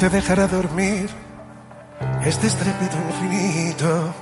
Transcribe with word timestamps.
te 0.00 0.08
dejará 0.08 0.46
dormir 0.46 1.10
este 2.24 2.46
estrépito 2.46 2.96
infinito 3.10 4.14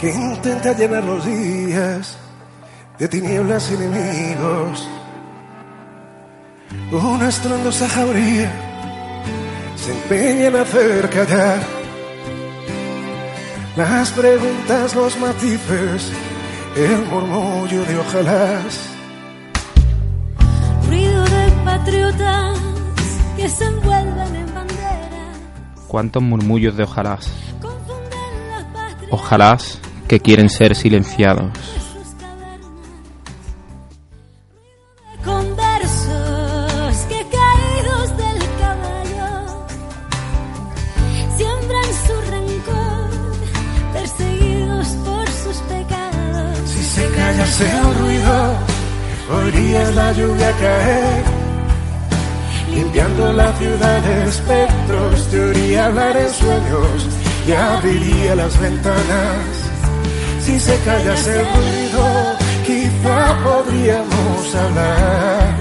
que 0.00 0.10
intenta 0.14 0.72
llenar 0.74 1.02
los 1.02 1.24
días 1.26 2.16
de 3.00 3.08
tinieblas 3.08 3.68
y 3.72 3.74
enemigos. 3.74 4.88
Una 6.92 7.28
estrondosa 7.28 7.88
jauría 7.88 8.52
se 9.74 9.90
empeña 9.90 10.46
en 10.46 10.56
hacer 10.56 11.10
callar 11.10 11.58
las 13.76 14.10
preguntas, 14.12 14.94
los 14.94 15.18
matices, 15.18 16.12
el 16.76 17.04
murmullo 17.06 17.84
de 17.84 17.98
ojalás. 17.98 18.88
Ruido 20.86 21.24
de 21.24 21.50
patriotas 21.64 22.67
que 23.38 23.48
se 23.48 23.64
envuelven 23.64 24.34
en 24.34 24.52
banderas. 24.52 25.38
Cuántos 25.86 26.20
murmullos 26.20 26.76
de 26.76 26.82
ojalás. 26.82 27.30
Ojalás 29.10 29.78
que 30.08 30.18
quieren 30.18 30.50
ser 30.50 30.74
silenciados. 30.74 31.52
Ventanas. 58.60 59.70
Si 60.40 60.58
se 60.58 60.78
callase 60.80 61.40
el 61.40 61.46
ruido, 61.46 62.36
quizá 62.66 63.38
podríamos 63.44 64.54
hablar 64.54 65.54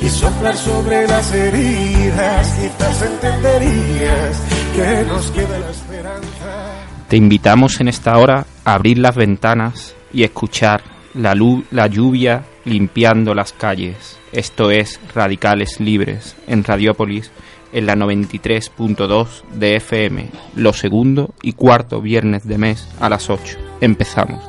y 0.00 0.08
soplar 0.08 0.56
sobre 0.56 1.06
las 1.06 1.32
heridas, 1.32 2.48
quizás 2.60 3.02
entenderías 3.02 4.42
que 4.74 5.04
nos 5.08 5.30
queda 5.30 5.58
la 5.58 5.70
esperanza. 5.70 6.72
Te 7.08 7.16
invitamos 7.16 7.80
en 7.80 7.88
esta 7.88 8.16
hora 8.18 8.46
a 8.64 8.74
abrir 8.74 8.98
las 8.98 9.14
ventanas 9.14 9.94
y 10.12 10.24
escuchar 10.24 10.82
la, 11.14 11.34
lu- 11.34 11.64
la 11.70 11.86
lluvia 11.86 12.44
limpiando 12.64 13.34
las 13.34 13.52
calles. 13.52 14.18
Esto 14.32 14.70
es 14.70 14.98
Radicales 15.14 15.78
Libres 15.78 16.34
en 16.46 16.64
Radiópolis 16.64 17.30
en 17.72 17.86
la 17.86 17.96
93.2 17.96 19.42
de 19.54 19.76
FM, 19.76 20.30
lo 20.56 20.72
segundo 20.72 21.34
y 21.42 21.52
cuarto 21.54 22.00
viernes 22.00 22.46
de 22.46 22.58
mes 22.58 22.88
a 23.00 23.08
las 23.08 23.30
8. 23.30 23.58
Empezamos. 23.80 24.42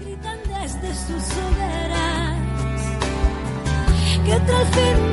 gritan 0.00 0.38
desde 0.46 0.94
sus 0.94 1.36
hogueras 1.36 2.36
que 4.24 5.11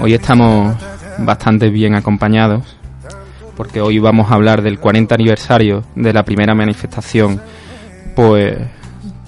Hoy 0.00 0.14
estamos 0.14 0.76
bastante 1.18 1.70
bien 1.70 1.96
acompañados 1.96 2.76
porque 3.56 3.80
hoy 3.80 3.98
vamos 3.98 4.30
a 4.30 4.34
hablar 4.34 4.62
del 4.62 4.78
40 4.78 5.16
aniversario 5.16 5.82
de 5.96 6.12
la 6.12 6.22
primera 6.22 6.54
manifestación 6.54 7.40
pues 8.14 8.56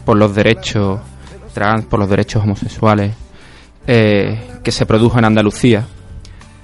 por 0.05 0.17
los 0.17 0.33
derechos 0.33 1.01
trans, 1.53 1.87
por 1.87 1.99
los 1.99 2.09
derechos 2.09 2.45
homosexuales 2.45 3.13
eh, 3.89 4.39
que 4.63 4.71
se 4.71 4.87
produjo 4.87 5.19
en 5.19 5.25
Andalucía. 5.25 5.85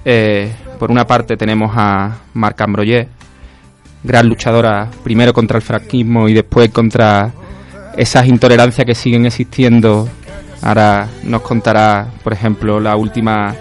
Eh, 0.05 0.55
por 0.79 0.89
una 0.89 1.05
parte 1.05 1.35
tenemos 1.35 1.73
a 1.75 2.15
Marc 2.33 2.61
Ambroyer, 2.61 3.09
gran 4.03 4.29
luchadora 4.29 4.89
primero 5.03 5.33
contra 5.33 5.57
el 5.57 5.63
franquismo 5.63 6.29
y 6.29 6.33
después 6.33 6.69
contra 6.69 7.33
esas 7.97 8.25
intolerancias 8.27 8.85
que 8.85 8.95
siguen 8.95 9.25
existiendo. 9.25 10.07
Ahora 10.61 11.09
nos 11.23 11.41
contará, 11.41 12.07
por 12.23 12.31
ejemplo, 12.31 12.79
la 12.79 12.95
última 12.95 13.53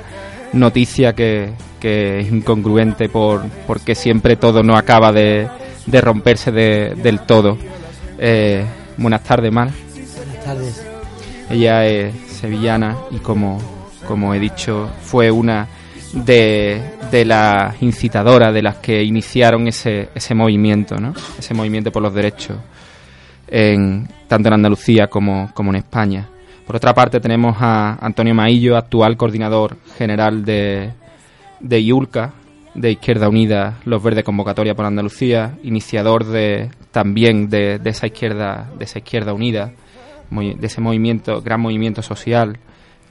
noticia 0.53 1.15
que, 1.15 1.53
que 1.81 2.21
es 2.21 2.33
incongruente 2.33 3.09
por, 3.09 3.45
porque 3.67 3.95
siempre 3.95 4.37
todo 4.37 4.63
no 4.63 4.77
acaba 4.77 5.13
de, 5.13 5.49
de 5.87 6.01
romperse 6.01 6.51
de- 6.53 6.95
del 6.97 7.21
todo. 7.21 7.57
Eh, 8.19 8.65
buenas 8.97 9.23
tardes, 9.23 9.53
Mar. 9.53 9.71
Buenas 10.17 10.45
tardes. 10.45 10.87
Ella 11.51 11.87
es 11.87 12.15
sevillana 12.29 12.97
y 13.11 13.19
como, 13.19 13.61
como 14.07 14.35
he 14.35 14.39
dicho, 14.41 14.89
fue 15.03 15.31
una 15.31 15.69
de, 16.13 16.81
de 17.11 17.25
las 17.25 17.81
incitadoras, 17.83 18.53
de 18.55 18.63
las 18.63 18.77
que 18.77 19.03
iniciaron 19.03 19.69
ese, 19.69 20.09
ese 20.15 20.35
movimiento, 20.35 20.97
¿no? 20.97 21.13
Ese 21.39 21.53
movimiento 21.55 21.93
por 21.93 22.03
los 22.03 22.15
derechos, 22.15 22.57
en, 23.49 24.09
tanto 24.27 24.49
en 24.49 24.55
Andalucía 24.55 25.09
como, 25.09 25.51
como 25.55 25.71
en 25.71 25.77
España. 25.77 26.29
Por 26.67 26.77
otra 26.77 26.95
parte 26.95 27.21
tenemos 27.21 27.57
a 27.61 27.97
Antonio 28.05 28.35
Maillo, 28.35 28.77
actual 28.77 29.17
coordinador 29.17 29.77
general 29.97 30.45
de, 30.45 30.93
de 31.61 31.81
IULCA, 31.81 32.33
de 32.75 32.93
Izquierda 32.93 33.29
Unida, 33.29 33.79
Los 33.85 34.03
Verdes 34.03 34.25
Convocatoria 34.25 34.75
por 34.75 34.85
Andalucía, 34.85 35.57
iniciador 35.63 36.25
de, 36.25 36.71
también 36.91 37.49
de, 37.49 37.79
de 37.79 37.91
esa 37.91 38.07
izquierda, 38.07 38.69
de 38.77 38.85
esa 38.85 38.99
izquierda 38.99 39.33
unida, 39.33 39.73
de 40.31 40.67
ese 40.67 40.81
movimiento, 40.81 41.41
gran 41.41 41.61
movimiento 41.61 42.03
social 42.03 42.59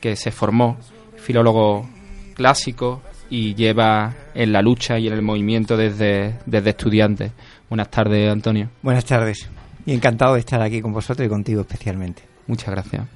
que 0.01 0.15
se 0.15 0.31
formó, 0.31 0.77
filólogo 1.15 1.87
clásico 2.35 3.01
y 3.29 3.55
lleva 3.55 4.13
en 4.35 4.51
la 4.51 4.61
lucha 4.61 4.99
y 4.99 5.07
en 5.07 5.13
el 5.13 5.21
movimiento 5.21 5.77
desde, 5.77 6.35
desde 6.45 6.69
estudiante. 6.71 7.31
Buenas 7.69 7.89
tardes, 7.89 8.29
Antonio. 8.29 8.69
Buenas 8.83 9.05
tardes. 9.05 9.49
Y 9.85 9.93
encantado 9.93 10.33
de 10.33 10.41
estar 10.41 10.61
aquí 10.61 10.81
con 10.81 10.91
vosotros 10.91 11.25
y 11.25 11.29
contigo 11.29 11.61
especialmente. 11.61 12.23
Muchas 12.47 12.69
gracias. 12.69 13.14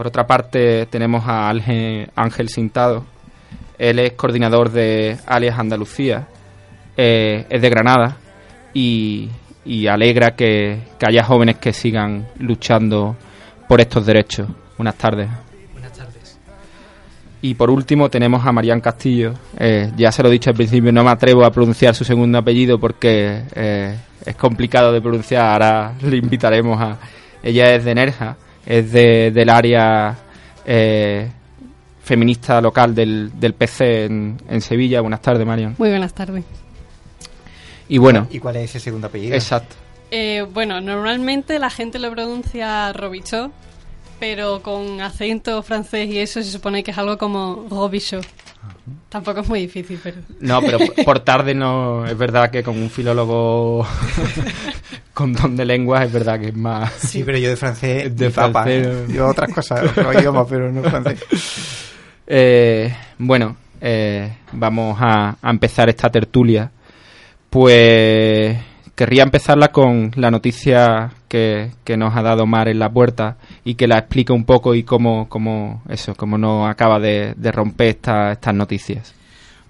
Por 0.00 0.06
otra 0.06 0.26
parte, 0.26 0.86
tenemos 0.86 1.28
a 1.28 1.50
Ángel, 1.50 2.10
Ángel 2.16 2.48
Sintado. 2.48 3.04
Él 3.76 3.98
es 3.98 4.12
coordinador 4.12 4.70
de 4.70 5.18
Alias 5.26 5.58
Andalucía, 5.58 6.26
eh, 6.96 7.44
es 7.50 7.60
de 7.60 7.68
Granada 7.68 8.16
y, 8.72 9.28
y 9.62 9.88
alegra 9.88 10.30
que, 10.30 10.84
que 10.98 11.06
haya 11.06 11.22
jóvenes 11.22 11.56
que 11.56 11.74
sigan 11.74 12.28
luchando 12.38 13.14
por 13.68 13.82
estos 13.82 14.06
derechos. 14.06 14.48
Buenas 14.78 14.94
tardes. 14.94 15.28
Buenas 15.74 15.92
tardes. 15.92 16.38
Y 17.42 17.52
por 17.52 17.68
último 17.68 18.08
tenemos 18.08 18.46
a 18.46 18.52
Marian 18.52 18.80
Castillo. 18.80 19.34
Eh, 19.58 19.92
ya 19.98 20.10
se 20.12 20.22
lo 20.22 20.30
he 20.30 20.32
dicho 20.32 20.48
al 20.48 20.56
principio, 20.56 20.90
no 20.92 21.04
me 21.04 21.10
atrevo 21.10 21.44
a 21.44 21.50
pronunciar 21.50 21.94
su 21.94 22.04
segundo 22.04 22.38
apellido 22.38 22.80
porque 22.80 23.42
eh, 23.54 23.98
es 24.24 24.34
complicado 24.36 24.94
de 24.94 25.02
pronunciar. 25.02 25.62
Ahora 25.62 25.92
le 26.00 26.16
invitaremos 26.16 26.80
a... 26.80 26.96
Ella 27.42 27.74
es 27.74 27.84
de 27.84 27.94
Nerja, 27.94 28.36
es 28.66 28.92
de, 28.92 29.30
del 29.30 29.48
área 29.50 30.16
eh, 30.64 31.28
feminista 32.02 32.60
local 32.60 32.94
del, 32.94 33.30
del 33.38 33.54
PC 33.54 34.04
en, 34.06 34.40
en 34.48 34.60
Sevilla. 34.60 35.00
Buenas 35.00 35.22
tardes, 35.22 35.46
Marian. 35.46 35.74
Muy 35.78 35.88
buenas 35.90 36.12
tardes. 36.14 36.44
Y 37.88 37.98
bueno, 37.98 38.26
¿Y 38.30 38.38
cuál 38.38 38.56
es 38.56 38.70
ese 38.70 38.80
segundo 38.80 39.08
apellido? 39.08 39.34
exacto. 39.34 39.74
Eh, 40.12 40.44
bueno, 40.52 40.80
normalmente 40.80 41.58
la 41.58 41.70
gente 41.70 41.98
lo 41.98 42.10
pronuncia 42.10 42.92
Robichaud, 42.92 43.50
pero 44.18 44.60
con 44.62 45.00
acento 45.00 45.62
francés 45.62 46.08
y 46.08 46.18
eso 46.18 46.42
se 46.42 46.50
supone 46.50 46.82
que 46.82 46.90
es 46.90 46.98
algo 46.98 47.16
como 47.18 47.66
Robichaud. 47.70 48.24
Tampoco 49.08 49.40
es 49.40 49.48
muy 49.48 49.60
difícil, 49.60 49.98
pero... 50.02 50.18
No, 50.40 50.60
pero 50.60 50.78
por- 51.04 51.20
tarde 51.20 51.54
no... 51.54 52.06
Es 52.06 52.16
verdad 52.16 52.50
que 52.50 52.62
con 52.62 52.76
un 52.80 52.90
filólogo 52.90 53.86
con 55.14 55.32
don 55.32 55.56
de 55.56 55.64
lenguas 55.64 56.06
es 56.06 56.12
verdad 56.12 56.38
que 56.38 56.48
es 56.48 56.56
más... 56.56 56.92
Sí, 56.92 57.22
pero 57.24 57.38
yo 57.38 57.48
de 57.50 57.56
francés, 57.56 58.16
De 58.16 58.30
papa. 58.30 58.62
francés, 58.64 58.86
¿eh? 58.86 59.12
Yo 59.14 59.26
otras 59.26 59.52
cosas, 59.52 59.90
otros 59.90 60.14
idiomas, 60.18 60.46
pero 60.48 60.70
no 60.70 60.82
francés. 60.84 61.24
Eh, 62.26 62.94
bueno, 63.18 63.56
eh, 63.80 64.36
vamos 64.52 64.96
a, 65.00 65.36
a 65.42 65.50
empezar 65.50 65.88
esta 65.88 66.08
tertulia. 66.10 66.70
Pues 67.48 68.56
querría 68.94 69.22
empezarla 69.22 69.68
con 69.72 70.12
la 70.16 70.30
noticia 70.30 71.12
que, 71.28 71.70
que 71.84 71.96
nos 71.96 72.16
ha 72.16 72.22
dado 72.22 72.46
Mar 72.46 72.68
en 72.68 72.78
la 72.78 72.90
puerta 72.92 73.36
y 73.64 73.74
que 73.74 73.86
la 73.86 73.98
explique 73.98 74.32
un 74.32 74.44
poco 74.44 74.74
y 74.74 74.82
cómo, 74.82 75.28
cómo 75.28 75.82
eso, 75.88 76.14
cómo 76.14 76.36
no 76.38 76.66
acaba 76.66 76.98
de, 76.98 77.34
de 77.36 77.52
romper 77.52 77.88
esta- 77.88 78.32
estas 78.32 78.54
noticias. 78.54 79.14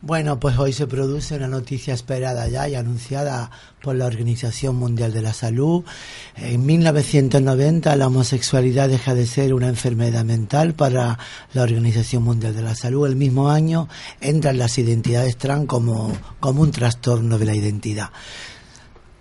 Bueno, 0.03 0.41
pues 0.41 0.59
hoy 0.59 0.73
se 0.73 0.87
produce 0.87 1.37
una 1.37 1.47
noticia 1.47 1.93
esperada 1.93 2.49
ya 2.49 2.67
y 2.67 2.75
anunciada 2.75 3.51
por 3.83 3.95
la 3.95 4.07
Organización 4.07 4.77
Mundial 4.77 5.13
de 5.13 5.21
la 5.21 5.35
Salud. 5.35 5.85
En 6.37 6.65
1990 6.65 7.95
la 7.97 8.07
homosexualidad 8.07 8.89
deja 8.89 9.15
de 9.15 9.27
ser 9.27 9.53
una 9.53 9.69
enfermedad 9.69 10.25
mental 10.25 10.73
para 10.73 11.19
la 11.53 11.63
Organización 11.63 12.23
Mundial 12.23 12.57
de 12.57 12.63
la 12.63 12.75
Salud. 12.75 13.07
El 13.07 13.17
mismo 13.17 13.51
año 13.51 13.89
entran 14.23 14.57
las 14.57 14.79
identidades 14.79 15.37
trans 15.37 15.67
como, 15.67 16.17
como 16.41 16.63
un 16.63 16.71
trastorno 16.71 17.39
de 17.39 17.45
la 17.45 17.55
identidad. 17.55 18.09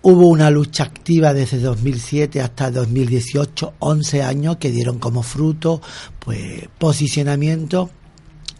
Hubo 0.02 0.28
una 0.28 0.48
lucha 0.48 0.84
activa 0.84 1.34
desde 1.34 1.58
2007 1.58 2.40
hasta 2.40 2.70
2018, 2.70 3.74
11 3.80 4.22
años 4.22 4.56
que 4.56 4.70
dieron 4.70 4.98
como 4.98 5.22
fruto 5.22 5.82
pues 6.18 6.68
posicionamiento 6.78 7.90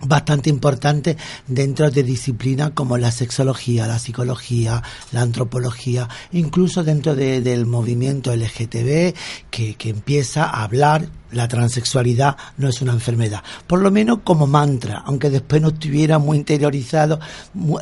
bastante 0.02 0.50
importante 0.50 1.16
dentro 1.46 1.90
de 1.90 2.02
disciplinas 2.02 2.72
como 2.72 2.98
la 2.98 3.10
sexología, 3.10 3.86
la 3.86 3.98
psicología, 3.98 4.82
la 5.12 5.22
antropología, 5.22 6.10
incluso 6.32 6.84
dentro 6.84 7.14
de, 7.14 7.40
del 7.40 7.64
movimiento 7.64 8.36
LGTB 8.36 9.14
que, 9.50 9.76
que 9.78 9.88
empieza 9.88 10.44
a 10.44 10.62
hablar 10.64 11.08
la 11.32 11.48
transexualidad 11.48 12.36
no 12.58 12.68
es 12.68 12.82
una 12.82 12.92
enfermedad, 12.92 13.42
por 13.66 13.80
lo 13.80 13.90
menos 13.90 14.20
como 14.24 14.46
mantra, 14.46 15.02
aunque 15.06 15.30
después 15.30 15.62
no 15.62 15.68
estuviera 15.68 16.18
muy 16.18 16.38
interiorizado 16.38 17.20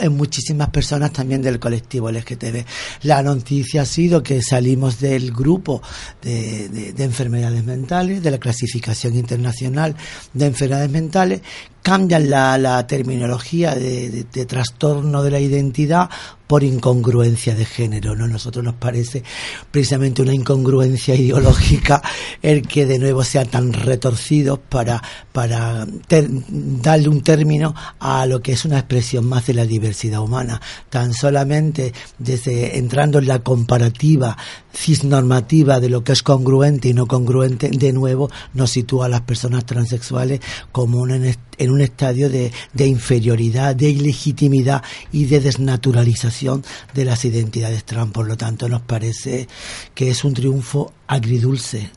en 0.00 0.16
muchísimas 0.16 0.70
personas 0.70 1.12
también 1.12 1.42
del 1.42 1.58
colectivo 1.58 2.10
LGTB. 2.10 2.64
La 3.02 3.22
noticia 3.22 3.82
ha 3.82 3.86
sido 3.86 4.22
que 4.22 4.42
salimos 4.42 5.00
del 5.00 5.32
grupo 5.32 5.82
de, 6.22 6.68
de, 6.68 7.04
enfermedades 7.04 7.64
mentales, 7.64 8.22
de 8.22 8.30
la 8.30 8.38
clasificación 8.38 9.14
internacional 9.14 9.96
de 10.32 10.46
enfermedades 10.46 10.90
mentales, 10.90 11.40
cambian 11.82 12.28
la, 12.28 12.58
la 12.58 12.86
terminología 12.86 13.74
de, 13.74 14.26
de, 14.30 14.46
trastorno 14.46 15.22
de 15.22 15.30
la 15.30 15.40
identidad 15.40 16.10
por 16.48 16.64
incongruencia 16.64 17.54
de 17.54 17.64
género. 17.64 18.16
¿no? 18.16 18.26
Nosotros 18.26 18.64
nos 18.64 18.74
parece 18.74 19.22
precisamente 19.70 20.22
una 20.22 20.34
incongruencia 20.34 21.14
ideológica 21.14 22.02
el 22.42 22.66
que 22.66 22.86
de 22.86 22.98
nuevo 22.98 23.22
sean 23.22 23.46
tan 23.46 23.72
retorcidos 23.72 24.58
para, 24.58 25.00
para 25.30 25.86
darle 26.48 27.08
un 27.08 27.22
término 27.22 27.74
a 28.00 28.26
lo 28.26 28.40
que 28.40 28.52
es 28.52 28.64
una 28.64 28.78
expresión 28.78 29.26
más 29.26 29.46
de 29.46 29.54
la 29.54 29.66
diversidad 29.66 30.20
humana. 30.20 30.60
Tan 30.88 31.12
solamente 31.12 31.92
desde 32.18 32.78
entrando 32.78 33.18
en 33.18 33.28
la 33.28 33.40
comparativa 33.40 34.36
cisnormativa 34.78 35.80
de 35.80 35.88
lo 35.88 36.04
que 36.04 36.12
es 36.12 36.22
congruente 36.22 36.88
y 36.88 36.94
no 36.94 37.06
congruente, 37.06 37.68
de 37.68 37.92
nuevo 37.92 38.30
nos 38.54 38.70
sitúa 38.70 39.06
a 39.06 39.08
las 39.08 39.22
personas 39.22 39.66
transexuales 39.66 40.40
como 40.70 41.06
en, 41.08 41.36
en 41.58 41.70
un 41.70 41.80
estadio 41.80 42.30
de, 42.30 42.52
de 42.72 42.86
inferioridad, 42.86 43.74
de 43.74 43.90
ilegitimidad 43.90 44.82
y 45.10 45.24
de 45.24 45.40
desnaturalización 45.40 46.64
de 46.94 47.04
las 47.04 47.24
identidades 47.24 47.84
trans. 47.84 48.12
Por 48.12 48.28
lo 48.28 48.36
tanto, 48.36 48.68
nos 48.68 48.82
parece 48.82 49.48
que 49.94 50.10
es 50.10 50.24
un 50.24 50.34
triunfo 50.34 50.92
agridulce 51.06 51.90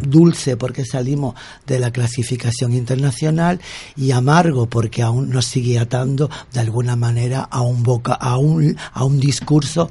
dulce 0.00 0.56
porque 0.56 0.84
salimos 0.84 1.34
de 1.66 1.78
la 1.78 1.92
clasificación 1.92 2.72
internacional 2.72 3.60
y 3.94 4.10
amargo 4.10 4.66
porque 4.66 5.02
aún 5.02 5.30
nos 5.30 5.44
sigue 5.44 5.78
atando 5.78 6.30
de 6.52 6.60
alguna 6.60 6.96
manera 6.96 7.42
a 7.42 7.60
un 7.60 7.82
boca 7.82 8.14
a 8.14 8.38
un 8.38 8.76
a 8.94 9.04
un 9.04 9.20
discurso 9.20 9.90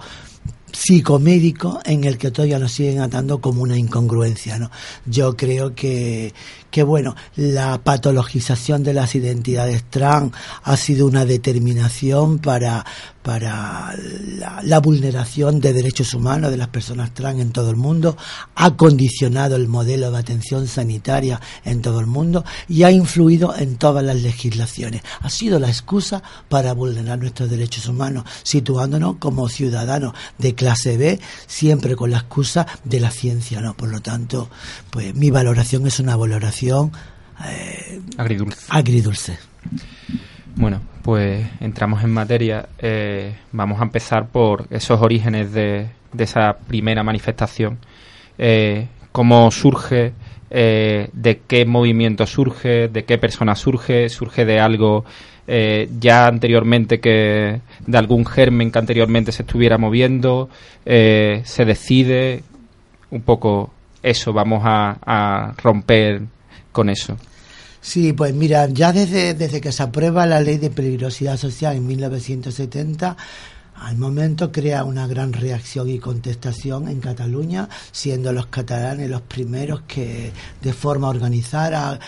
psicomédico 0.72 1.80
en 1.86 2.04
el 2.04 2.18
que 2.18 2.32
todavía 2.32 2.60
nos 2.60 2.72
siguen 2.72 3.00
atando 3.00 3.40
como 3.42 3.62
una 3.62 3.78
incongruencia, 3.78 4.58
¿no? 4.60 4.72
Yo 5.06 5.36
creo 5.36 5.76
que, 5.76 6.34
que 6.72 6.84
bueno, 6.84 7.16
la 7.36 7.84
patologización 7.84 8.84
de 8.84 8.94
las 8.94 9.14
identidades 9.14 9.84
trans 9.90 10.32
ha 10.64 10.78
sido 10.78 11.06
una 11.06 11.26
determinación 11.26 12.40
para, 12.40 12.86
para 13.22 13.94
la, 14.64 14.80
vulneración 14.80 15.60
de 15.60 15.74
derechos 15.74 16.14
humanos 16.14 16.50
de 16.50 16.58
las 16.58 16.70
personas 16.70 17.14
trans 17.14 17.42
en 17.42 17.52
todo 17.52 17.70
el 17.70 17.76
mundo, 17.76 18.18
ha 18.56 18.76
condicionado 18.78 19.58
el 19.58 19.68
modelo 19.68 20.10
de 20.12 20.18
atención 20.18 20.68
sanitaria 20.68 21.42
en 21.66 21.82
todo 21.82 22.00
el 22.00 22.08
mundo 22.08 22.46
y 22.70 22.84
ha 22.84 22.92
influido 22.92 23.56
en 23.56 23.76
todas 23.76 24.04
las 24.04 24.22
legislaciones. 24.22 25.04
Ha 25.20 25.30
sido 25.30 25.60
la 25.60 25.68
excusa 25.68 26.24
para 26.48 26.74
vulnerar 26.74 27.20
nuestros 27.20 27.50
derechos 27.50 27.88
humanos, 27.88 28.24
situándonos 28.44 29.18
como 29.18 29.50
ciudadanos 29.50 30.14
de 30.38 30.56
clase 30.56 30.98
B, 30.98 31.20
siempre 31.48 31.98
con 31.98 32.12
la 32.12 32.20
excusa 32.20 32.66
de 32.86 33.02
la 33.02 33.12
ciencia, 33.12 33.60
¿no? 33.60 33.76
Por 33.76 33.90
lo 33.90 34.02
tanto, 34.02 34.50
pues 34.90 35.14
mi 35.14 35.30
valoración 35.32 35.86
es 35.86 36.00
una 36.00 36.16
valoración 36.16 36.61
eh, 36.64 38.00
agridulce. 38.18 38.66
agridulce. 38.70 39.38
Bueno, 40.56 40.82
pues 41.02 41.48
entramos 41.60 42.04
en 42.04 42.12
materia. 42.12 42.68
Eh, 42.78 43.36
vamos 43.52 43.80
a 43.80 43.84
empezar 43.84 44.28
por 44.28 44.68
esos 44.70 45.02
orígenes 45.02 45.52
de, 45.54 45.90
de 46.14 46.24
esa 46.24 46.54
primera 46.68 47.04
manifestación. 47.04 47.80
Eh, 48.38 48.88
¿Cómo 49.12 49.50
surge? 49.52 50.14
¿De 50.50 51.42
qué 51.48 51.66
movimiento 51.66 52.26
surge? 52.28 52.90
¿De 52.90 53.06
qué 53.06 53.18
persona 53.18 53.56
surge? 53.56 54.10
¿Surge 54.10 54.44
de 54.44 54.60
algo 54.60 55.06
eh, 55.48 55.90
ya 56.00 56.28
anteriormente 56.28 57.00
que 57.00 57.62
de 57.86 57.98
algún 57.98 58.26
germen 58.26 58.72
que 58.72 58.80
anteriormente 58.80 59.32
se 59.32 59.42
estuviera 59.42 59.78
moviendo? 59.78 60.50
Eh, 60.86 61.42
¿Se 61.46 61.66
decide? 61.66 62.44
Un 63.10 63.22
poco 63.22 63.74
eso 64.04 64.34
vamos 64.34 64.62
a, 64.66 64.98
a 65.06 65.54
romper 65.62 66.22
con 66.72 66.90
eso? 66.90 67.18
Sí, 67.82 68.14
pues 68.14 68.34
mira, 68.34 68.68
ya 68.68 68.94
desde, 68.94 69.34
desde 69.34 69.60
que 69.60 69.72
se 69.72 69.82
aprueba 69.82 70.26
la 70.28 70.40
ley 70.40 70.58
de 70.58 70.70
peligrosidad 70.70 71.38
social 71.38 71.76
en 71.76 71.88
1970, 71.88 73.18
al 73.82 73.98
momento 73.98 74.52
crea 74.52 74.84
una 74.84 75.08
gran 75.08 75.34
reacción 75.34 75.90
y 75.90 75.98
contestación 75.98 76.88
en 76.88 77.00
Cataluña, 77.00 77.68
siendo 77.92 78.32
los 78.32 78.46
catalanes 78.46 79.10
los 79.10 79.22
primeros 79.22 79.82
que 79.88 80.32
de 80.62 80.74
forma 80.74 81.10
organizada 81.10 82.00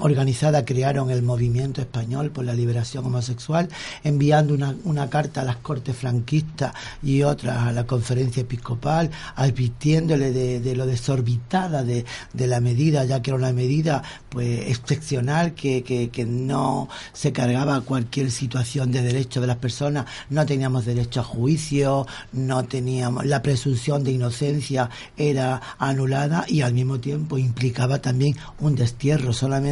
organizada 0.00 0.64
crearon 0.64 1.10
el 1.10 1.22
movimiento 1.22 1.80
español 1.80 2.30
por 2.30 2.44
la 2.44 2.54
liberación 2.54 3.04
homosexual, 3.06 3.68
enviando 4.04 4.54
una, 4.54 4.74
una 4.84 5.10
carta 5.10 5.40
a 5.40 5.44
las 5.44 5.56
cortes 5.56 5.96
franquistas 5.96 6.72
y 7.02 7.22
otras 7.22 7.58
a 7.58 7.72
la 7.72 7.86
conferencia 7.86 8.42
episcopal, 8.42 9.10
advirtiéndole 9.36 10.32
de, 10.32 10.76
lo 10.76 10.86
desorbitada 10.86 11.82
de, 11.82 12.04
la 12.34 12.60
medida, 12.60 13.04
ya 13.04 13.22
que 13.22 13.30
era 13.30 13.38
una 13.38 13.52
medida 13.52 14.02
pues 14.28 14.68
excepcional 14.68 15.54
que, 15.54 15.82
que, 15.82 16.10
que, 16.10 16.24
no 16.24 16.88
se 17.12 17.32
cargaba 17.32 17.80
cualquier 17.80 18.30
situación 18.30 18.92
de 18.92 19.02
derecho 19.02 19.40
de 19.40 19.46
las 19.46 19.56
personas, 19.56 20.06
no 20.30 20.44
teníamos 20.46 20.84
derecho 20.84 21.20
a 21.20 21.24
juicio, 21.24 22.06
no 22.32 22.64
teníamos 22.64 23.24
la 23.24 23.42
presunción 23.42 24.04
de 24.04 24.12
inocencia 24.12 24.90
era 25.16 25.60
anulada 25.78 26.44
y 26.48 26.62
al 26.62 26.74
mismo 26.74 27.00
tiempo 27.00 27.38
implicaba 27.38 28.00
también 28.00 28.36
un 28.60 28.74
destierro 28.74 29.32
solamente 29.32 29.63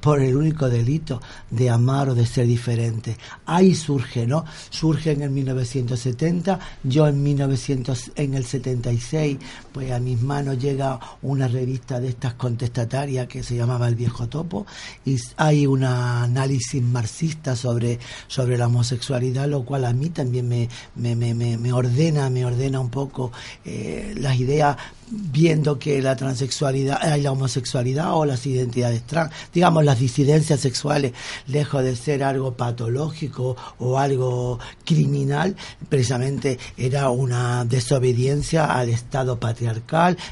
por 0.00 0.20
el 0.20 0.36
único 0.36 0.68
delito 0.68 1.20
de 1.50 1.70
amar 1.70 2.08
o 2.08 2.14
de 2.14 2.26
ser 2.26 2.46
diferente. 2.46 3.16
Ahí 3.46 3.74
surge, 3.74 4.26
¿no? 4.26 4.44
Surge 4.70 5.12
en 5.12 5.22
el 5.22 5.30
1970, 5.30 6.58
yo 6.84 7.06
en 7.06 7.22
1900, 7.22 8.12
en 8.16 8.34
el 8.34 8.44
76, 8.44 9.38
pues 9.72 9.90
a 9.90 9.98
mis 9.98 10.20
manos 10.20 10.58
llega 10.58 11.00
una 11.22 11.48
revista 11.48 11.98
de 12.00 12.08
estas 12.08 12.34
contestatarias 12.34 13.26
que 13.26 13.42
se 13.42 13.56
llamaba 13.56 13.88
El 13.88 13.94
Viejo 13.94 14.28
Topo 14.28 14.66
y 15.04 15.16
hay 15.36 15.66
un 15.66 15.84
análisis 15.84 16.82
marxista 16.82 17.56
sobre, 17.56 17.98
sobre 18.26 18.58
la 18.58 18.66
homosexualidad, 18.66 19.48
lo 19.48 19.64
cual 19.64 19.84
a 19.84 19.92
mí 19.92 20.10
también 20.10 20.48
me, 20.48 20.68
me, 20.94 21.16
me, 21.16 21.34
me 21.34 21.72
ordena, 21.72 22.28
me 22.30 22.44
ordena 22.44 22.80
un 22.80 22.90
poco 22.90 23.32
eh, 23.64 24.14
las 24.18 24.38
ideas 24.38 24.76
viendo 25.14 25.78
que 25.78 26.00
la 26.00 26.16
transexualidad, 26.16 26.98
hay 27.02 27.20
la 27.22 27.32
homosexualidad 27.32 28.14
o 28.14 28.24
las 28.24 28.46
identidades 28.46 29.02
trans, 29.02 29.30
digamos 29.52 29.84
las 29.84 29.98
disidencias 29.98 30.60
sexuales, 30.60 31.12
lejos 31.46 31.84
de 31.84 31.96
ser 31.96 32.22
algo 32.22 32.54
patológico 32.54 33.56
o 33.78 33.98
algo 33.98 34.58
criminal, 34.86 35.54
precisamente 35.90 36.58
era 36.78 37.10
una 37.10 37.66
desobediencia 37.66 38.64
al 38.64 38.88
Estado 38.88 39.38
patriarcal 39.38 39.61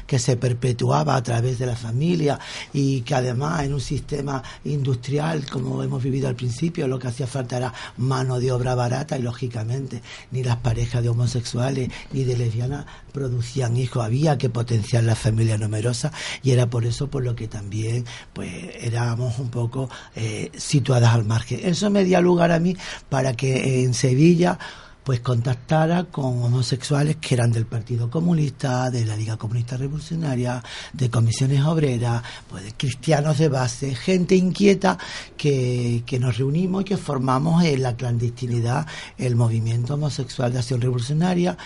que 0.07 0.19
se 0.19 0.37
perpetuaba 0.37 1.15
a 1.15 1.23
través 1.23 1.59
de 1.59 1.65
la 1.65 1.75
familia 1.75 2.39
y 2.73 3.01
que 3.01 3.15
además 3.15 3.63
en 3.63 3.73
un 3.73 3.81
sistema 3.81 4.41
industrial 4.65 5.45
como 5.49 5.83
hemos 5.83 6.01
vivido 6.01 6.27
al 6.27 6.35
principio, 6.35 6.87
lo 6.87 6.99
que 6.99 7.07
hacía 7.07 7.27
falta 7.27 7.57
era 7.57 7.73
mano 7.97 8.39
de 8.39 8.51
obra 8.51 8.75
barata 8.75 9.17
y 9.17 9.21
lógicamente 9.21 10.01
ni 10.31 10.43
las 10.43 10.57
parejas 10.57 11.03
de 11.03 11.09
homosexuales 11.09 11.89
ni 12.11 12.23
de 12.23 12.37
lesbianas 12.37 12.85
producían 13.11 13.77
hijos, 13.77 14.03
había 14.03 14.37
que 14.37 14.49
potenciar 14.49 15.03
la 15.03 15.15
familia 15.15 15.57
numerosa 15.57 16.11
y 16.43 16.51
era 16.51 16.69
por 16.69 16.85
eso 16.85 17.09
por 17.09 17.23
lo 17.23 17.35
que 17.35 17.47
también 17.47 18.05
pues 18.33 18.51
éramos 18.79 19.39
un 19.39 19.49
poco 19.49 19.89
eh, 20.15 20.51
situadas 20.57 21.13
al 21.13 21.25
margen. 21.25 21.59
Eso 21.63 21.89
me 21.89 22.03
dio 22.03 22.21
lugar 22.21 22.51
a 22.51 22.59
mí 22.59 22.75
para 23.09 23.33
que 23.33 23.83
en 23.83 23.93
Sevilla 23.93 24.57
pues 25.03 25.19
contactara 25.21 26.05
con 26.05 26.43
homosexuales 26.43 27.17
que 27.17 27.33
eran 27.35 27.51
del 27.51 27.65
Partido 27.65 28.09
Comunista, 28.09 28.89
de 28.89 29.05
la 29.05 29.15
Liga 29.15 29.37
Comunista 29.37 29.77
Revolucionaria, 29.77 30.63
de 30.93 31.09
comisiones 31.09 31.63
obreras, 31.63 32.21
pues 32.49 32.63
de 32.63 32.73
cristianos 32.73 33.37
de 33.37 33.49
base, 33.49 33.95
gente 33.95 34.35
inquieta 34.35 34.97
que, 35.37 36.03
que 36.05 36.19
nos 36.19 36.37
reunimos 36.37 36.81
y 36.81 36.85
que 36.85 36.97
formamos 36.97 37.63
en 37.63 37.81
la 37.81 37.95
clandestinidad 37.95 38.85
el 39.17 39.35
movimiento 39.35 39.95
homosexual 39.95 40.53
de 40.53 40.59
acción 40.59 40.81
revolucionaria 40.81 41.57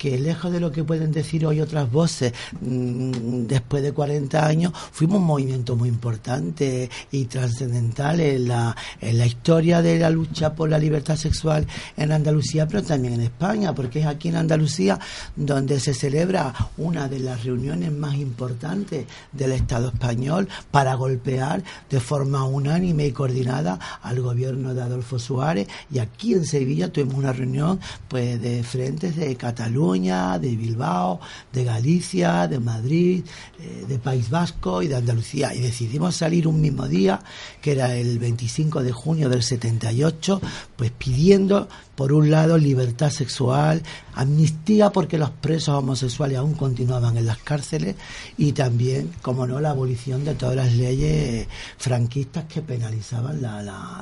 que 0.00 0.18
lejos 0.18 0.50
de 0.50 0.60
lo 0.60 0.72
que 0.72 0.82
pueden 0.82 1.12
decir 1.12 1.44
hoy 1.44 1.60
otras 1.60 1.92
voces, 1.92 2.32
mm, 2.62 3.42
después 3.46 3.82
de 3.82 3.92
40 3.92 4.46
años, 4.46 4.72
fuimos 4.92 5.18
un 5.18 5.26
movimiento 5.26 5.76
muy 5.76 5.90
importante 5.90 6.88
y 7.10 7.26
trascendental 7.26 8.18
en 8.20 8.48
la, 8.48 8.74
en 8.98 9.18
la 9.18 9.26
historia 9.26 9.82
de 9.82 9.98
la 9.98 10.08
lucha 10.08 10.54
por 10.54 10.70
la 10.70 10.78
libertad 10.78 11.16
sexual 11.16 11.66
en 11.98 12.12
Andalucía, 12.12 12.66
pero 12.66 12.82
también 12.82 13.12
en 13.12 13.20
España, 13.20 13.74
porque 13.74 14.00
es 14.00 14.06
aquí 14.06 14.28
en 14.28 14.36
Andalucía 14.36 14.98
donde 15.36 15.78
se 15.78 15.92
celebra 15.92 16.54
una 16.78 17.06
de 17.06 17.18
las 17.18 17.44
reuniones 17.44 17.92
más 17.92 18.14
importantes 18.14 19.04
del 19.32 19.52
Estado 19.52 19.88
español 19.88 20.48
para 20.70 20.94
golpear 20.94 21.62
de 21.90 22.00
forma 22.00 22.44
unánime 22.44 23.06
y 23.06 23.12
coordinada 23.12 23.78
al 24.00 24.22
gobierno 24.22 24.72
de 24.72 24.80
Adolfo 24.80 25.18
Suárez. 25.18 25.68
Y 25.92 25.98
aquí 25.98 26.32
en 26.32 26.46
Sevilla 26.46 26.90
tuvimos 26.90 27.16
una 27.16 27.34
reunión 27.34 27.78
pues 28.08 28.40
de 28.40 28.62
frentes 28.62 29.16
de 29.16 29.36
Cataluña 29.36 29.89
de 29.92 30.56
Bilbao, 30.56 31.20
de 31.52 31.64
Galicia, 31.64 32.46
de 32.46 32.60
Madrid, 32.60 33.24
eh, 33.58 33.84
de 33.88 33.98
País 33.98 34.30
Vasco 34.30 34.82
y 34.82 34.88
de 34.88 34.96
Andalucía. 34.96 35.52
Y 35.54 35.60
decidimos 35.60 36.16
salir 36.16 36.46
un 36.46 36.60
mismo 36.60 36.86
día, 36.86 37.20
que 37.60 37.72
era 37.72 37.96
el 37.96 38.18
25 38.18 38.82
de 38.82 38.92
junio 38.92 39.28
del 39.28 39.42
78, 39.42 40.40
pues 40.76 40.92
pidiendo 40.92 41.68
por 42.00 42.14
un 42.14 42.30
lado, 42.30 42.56
libertad 42.56 43.10
sexual, 43.10 43.82
amnistía 44.14 44.88
porque 44.88 45.18
los 45.18 45.28
presos 45.28 45.74
homosexuales 45.74 46.38
aún 46.38 46.54
continuaban 46.54 47.18
en 47.18 47.26
las 47.26 47.36
cárceles 47.36 47.94
y 48.38 48.52
también, 48.52 49.12
como 49.20 49.46
no, 49.46 49.60
la 49.60 49.68
abolición 49.72 50.24
de 50.24 50.34
todas 50.34 50.56
las 50.56 50.72
leyes 50.72 51.46
franquistas 51.76 52.44
que 52.44 52.62
penalizaban 52.62 53.42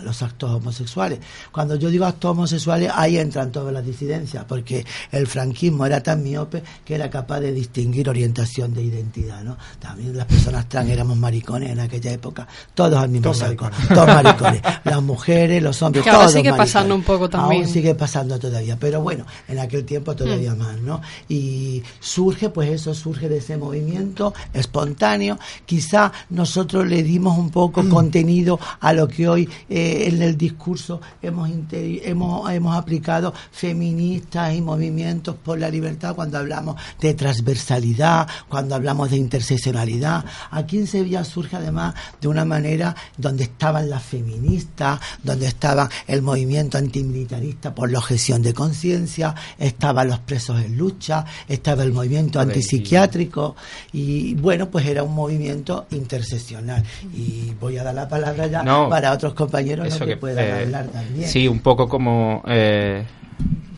los 0.04 0.22
actos 0.22 0.48
homosexuales. 0.48 1.18
Cuando 1.50 1.74
yo 1.74 1.90
digo 1.90 2.04
actos 2.04 2.30
homosexuales, 2.30 2.92
ahí 2.94 3.18
entran 3.18 3.50
todas 3.50 3.72
las 3.74 3.84
disidencias, 3.84 4.44
porque 4.44 4.86
el 5.10 5.26
franquismo 5.26 5.84
era 5.84 6.00
tan 6.00 6.22
miope 6.22 6.62
que 6.84 6.94
era 6.94 7.10
capaz 7.10 7.40
de 7.40 7.50
distinguir 7.50 8.08
orientación 8.08 8.72
de 8.74 8.82
identidad. 8.84 9.42
¿no? 9.42 9.56
También 9.80 10.16
las 10.16 10.26
personas 10.26 10.68
trans 10.68 10.88
éramos 10.88 11.16
maricones 11.16 11.70
en 11.72 11.80
aquella 11.80 12.12
época, 12.12 12.46
todos 12.76 12.96
al 12.96 13.08
mismo 13.08 13.32
Todos 13.32 13.38
saco, 13.38 13.64
maricones. 13.64 13.88
todos 13.88 14.06
maricones, 14.06 14.62
las 14.84 15.02
mujeres, 15.02 15.60
los 15.60 15.82
hombres, 15.82 16.04
Que 16.04 16.10
ahora 16.10 16.20
todos 16.20 16.32
sigue 16.34 16.50
maricones. 16.50 16.72
pasando 16.72 16.94
un 16.94 17.02
poco 17.02 17.28
también. 17.28 17.64
Aún 17.64 17.72
sigue 17.72 17.87
pasando 17.94 18.38
todavía, 18.38 18.76
pero 18.78 19.00
bueno, 19.00 19.24
en 19.48 19.58
aquel 19.58 19.84
tiempo 19.84 20.14
todavía 20.16 20.54
Mm. 20.54 20.58
más, 20.58 20.80
¿no? 20.80 21.00
Y 21.28 21.82
surge, 22.00 22.48
pues 22.50 22.70
eso 22.70 22.94
surge 22.94 23.28
de 23.28 23.38
ese 23.38 23.56
movimiento 23.56 24.34
espontáneo. 24.52 25.38
Quizá 25.66 26.12
nosotros 26.30 26.86
le 26.86 27.02
dimos 27.02 27.38
un 27.38 27.50
poco 27.50 27.82
Mm. 27.82 27.88
contenido 27.88 28.58
a 28.80 28.92
lo 28.92 29.08
que 29.08 29.28
hoy 29.28 29.48
eh, 29.68 30.04
en 30.08 30.22
el 30.22 30.36
discurso 30.36 31.00
hemos, 31.22 31.50
hemos, 31.70 32.50
hemos 32.50 32.76
aplicado 32.76 33.32
feministas 33.52 34.54
y 34.54 34.60
movimientos 34.62 35.34
por 35.36 35.58
la 35.58 35.68
libertad 35.70 36.14
cuando 36.14 36.38
hablamos 36.38 36.76
de 37.00 37.14
transversalidad, 37.14 38.26
cuando 38.48 38.74
hablamos 38.74 39.10
de 39.10 39.16
interseccionalidad. 39.16 40.24
Aquí 40.50 40.78
en 40.78 40.86
Sevilla 40.86 41.24
surge 41.24 41.56
además 41.56 41.94
de 42.20 42.28
una 42.28 42.44
manera 42.44 42.94
donde 43.16 43.44
estaban 43.44 43.88
las 43.90 44.02
feministas, 44.02 45.00
donde 45.22 45.46
estaba 45.46 45.88
el 46.06 46.22
movimiento 46.22 46.78
antimilitarista 46.78 47.74
por 47.78 47.92
la 47.92 48.00
objeción 48.00 48.42
de 48.42 48.52
conciencia, 48.52 49.36
estaban 49.56 50.08
los 50.08 50.18
presos 50.18 50.60
en 50.60 50.76
lucha, 50.76 51.24
estaba 51.46 51.84
el 51.84 51.92
movimiento 51.92 52.40
antipsiquiátrico 52.40 53.54
y 53.92 54.34
bueno, 54.34 54.68
pues 54.68 54.84
era 54.84 55.04
un 55.04 55.14
movimiento 55.14 55.86
interseccional. 55.92 56.82
Y 57.14 57.54
voy 57.60 57.78
a 57.78 57.84
dar 57.84 57.94
la 57.94 58.08
palabra 58.08 58.48
ya 58.48 58.64
No, 58.64 58.88
para 58.88 59.12
otros 59.12 59.32
compañeros 59.34 59.94
que, 59.96 60.06
que, 60.06 60.16
puedan 60.16 60.44
eh, 60.44 60.52
hablar 60.64 60.88
también. 60.88 61.28
Sí, 61.28 61.46
un 61.46 61.60
poco 61.60 61.88
como 61.88 62.42
eh, 62.48 63.04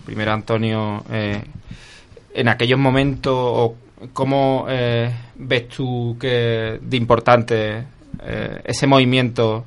primero 0.07 0.33
Antonio, 0.33 1.05
eh, 1.13 1.43
en 2.33 2.49
aquellos 2.49 2.79
momentos, 2.79 3.73
¿cómo 4.15 4.65
eh, 4.71 5.13
ves 5.35 5.69
tú 5.69 6.17
que 6.19 6.79
de 6.81 6.97
importante 6.97 7.85
ese 8.65 8.87
movimiento 8.87 9.67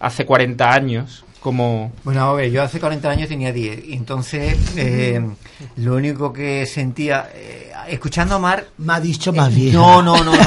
hace 0.00 0.26
40 0.26 0.70
años? 0.70 1.24
Como 1.40 1.92
Bueno, 2.04 2.22
a 2.22 2.32
ver, 2.34 2.50
yo 2.50 2.62
hace 2.62 2.78
40 2.78 3.08
años 3.08 3.28
tenía 3.28 3.52
10. 3.52 3.88
Y 3.88 3.94
entonces, 3.94 4.76
eh, 4.76 5.20
lo 5.76 5.96
único 5.96 6.32
que 6.32 6.66
sentía, 6.66 7.30
eh, 7.34 7.72
escuchando 7.88 8.34
a 8.34 8.38
Mar. 8.38 8.66
Me 8.78 8.92
ha 8.92 9.00
dicho 9.00 9.32
más 9.32 9.50
eh, 9.52 9.56
vieja. 9.56 9.78
No, 9.78 10.02
no, 10.02 10.22
no, 10.22 10.32
no. 10.32 10.40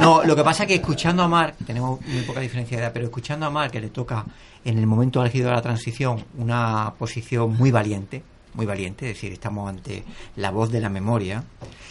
No, 0.00 0.24
lo 0.24 0.36
que 0.36 0.42
pasa 0.42 0.64
es 0.64 0.68
que 0.68 0.74
escuchando 0.74 1.22
a 1.22 1.28
Mar, 1.28 1.54
tenemos 1.64 2.00
muy 2.06 2.22
poca 2.22 2.40
diferencia 2.40 2.76
de 2.76 2.82
edad, 2.82 2.92
pero 2.92 3.06
escuchando 3.06 3.46
a 3.46 3.50
Mar, 3.50 3.70
que 3.70 3.80
le 3.80 3.88
toca 3.88 4.24
en 4.64 4.78
el 4.78 4.86
momento 4.86 5.20
álgido 5.20 5.48
de 5.48 5.54
la 5.54 5.62
transición 5.62 6.24
una 6.36 6.92
posición 6.98 7.56
muy 7.56 7.70
valiente, 7.70 8.22
muy 8.54 8.66
valiente, 8.66 9.08
es 9.08 9.14
decir, 9.14 9.32
estamos 9.32 9.68
ante 9.68 10.04
la 10.34 10.50
voz 10.50 10.70
de 10.70 10.80
la 10.80 10.88
memoria 10.88 11.44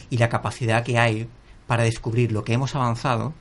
y 0.09 0.17
la 0.17 0.29
capacidad 0.29 0.83
que 0.83 0.99
hay 0.99 1.27
para 1.67 1.83
descubrir 1.83 2.31
lo 2.31 2.43
que 2.43 2.53
hemos 2.53 2.75
avanzado 2.75 3.33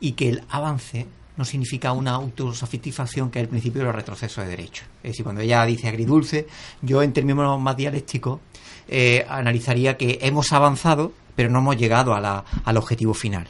y 0.00 0.12
que 0.12 0.28
el 0.28 0.42
avance 0.50 1.06
no 1.36 1.44
significa 1.44 1.92
una 1.92 2.12
autosatisfacción 2.12 3.30
que 3.30 3.38
es 3.38 3.44
el 3.44 3.48
principio 3.48 3.80
de 3.80 3.86
los 3.86 3.94
retrocesos 3.94 4.44
de 4.44 4.50
derecho. 4.50 4.84
Es 5.02 5.12
decir, 5.12 5.24
cuando 5.24 5.40
ella 5.40 5.64
dice 5.64 5.88
agridulce, 5.88 6.46
yo 6.82 7.02
en 7.02 7.12
términos 7.12 7.60
más 7.60 7.76
dialécticos 7.76 8.40
eh, 8.88 9.24
analizaría 9.28 9.96
que 9.96 10.18
hemos 10.22 10.52
avanzado, 10.52 11.12
pero 11.36 11.48
no 11.50 11.60
hemos 11.60 11.76
llegado 11.76 12.14
a 12.14 12.20
la- 12.20 12.44
al 12.64 12.76
objetivo 12.76 13.14
final. 13.14 13.48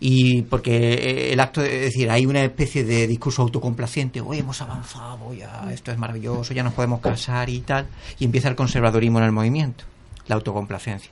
Y 0.00 0.42
porque 0.42 0.76
eh, 0.94 1.32
el 1.32 1.40
acto, 1.40 1.62
es 1.62 1.80
decir, 1.80 2.10
hay 2.10 2.26
una 2.26 2.42
especie 2.44 2.84
de 2.84 3.06
discurso 3.06 3.42
autocomplaciente, 3.42 4.20
hoy 4.20 4.38
hemos 4.38 4.60
avanzado, 4.60 5.32
ya 5.32 5.68
esto 5.72 5.90
es 5.92 5.98
maravilloso, 5.98 6.52
ya 6.52 6.62
nos 6.62 6.74
podemos 6.74 7.00
casar 7.00 7.48
y 7.48 7.60
tal, 7.60 7.86
y 8.18 8.24
empieza 8.26 8.48
el 8.48 8.56
conservadurismo 8.56 9.18
en 9.18 9.24
el 9.24 9.32
movimiento, 9.32 9.84
la 10.26 10.34
autocomplacencia. 10.34 11.10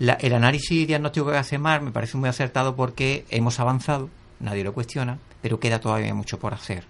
La- 0.00 0.14
el 0.14 0.34
análisis 0.34 0.86
diagnóstico 0.86 1.30
que 1.30 1.36
hace 1.36 1.58
Mar 1.58 1.80
me 1.82 1.92
parece 1.92 2.16
muy 2.16 2.28
acertado 2.28 2.74
porque 2.74 3.24
hemos 3.30 3.60
avanzado, 3.60 4.10
nadie 4.40 4.64
lo 4.64 4.72
cuestiona, 4.72 5.18
pero 5.42 5.60
queda 5.60 5.80
todavía 5.80 6.14
mucho 6.14 6.38
por 6.38 6.54
hacer. 6.54 6.84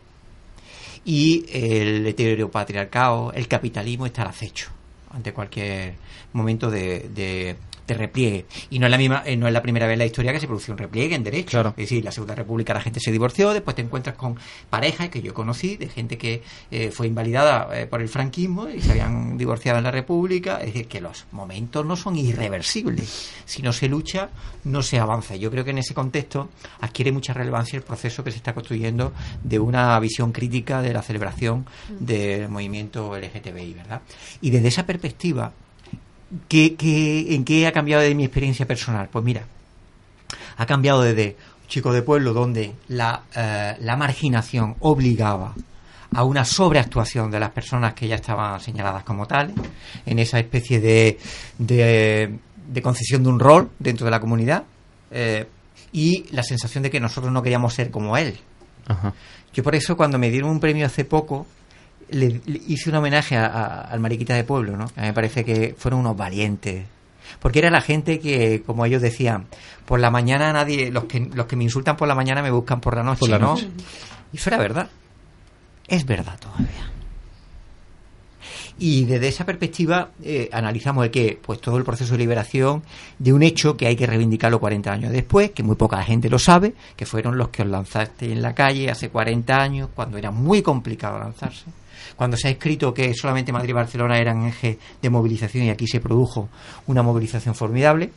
Y 1.05 1.47
el 1.53 2.07
heteropatriarcado, 2.07 3.33
el 3.33 3.49
capitalismo 3.49 4.07
está 4.07 4.23
al 4.23 4.29
acecho 4.29 4.69
ante 5.11 5.33
cualquier 5.33 5.95
momento 6.33 6.71
de- 6.71 7.57
de 7.89 7.95
repliegue. 7.95 8.47
Y 8.71 8.79
no 8.79 8.87
es 8.87 8.91
la 8.91 8.99
misma, 8.99 9.23
eh, 9.27 9.37
no 9.37 9.49
es 9.49 9.53
la 9.53 9.63
primera 9.63 9.87
vez 9.87 9.95
en 9.95 9.99
la 9.99 10.07
historia 10.07 10.33
que 10.33 10.39
se 10.39 10.47
produce 10.47 10.71
un 10.71 10.79
repliegue 10.79 11.17
en 11.17 11.25
derecho. 11.25 11.51
Claro. 11.51 11.71
Es 11.71 11.89
decir, 11.89 12.05
la 12.05 12.13
Segunda 12.13 12.35
República 12.35 12.75
la 12.75 12.81
gente 12.81 13.01
se 13.01 13.11
divorció, 13.11 13.53
después 13.53 13.75
te 13.75 13.83
encuentras 13.83 14.15
con 14.15 14.37
parejas 14.71 15.09
que 15.09 15.23
yo 15.23 15.35
conocí, 15.35 15.77
de 15.77 15.89
gente 15.89 16.19
que 16.19 16.43
eh, 16.71 16.91
fue 16.93 17.09
invalidada 17.09 17.69
eh, 17.77 17.87
por 17.87 18.01
el 18.01 18.09
franquismo 18.09 18.69
y 18.69 18.81
se 18.81 18.93
habían 18.93 19.39
divorciado 19.39 19.79
en 19.79 19.85
la 19.85 19.91
República. 19.91 20.59
Es 20.59 20.67
decir, 20.67 20.87
que 20.87 21.01
los 21.01 21.27
momentos 21.33 21.85
no 21.85 21.97
son 21.97 22.17
irreversibles. 22.17 23.31
Si 23.45 23.63
no 23.63 23.73
se 23.73 23.89
lucha, 23.89 24.29
no 24.65 24.83
se 24.83 24.99
avanza. 24.99 25.35
Yo 25.35 25.51
creo 25.51 25.65
que 25.65 25.71
en 25.71 25.79
ese 25.79 25.95
contexto 25.95 26.51
adquiere 26.81 27.11
mucha 27.11 27.33
relevancia 27.33 27.79
el 27.79 27.83
proceso 27.83 28.23
que 28.23 28.31
se 28.31 28.37
está 28.37 28.53
construyendo 28.53 29.13
de 29.43 29.59
una 29.59 29.99
visión 29.99 30.31
crítica 30.33 30.83
de 30.83 30.93
la 30.93 31.03
celebración 31.03 31.67
del 31.99 32.51
movimiento 32.51 33.17
LGTBI, 33.17 33.75
¿verdad? 33.75 34.03
Y 34.43 34.51
desde 34.51 34.69
esa 34.69 34.85
perspectiva, 34.85 35.53
¿qué, 36.49 36.75
qué, 36.75 37.35
en 37.35 37.45
qué 37.45 37.67
ha 37.67 37.73
cambiado 37.73 38.03
de 38.03 38.15
mi 38.15 38.25
experiencia 38.25 38.67
personal? 38.67 39.09
Pues 39.11 39.25
mira, 39.25 39.43
ha 40.57 40.67
cambiado 40.67 41.03
desde 41.03 41.37
chico 41.69 41.93
de 41.93 42.03
pueblo 42.03 42.33
donde 42.33 42.75
la, 42.89 43.23
eh, 43.35 43.77
la 43.81 43.97
marginación 43.97 44.77
obligaba 44.81 45.55
a 46.15 46.25
una 46.25 46.45
sobreactuación 46.45 47.31
de 47.31 47.39
las 47.39 47.51
personas 47.51 47.93
que 47.95 48.09
ya 48.09 48.15
estaban 48.15 48.59
señaladas 48.61 49.05
como 49.05 49.27
tales, 49.27 49.55
en 50.07 50.19
esa 50.19 50.39
especie 50.39 50.81
de, 50.81 51.19
de, 51.59 52.39
de 52.67 52.83
concesión 52.83 53.23
de 53.23 53.29
un 53.29 53.39
rol 53.39 53.71
dentro 53.79 54.07
de 54.07 54.11
la 54.11 54.21
comunidad, 54.21 54.65
eh, 55.11 55.47
y 55.93 56.25
la 56.33 56.43
sensación 56.43 56.83
de 56.83 56.91
que 56.91 57.01
nosotros 57.01 57.33
no 57.33 57.43
queríamos 57.43 57.75
ser 57.75 57.91
como 57.91 58.17
él. 58.17 58.39
Ajá. 58.87 59.13
Yo 59.53 59.63
por 59.63 59.75
eso 59.75 59.97
cuando 59.97 60.19
me 60.19 60.31
dieron 60.31 60.51
un 60.51 60.61
premio 60.61 60.87
hace 60.87 61.05
poco 61.05 61.47
le, 62.11 62.41
le 62.47 62.61
hice 62.67 62.91
un 62.91 62.97
homenaje 62.97 63.37
a- 63.37 63.47
a- 63.47 63.81
al 63.83 64.01
Mariquita 64.01 64.35
de 64.35 64.45
Pueblo, 64.45 64.77
¿no? 64.77 64.85
A 64.97 65.01
mí 65.01 65.07
me 65.09 65.13
parece 65.13 65.45
que 65.45 65.75
fueron 65.79 66.01
unos 66.01 66.17
valientes. 66.17 66.85
Porque 67.41 67.59
era 67.59 67.71
la 67.71 67.81
gente 67.83 68.19
que, 68.21 68.63
como 68.65 68.85
ellos 68.87 69.03
decían, 69.03 69.47
por 69.85 70.01
la 70.01 70.11
mañana 70.11 70.53
nadie, 70.53 70.91
los 70.91 71.05
que, 71.05 71.21
los 71.21 71.47
que 71.47 71.57
me 71.57 71.65
insultan 71.65 71.97
por 71.97 72.09
la 72.09 72.15
mañana 72.15 72.43
me 72.43 72.51
buscan 72.51 72.81
por 72.81 72.97
la 72.97 73.03
noche, 73.03 73.21
Por 73.21 73.29
la 73.29 73.39
¿no? 73.39 73.49
noche. 73.55 73.69
Y 74.33 74.37
eso 74.39 74.51
era 74.51 74.59
verdad. 74.59 74.89
Es 75.87 76.05
verdad 76.07 76.39
todavía. 76.41 76.91
Y 78.81 79.05
desde 79.07 79.29
esa 79.29 79.45
perspectiva 79.45 80.11
eh, 80.23 80.49
analizamos 80.53 81.05
el 81.05 81.11
que, 81.11 81.39
pues 81.45 81.61
todo 81.61 81.77
el 81.79 81.85
proceso 81.85 82.13
de 82.13 82.19
liberación 82.19 82.83
de 83.19 83.33
un 83.33 83.43
hecho 83.43 83.77
que 83.77 83.87
hay 83.89 83.97
que 83.97 84.07
reivindicarlo 84.07 84.61
40 84.61 84.93
años 84.93 85.13
después, 85.13 85.51
que 85.51 85.65
muy 85.65 85.75
poca 85.75 86.03
gente 86.05 86.31
lo 86.31 86.39
sabe, 86.39 86.75
que 86.97 87.05
fueron 87.05 87.37
los 87.37 87.49
que 87.49 87.63
os 87.63 87.69
lanzaste 87.69 88.31
en 88.33 88.41
la 88.41 88.55
calle 88.55 88.89
hace 88.91 89.09
40 89.11 89.57
años, 89.61 89.89
cuando 89.95 90.17
era 90.17 90.31
muy 90.31 90.63
complicado 90.63 91.19
lanzarse, 91.19 91.65
Cuando 92.17 92.37
se 92.37 92.49
ha 92.49 92.51
escrito 92.51 92.93
que 92.93 93.15
solamente 93.15 93.53
Madrid 93.53 93.71
y 93.71 93.73
Barcelona 93.75 94.19
eran 94.19 94.47
eje 94.47 94.79
de 95.01 95.11
movilización 95.11 95.65
y 95.65 95.71
aquí 95.71 95.87
se 95.87 96.01
produjo 96.01 96.49
una 96.87 97.03
movilización 97.03 97.55
formidable, 97.55 98.11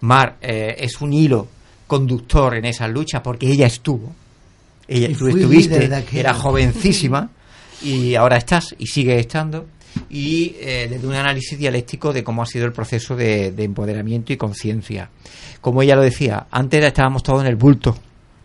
Mar 0.00 0.36
eh, 0.40 0.76
es 0.78 1.00
un 1.00 1.12
hilo 1.12 1.48
conductor 1.86 2.56
en 2.56 2.64
esas 2.66 2.90
luchas 2.90 3.20
porque 3.22 3.50
ella 3.50 3.66
estuvo. 3.66 4.12
Ella, 4.86 5.08
Y 5.08 5.14
tú 5.14 5.28
estuviste, 5.28 5.90
era 6.12 6.34
jovencísima 6.34 7.30
y 7.82 8.14
ahora 8.14 8.36
estás 8.36 8.74
y 8.78 8.86
sigue 8.86 9.18
estando. 9.18 9.66
Y 10.10 10.54
eh, 10.60 10.86
desde 10.88 11.06
un 11.06 11.14
análisis 11.14 11.58
dialéctico 11.58 12.12
de 12.12 12.22
cómo 12.22 12.42
ha 12.42 12.46
sido 12.46 12.66
el 12.66 12.72
proceso 12.72 13.16
de, 13.16 13.52
de 13.52 13.64
empoderamiento 13.64 14.32
y 14.32 14.36
conciencia. 14.36 15.10
Como 15.60 15.82
ella 15.82 15.96
lo 15.96 16.02
decía, 16.02 16.46
antes 16.50 16.84
estábamos 16.84 17.22
todos 17.22 17.42
en 17.42 17.48
el 17.48 17.56
bulto, 17.56 17.96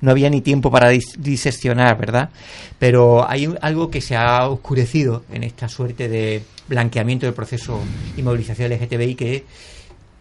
no 0.03 0.12
había 0.12 0.29
ni 0.29 0.41
tiempo 0.41 0.69
para 0.69 0.91
dis- 0.91 1.15
diseccionar, 1.17 1.98
¿verdad? 1.98 2.29
Pero 2.77 3.27
hay 3.29 3.51
algo 3.62 3.89
que 3.89 4.01
se 4.01 4.15
ha 4.15 4.48
oscurecido 4.50 5.24
en 5.31 5.43
esta 5.43 5.67
suerte 5.69 6.10
de 6.10 6.43
blanqueamiento 6.67 7.25
del 7.25 7.33
proceso 7.33 7.79
y 8.17 8.22
movilización 8.22 8.72
LGTBI 8.72 9.15
que, 9.15 9.45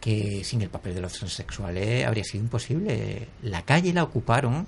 que 0.01 0.43
sin 0.45 0.63
el 0.63 0.69
papel 0.69 0.95
de 0.95 1.01
los 1.01 1.13
transexuales 1.13 2.07
habría 2.07 2.25
sido 2.25 2.45
imposible. 2.45 3.27
La 3.43 3.63
calle 3.63 3.93
la 3.93 4.05
ocuparon, 4.05 4.67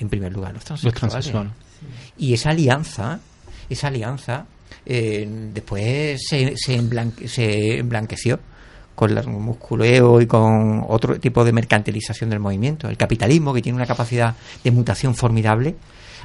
en 0.00 0.08
primer 0.08 0.32
lugar, 0.32 0.52
los 0.54 0.62
Los 0.68 0.80
transexuales. 0.80 1.10
transexuales. 1.10 1.52
Y 2.18 2.34
esa 2.34 2.50
alianza, 2.50 3.20
esa 3.70 3.86
alianza, 3.88 4.46
eh, 4.86 5.28
después 5.54 6.20
se, 6.28 6.54
se, 6.56 6.76
emblanque- 6.80 7.28
se 7.28 7.78
emblanqueció 7.78 8.40
con 8.94 9.16
el 9.16 9.26
musculeo 9.26 10.20
y 10.20 10.26
con 10.26 10.84
otro 10.88 11.18
tipo 11.18 11.44
de 11.44 11.52
mercantilización 11.52 12.30
del 12.30 12.40
movimiento. 12.40 12.88
El 12.88 12.96
capitalismo, 12.96 13.52
que 13.52 13.62
tiene 13.62 13.76
una 13.76 13.86
capacidad 13.86 14.34
de 14.62 14.70
mutación 14.70 15.14
formidable, 15.14 15.76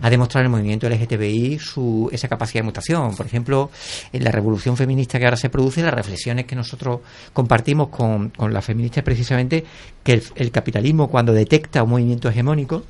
ha 0.01 0.09
demostrado 0.09 0.45
el 0.45 0.51
movimiento 0.51 0.87
LGTBI 0.87 1.59
su, 1.59 2.09
esa 2.11 2.27
capacidad 2.27 2.61
de 2.61 2.65
mutación. 2.65 3.15
Por 3.15 3.25
ejemplo, 3.25 3.71
en 4.11 4.23
la 4.23 4.31
revolución 4.31 4.77
feminista 4.77 5.17
que 5.17 5.25
ahora 5.25 5.37
se 5.37 5.49
produce, 5.49 5.81
las 5.81 5.93
reflexiones 5.93 6.45
que 6.45 6.55
nosotros 6.55 7.01
compartimos 7.33 7.89
con, 7.89 8.29
con 8.29 8.53
las 8.53 8.63
feministas 8.63 9.03
precisamente, 9.03 9.63
que 10.03 10.13
el, 10.13 10.23
el 10.35 10.51
capitalismo 10.51 11.07
cuando 11.07 11.33
detecta 11.33 11.83
un 11.83 11.91
movimiento 11.91 12.29
hegemónico, 12.29 12.83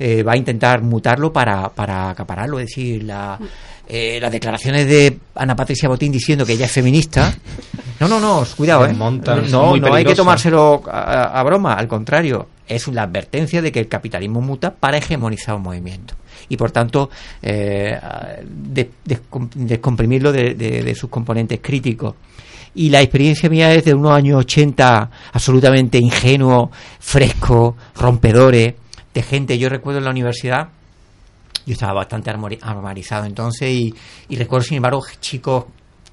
eh, 0.00 0.24
va 0.24 0.32
a 0.32 0.36
intentar 0.36 0.82
mutarlo 0.82 1.32
para, 1.32 1.68
para 1.68 2.10
acapararlo. 2.10 2.58
Es 2.58 2.66
decir, 2.68 3.04
la, 3.04 3.38
eh, 3.86 4.18
las 4.20 4.32
declaraciones 4.32 4.86
de 4.88 5.16
Ana 5.36 5.54
Patricia 5.54 5.88
Botín 5.88 6.10
diciendo 6.10 6.44
que 6.44 6.54
ella 6.54 6.66
es 6.66 6.72
feminista. 6.72 7.32
No, 8.00 8.08
no, 8.08 8.18
no, 8.18 8.44
cuidado, 8.56 8.86
¿eh? 8.86 8.94
No, 9.52 9.72
no 9.90 9.94
hay 9.94 10.04
que 10.04 10.10
tomárselo 10.16 10.82
a, 10.90 11.38
a 11.38 11.42
broma, 11.44 11.74
al 11.74 11.86
contrario, 11.86 12.48
es 12.66 12.88
la 12.88 13.02
advertencia 13.02 13.60
de 13.60 13.70
que 13.70 13.78
el 13.80 13.88
capitalismo 13.88 14.40
muta 14.40 14.72
para 14.74 14.96
hegemonizar 14.96 15.54
un 15.54 15.62
movimiento. 15.62 16.14
Y 16.48 16.56
por 16.56 16.70
tanto, 16.70 17.10
eh, 17.42 17.98
de- 18.42 18.90
descom- 19.06 19.50
descomprimirlo 19.54 20.32
de, 20.32 20.54
de- 20.54 20.82
de 20.82 20.94
sus 20.94 21.10
componentes 21.10 21.60
críticos. 21.62 22.14
Y 22.74 22.88
la 22.88 23.02
experiencia 23.02 23.50
mía 23.50 23.74
es 23.74 23.84
de 23.84 23.92
unos 23.94 24.12
años 24.12 24.38
80 24.38 25.10
absolutamente 25.32 25.98
ingenuos, 25.98 26.70
frescos, 27.00 27.74
rompedores, 27.96 28.74
de 29.14 29.22
gente. 29.22 29.58
Yo 29.58 29.68
recuerdo 29.68 29.98
en 29.98 30.04
la 30.04 30.10
universidad, 30.10 30.68
yo 31.66 31.72
estaba 31.72 31.92
bastante 31.92 32.30
armarizado 32.30 33.24
entonces 33.24 33.70
y, 33.70 33.94
y 34.28 34.36
recuerdo, 34.36 34.64
sin 34.64 34.76
embargo, 34.76 35.02
chicos 35.20 35.64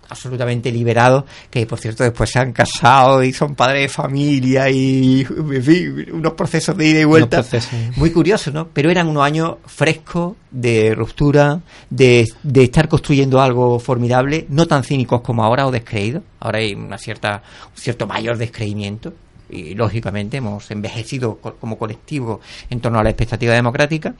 absolutamente 0.10 0.72
liberados 0.72 1.26
que 1.50 1.66
por 1.66 1.80
cierto 1.80 2.04
después 2.04 2.30
se 2.30 2.40
han 2.40 2.54
casado 2.54 3.24
y 3.24 3.34
son 3.34 3.56
padres 3.56 3.82
de 3.84 3.90
familia 3.90 4.70
y 4.70 5.22
en 5.22 5.64
fin, 5.64 6.06
unos 6.14 6.34
procesos 6.34 6.78
de 6.78 6.88
ida 6.88 7.02
y 7.02 7.04
vuelta 7.04 7.42
procesos. 7.42 7.98
muy 7.98 8.12
curiosos 8.12 8.54
¿no? 8.54 8.68
pero 8.70 8.90
eran 8.90 9.08
unos 9.08 9.24
años 9.24 9.56
frescos 9.66 10.36
de 10.52 10.96
ruptura 10.96 11.60
de, 11.90 12.26
de 12.44 12.64
estar 12.64 12.88
construyendo 12.88 13.42
algo 13.42 13.80
formidable 13.80 14.46
no 14.50 14.66
tan 14.66 14.84
cínicos 14.84 15.22
como 15.22 15.44
ahora 15.44 15.68
o 15.68 15.72
descreídos 15.72 16.24
ahora 16.40 16.60
hay 16.60 16.74
una 16.74 16.98
cierta 16.98 17.44
un 17.76 17.78
cierto 17.78 18.08
mayor 18.08 18.38
descreimiento 18.38 19.14
y 19.50 19.76
lógicamente 19.76 20.38
hemos 20.38 20.70
envejecido 20.72 21.38
co- 21.38 21.56
como 21.56 21.78
colectivo 21.78 22.42
en 22.70 22.80
torno 22.82 23.00
a 23.00 23.04
la 23.04 23.10
expectativa 23.10 23.54
democrática, 23.54 24.14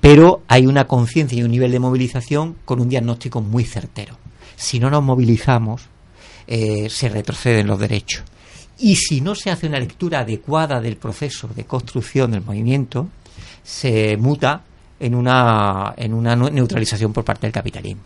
pero 0.00 0.42
hay 0.48 0.66
una 0.66 0.86
conciencia 0.86 1.38
y 1.38 1.42
un 1.42 1.50
nivel 1.50 1.70
de 1.72 1.78
movilización 1.78 2.56
con 2.64 2.80
un 2.80 2.88
diagnóstico 2.88 3.40
muy 3.40 3.64
certero. 3.64 4.16
Si 4.56 4.78
no 4.80 4.90
nos 4.90 5.02
movilizamos, 5.02 5.82
eh, 6.46 6.88
se 6.90 7.08
retroceden 7.08 7.66
los 7.66 7.78
derechos. 7.78 8.22
Y 8.78 8.96
si 8.96 9.20
no 9.20 9.34
se 9.34 9.50
hace 9.50 9.66
una 9.66 9.78
lectura 9.78 10.20
adecuada 10.20 10.80
del 10.80 10.96
proceso 10.96 11.48
de 11.48 11.64
construcción 11.64 12.32
del 12.32 12.42
movimiento, 12.42 13.08
se 13.62 14.16
muta 14.16 14.62
en 15.00 15.14
una, 15.14 15.94
en 15.96 16.12
una 16.12 16.34
neutralización 16.36 17.12
por 17.12 17.24
parte 17.24 17.46
del 17.46 17.52
capitalismo. 17.52 18.02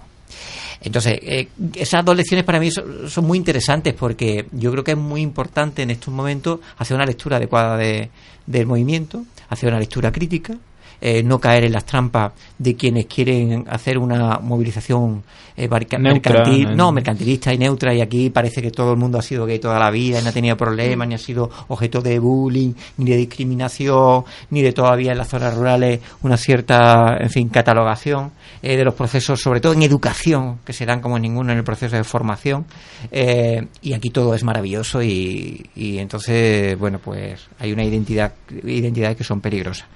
Entonces, 0.81 1.19
eh, 1.23 1.49
esas 1.75 2.05
dos 2.05 2.17
lecciones 2.17 2.45
para 2.45 2.61
mí 2.61 2.71
son, 2.71 3.11
son 3.11 3.25
muy 3.27 3.37
interesantes 3.39 3.95
porque 3.95 4.47
yo 4.53 4.71
creo 4.71 4.85
que 4.85 4.93
es 4.93 4.97
muy 4.99 5.21
importante 5.23 5.83
en 5.83 5.91
estos 5.91 6.15
momentos 6.15 6.61
hacer 6.79 6.95
una 6.95 7.05
lectura 7.07 7.37
adecuada 7.39 7.77
de- 7.77 8.11
del 8.47 8.67
movimiento, 8.67 9.25
hacer 9.49 9.69
una 9.71 9.81
lectura 9.81 10.13
crítica, 10.13 10.57
eh, 11.01 11.23
no 11.23 11.39
caer 11.39 11.65
en 11.65 11.73
las 11.73 11.85
trampas 11.85 12.33
de 12.59 12.75
quienes 12.75 13.07
quieren 13.07 13.65
hacer 13.69 13.99
una 13.99 14.39
movilización 14.41 15.23
eh, 15.57 15.67
barca- 15.69 15.99
Neutra, 15.99 16.33
mercantil, 16.33 16.77
no, 16.77 16.93
mercantilista 16.93 17.53
y 17.53 17.59
neutra 17.59 17.93
y 17.95 18.01
aquí 18.01 18.31
parece 18.31 18.63
que 18.63 18.71
todo 18.71 18.93
el 18.93 18.97
mundo 18.99 19.19
ha 19.19 19.23
sido 19.23 19.45
gay 19.47 19.59
toda 19.59 19.79
la 19.79 19.91
vida 19.91 20.21
y 20.21 20.23
no 20.23 20.29
ha 20.29 20.33
tenido 20.33 20.57
problemas, 20.57 21.07
ni 21.09 21.15
ha 21.15 21.19
sido 21.19 21.51
objeto 21.69 22.01
de 22.01 22.19
bullying, 22.19 22.73
ni 22.99 23.11
de 23.11 23.17
discriminación, 23.17 24.25
ni 24.51 24.63
de 24.63 24.73
todavía 24.73 25.13
en 25.13 25.19
las 25.19 25.29
zonas 25.29 25.55
rurales 25.55 26.01
una 26.23 26.37
cierta, 26.37 27.17
en 27.21 27.31
fin, 27.31 27.49
catalogación 27.49 28.31
eh, 28.63 28.77
de 28.77 28.85
los 28.85 28.95
procesos, 28.95 29.41
sobre 29.41 29.61
todo 29.61 29.73
en 29.73 29.83
educación, 29.83 30.59
que 30.65 30.73
se 30.73 30.87
dan 30.87 31.01
como 31.01 31.17
en 31.17 31.23
ninguno 31.23 31.53
en 31.53 31.59
el 31.59 31.65
proceso 31.65 31.97
de 31.97 32.05
formación. 32.05 32.65
eh, 33.11 33.67
y 33.83 33.93
aquí 33.95 34.11
todo 34.11 34.35
es 34.35 34.45
maravilloso 34.45 35.03
y, 35.03 35.69
y 35.75 35.99
entonces, 35.99 36.79
bueno, 36.79 36.99
pues 36.99 37.49
hay 37.59 37.73
una 37.73 37.85
identidad, 37.85 38.33
identidades 38.65 39.17
que 39.17 39.25
son 39.25 39.41
peligrosas. 39.41 39.87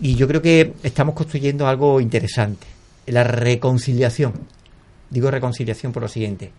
Y 0.00 0.14
yo 0.14 0.26
creo 0.26 0.40
que 0.42 0.72
estamos 0.82 1.14
construyendo 1.14 1.66
algo 1.68 2.00
interesante, 2.00 2.66
la 3.06 3.24
reconciliación. 3.24 4.32
Digo 5.10 5.30
reconciliación 5.30 5.92
por 5.92 6.02
lo 6.02 6.08
siguiente. 6.08 6.52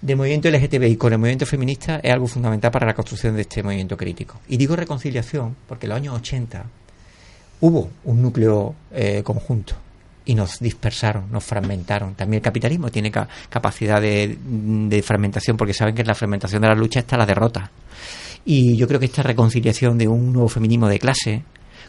Del 0.00 0.16
movimiento 0.16 0.50
LGTBI 0.50 0.96
con 0.96 1.12
el 1.12 1.18
movimiento 1.18 1.46
feminista 1.46 2.00
es 2.02 2.12
algo 2.12 2.26
fundamental 2.26 2.70
para 2.70 2.86
la 2.86 2.94
construcción 2.94 3.34
de 3.34 3.42
este 3.42 3.62
movimiento 3.62 3.96
crítico. 3.96 4.40
Y 4.48 4.56
digo 4.56 4.76
reconciliación 4.76 5.56
porque 5.68 5.86
en 5.86 5.90
los 5.90 5.96
años 5.96 6.14
80 6.16 6.64
hubo 7.60 7.90
un 8.04 8.20
núcleo 8.22 8.74
eh, 8.92 9.22
conjunto 9.22 9.74
y 10.24 10.34
nos 10.34 10.58
dispersaron, 10.58 11.30
nos 11.30 11.44
fragmentaron. 11.44 12.14
También 12.14 12.38
el 12.40 12.44
capitalismo 12.44 12.90
tiene 12.90 13.10
ca- 13.10 13.28
capacidad 13.48 14.00
de, 14.02 14.36
de 14.44 15.02
fragmentación 15.02 15.56
porque 15.56 15.72
saben 15.72 15.94
que 15.94 16.02
en 16.02 16.08
la 16.08 16.14
fragmentación 16.14 16.62
de 16.62 16.68
la 16.68 16.74
lucha 16.74 17.00
está 17.00 17.16
la 17.16 17.26
derrota. 17.26 17.70
Y 18.44 18.76
yo 18.76 18.86
creo 18.88 19.00
que 19.00 19.06
esta 19.06 19.22
reconciliación 19.22 19.96
de 19.98 20.08
un 20.08 20.32
nuevo 20.32 20.48
feminismo 20.48 20.88
de 20.88 20.98
clase 20.98 21.42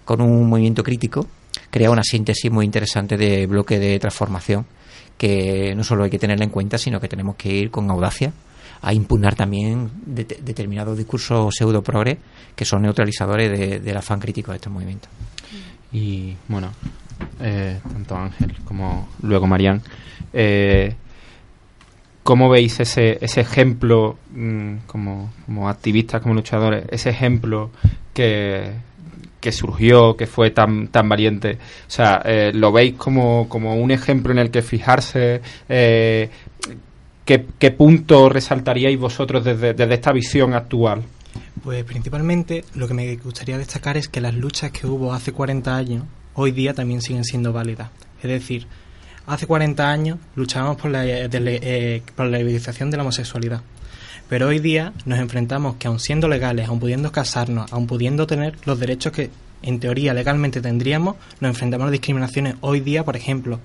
con 0.07 0.21
un 0.21 0.49
movimiento 0.49 0.83
crítico 0.83 1.27
crea 1.69 1.91
una 1.91 2.01
síntesis 2.03 2.49
muy 2.49 2.65
interesante 2.65 3.17
de 3.17 3.45
bloque 3.45 3.77
de 3.77 3.99
transformación 3.99 4.65
que 5.17 5.73
no 5.75 5.83
solo 5.83 6.03
hay 6.05 6.09
que 6.09 6.17
tenerla 6.17 6.45
en 6.45 6.49
cuenta, 6.51 6.77
sino 6.77 6.99
que 7.01 7.07
tenemos 7.09 7.35
que 7.35 7.49
ir 7.53 7.69
con 7.71 7.89
audacia 7.91 8.31
a 8.81 8.93
impugnar 8.93 9.35
también 9.35 9.89
de- 10.05 10.23
determinados 10.23 10.97
discursos 10.97 11.53
pseudo 11.55 11.81
progre 11.83 12.17
que 12.55 12.63
son 12.63 12.83
neutralizadores 12.83 13.51
de- 13.59 13.79
del 13.79 13.97
afán 13.97 14.19
crítico 14.19 14.51
de 14.51 14.57
estos 14.57 14.71
movimientos. 14.71 15.09
Y 15.91 16.35
bueno, 16.47 16.69
eh, 17.41 17.79
tanto 17.91 18.15
Ángel 18.15 18.55
como 18.63 19.09
luego 19.23 19.45
Marían, 19.47 19.81
eh, 20.31 20.95
¿cómo 22.23 22.49
veis 22.49 22.79
ese, 22.79 23.17
ese 23.21 23.41
ejemplo 23.41 24.17
mm, 24.31 24.75
como, 24.85 25.31
como 25.45 25.67
activistas, 25.69 26.21
como 26.21 26.35
luchadores, 26.35 26.85
ese 26.91 27.09
ejemplo 27.09 27.71
que, 28.13 28.71
que 29.47 29.53
surgió, 29.53 30.17
que 30.17 30.27
fue 30.27 30.51
tan, 30.51 30.89
tan 30.89 31.07
valiente? 31.07 31.57
O 31.87 31.89
sea, 31.89 32.21
eh, 32.25 32.51
¿lo 32.53 32.73
veis 32.73 32.95
como, 32.95 33.47
como 33.47 33.77
un 33.77 33.91
ejemplo 33.91 34.33
en 34.33 34.39
el 34.39 34.51
que 34.51 34.61
fijarse? 34.61 35.41
Eh, 35.69 36.29
¿qué, 37.23 37.45
¿Qué 37.57 37.71
punto 37.71 38.27
resaltaríais 38.27 38.99
vosotros 38.99 39.45
desde, 39.45 39.73
desde 39.73 39.93
esta 39.93 40.11
visión 40.11 40.53
actual? 40.53 41.01
Pues 41.63 41.85
principalmente 41.85 42.65
lo 42.75 42.89
que 42.89 42.93
me 42.93 43.15
gustaría 43.15 43.57
destacar 43.57 43.95
es 43.95 44.09
que 44.09 44.19
las 44.19 44.33
luchas 44.33 44.71
que 44.71 44.85
hubo 44.85 45.13
hace 45.13 45.31
40 45.31 45.73
años, 45.73 46.03
hoy 46.33 46.51
día 46.51 46.73
también 46.73 47.01
siguen 47.01 47.23
siendo 47.23 47.53
válidas. 47.53 47.89
Es 48.21 48.29
decir, 48.29 48.67
hace 49.27 49.47
40 49.47 49.89
años 49.89 50.19
luchábamos 50.35 50.75
por 50.75 50.91
la, 50.91 51.05
eh, 51.05 51.29
de 51.29 51.59
eh, 51.63 52.03
por 52.17 52.25
la 52.25 52.37
legalización 52.39 52.91
de 52.91 52.97
la 52.97 53.03
homosexualidad. 53.03 53.61
Pero 54.29 54.47
hoy 54.47 54.59
día 54.59 54.93
nos 55.05 55.19
enfrentamos 55.19 55.75
que 55.77 55.87
aun 55.87 55.99
siendo 55.99 56.27
legales, 56.27 56.67
aun 56.67 56.79
pudiendo 56.79 57.11
casarnos, 57.11 57.71
aun 57.71 57.87
pudiendo 57.87 58.27
tener 58.27 58.57
los 58.65 58.79
derechos 58.79 59.13
que 59.13 59.29
en 59.61 59.79
teoría 59.79 60.13
legalmente 60.13 60.61
tendríamos, 60.61 61.15
nos 61.39 61.49
enfrentamos 61.49 61.87
a 61.87 61.91
discriminaciones. 61.91 62.55
Hoy 62.61 62.81
día, 62.81 63.05
por 63.05 63.15
ejemplo, 63.15 63.59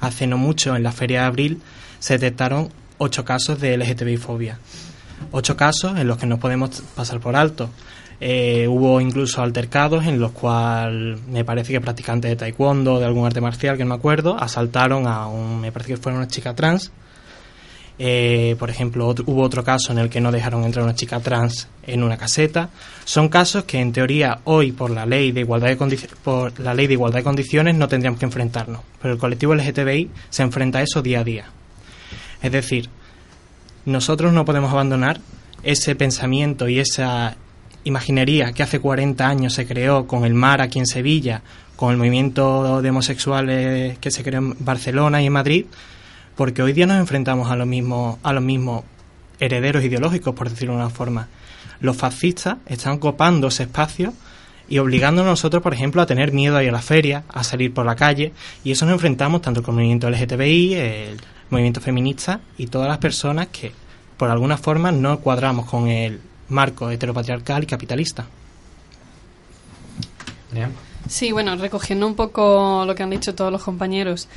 hace 0.00 0.26
no 0.26 0.38
mucho 0.38 0.76
en 0.76 0.82
la 0.82 0.92
Feria 0.92 1.20
de 1.20 1.26
Abril 1.26 1.62
se 1.98 2.14
detectaron 2.14 2.70
ocho 2.98 3.24
casos 3.24 3.60
de 3.60 3.76
LGTBI-fobia. 3.76 4.58
Ocho 5.32 5.56
casos 5.56 5.98
en 5.98 6.06
los 6.06 6.18
que 6.18 6.26
no 6.26 6.38
podemos 6.38 6.82
pasar 6.94 7.20
por 7.20 7.34
alto. 7.34 7.70
Eh, 8.20 8.68
hubo 8.68 9.00
incluso 9.00 9.42
altercados 9.42 10.06
en 10.06 10.20
los 10.20 10.30
cuales 10.32 11.20
me 11.26 11.44
parece 11.44 11.72
que 11.72 11.80
practicantes 11.80 12.30
de 12.30 12.36
taekwondo 12.36 13.00
de 13.00 13.06
algún 13.06 13.26
arte 13.26 13.40
marcial, 13.40 13.76
que 13.76 13.84
no 13.84 13.90
me 13.90 13.96
acuerdo, 13.96 14.36
asaltaron 14.38 15.06
a 15.06 15.26
un, 15.26 15.60
me 15.60 15.72
parece 15.72 15.94
que 15.94 15.96
fue 16.00 16.12
una 16.12 16.28
chica 16.28 16.54
trans. 16.54 16.92
Eh, 17.98 18.56
por 18.58 18.70
ejemplo, 18.70 19.14
hubo 19.26 19.42
otro 19.42 19.62
caso 19.62 19.92
en 19.92 19.98
el 19.98 20.10
que 20.10 20.20
no 20.20 20.32
dejaron 20.32 20.64
entrar 20.64 20.84
una 20.84 20.94
chica 20.94 21.20
trans 21.20 21.68
en 21.86 22.02
una 22.02 22.16
caseta. 22.16 22.70
Son 23.04 23.28
casos 23.28 23.64
que 23.64 23.80
en 23.80 23.92
teoría 23.92 24.40
hoy 24.44 24.72
por 24.72 24.90
la 24.90 25.06
ley 25.06 25.30
de 25.30 25.40
igualdad 25.40 25.68
de 25.68 26.08
por 26.24 26.58
la 26.58 26.74
ley 26.74 26.86
de 26.88 26.94
igualdad 26.94 27.18
de 27.20 27.24
condiciones 27.24 27.76
no 27.76 27.86
tendríamos 27.86 28.18
que 28.18 28.26
enfrentarnos, 28.26 28.80
pero 29.00 29.14
el 29.14 29.20
colectivo 29.20 29.54
LGTBI 29.54 30.10
se 30.28 30.42
enfrenta 30.42 30.80
a 30.80 30.82
eso 30.82 31.02
día 31.02 31.20
a 31.20 31.24
día. 31.24 31.44
Es 32.42 32.50
decir, 32.50 32.88
nosotros 33.84 34.32
no 34.32 34.44
podemos 34.44 34.72
abandonar 34.72 35.20
ese 35.62 35.94
pensamiento 35.94 36.68
y 36.68 36.80
esa 36.80 37.36
imaginería 37.84 38.52
que 38.52 38.62
hace 38.62 38.80
40 38.80 39.26
años 39.26 39.54
se 39.54 39.66
creó 39.66 40.06
con 40.06 40.24
el 40.24 40.34
mar 40.34 40.60
aquí 40.60 40.78
en 40.78 40.86
Sevilla, 40.86 41.42
con 41.76 41.92
el 41.92 41.96
movimiento 41.96 42.82
de 42.82 42.90
homosexuales 42.90 43.98
que 43.98 44.10
se 44.10 44.22
creó 44.24 44.38
en 44.38 44.56
Barcelona 44.58 45.22
y 45.22 45.26
en 45.26 45.32
Madrid, 45.32 45.66
porque 46.36 46.62
hoy 46.62 46.72
día 46.72 46.86
nos 46.86 46.98
enfrentamos 46.98 47.50
a 47.50 47.56
los 47.56 47.66
mismos, 47.66 48.18
a 48.22 48.32
los 48.32 48.42
mismos 48.42 48.84
herederos 49.40 49.84
ideológicos, 49.84 50.34
por 50.34 50.50
decirlo 50.50 50.74
de 50.74 50.80
una 50.80 50.90
forma. 50.90 51.28
Los 51.80 51.96
fascistas 51.96 52.56
están 52.66 52.98
copando 52.98 53.48
ese 53.48 53.64
espacio 53.64 54.12
y 54.68 54.78
obligándonos 54.78 55.28
a 55.28 55.32
nosotros, 55.32 55.62
por 55.62 55.74
ejemplo, 55.74 56.00
a 56.00 56.06
tener 56.06 56.32
miedo 56.32 56.56
a 56.56 56.62
ir 56.62 56.70
a 56.70 56.72
la 56.72 56.82
feria, 56.82 57.24
a 57.28 57.44
salir 57.44 57.74
por 57.74 57.84
la 57.84 57.96
calle, 57.96 58.32
y 58.62 58.72
eso 58.72 58.86
nos 58.86 58.94
enfrentamos 58.94 59.42
tanto 59.42 59.62
con 59.62 59.74
el 59.74 59.76
movimiento 59.76 60.08
LGTBI, 60.08 60.74
el 60.74 61.20
movimiento 61.50 61.80
feminista 61.80 62.40
y 62.56 62.68
todas 62.68 62.88
las 62.88 62.98
personas 62.98 63.48
que, 63.48 63.72
por 64.16 64.30
alguna 64.30 64.56
forma, 64.56 64.90
no 64.90 65.20
cuadramos 65.20 65.66
con 65.66 65.88
el 65.88 66.20
marco 66.48 66.90
heteropatriarcal 66.90 67.64
y 67.64 67.66
capitalista. 67.66 68.26
Sí, 71.08 71.32
bueno, 71.32 71.56
recogiendo 71.56 72.06
un 72.06 72.14
poco 72.14 72.84
lo 72.86 72.94
que 72.94 73.02
han 73.02 73.10
dicho 73.10 73.34
todos 73.34 73.52
los 73.52 73.62
compañeros, 73.62 74.28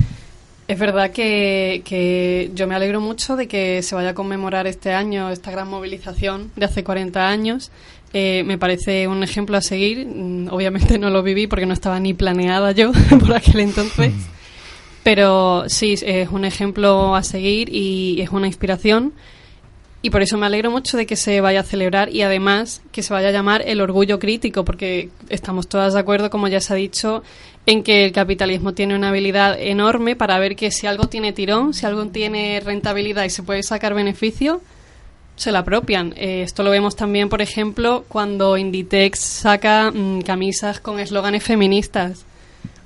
es 0.68 0.78
verdad 0.78 1.10
que, 1.10 1.82
que 1.84 2.50
yo 2.54 2.66
me 2.66 2.74
alegro 2.74 3.00
mucho 3.00 3.36
de 3.36 3.48
que 3.48 3.82
se 3.82 3.94
vaya 3.94 4.10
a 4.10 4.14
conmemorar 4.14 4.66
este 4.66 4.92
año 4.92 5.30
esta 5.30 5.50
gran 5.50 5.68
movilización 5.68 6.52
de 6.56 6.66
hace 6.66 6.84
40 6.84 7.26
años. 7.26 7.70
Eh, 8.12 8.42
me 8.46 8.58
parece 8.58 9.08
un 9.08 9.22
ejemplo 9.22 9.56
a 9.56 9.62
seguir. 9.62 10.06
Mm, 10.06 10.48
Obviamente 10.50 10.98
no 10.98 11.08
lo 11.08 11.22
viví 11.22 11.46
porque 11.46 11.64
no 11.64 11.72
estaba 11.72 11.98
ni 12.00 12.12
planeada 12.12 12.72
yo 12.72 12.92
por 13.20 13.34
aquel 13.34 13.60
entonces. 13.60 14.12
Pero 15.02 15.64
sí, 15.68 15.94
es 16.02 16.28
un 16.28 16.44
ejemplo 16.44 17.14
a 17.14 17.22
seguir 17.22 17.74
y 17.74 18.20
es 18.20 18.28
una 18.28 18.46
inspiración. 18.46 19.14
Y 20.08 20.10
por 20.10 20.22
eso 20.22 20.38
me 20.38 20.46
alegro 20.46 20.70
mucho 20.70 20.96
de 20.96 21.04
que 21.04 21.16
se 21.16 21.42
vaya 21.42 21.60
a 21.60 21.64
celebrar 21.64 22.08
y 22.08 22.22
además 22.22 22.80
que 22.92 23.02
se 23.02 23.12
vaya 23.12 23.28
a 23.28 23.30
llamar 23.30 23.62
el 23.66 23.78
orgullo 23.82 24.18
crítico, 24.18 24.64
porque 24.64 25.10
estamos 25.28 25.68
todas 25.68 25.92
de 25.92 26.00
acuerdo, 26.00 26.30
como 26.30 26.48
ya 26.48 26.62
se 26.62 26.72
ha 26.72 26.76
dicho, 26.76 27.22
en 27.66 27.82
que 27.82 28.06
el 28.06 28.12
capitalismo 28.12 28.72
tiene 28.72 28.96
una 28.96 29.10
habilidad 29.10 29.60
enorme 29.60 30.16
para 30.16 30.38
ver 30.38 30.56
que 30.56 30.70
si 30.70 30.86
algo 30.86 31.08
tiene 31.08 31.34
tirón, 31.34 31.74
si 31.74 31.84
algo 31.84 32.06
tiene 32.06 32.58
rentabilidad 32.64 33.24
y 33.24 33.28
se 33.28 33.42
puede 33.42 33.62
sacar 33.62 33.92
beneficio, 33.92 34.62
se 35.36 35.52
la 35.52 35.58
apropian. 35.58 36.14
Eh, 36.16 36.40
esto 36.40 36.62
lo 36.62 36.70
vemos 36.70 36.96
también, 36.96 37.28
por 37.28 37.42
ejemplo, 37.42 38.06
cuando 38.08 38.56
Inditex 38.56 39.20
saca 39.20 39.90
mm, 39.90 40.22
camisas 40.22 40.80
con 40.80 41.00
eslóganes 41.00 41.44
feministas. 41.44 42.24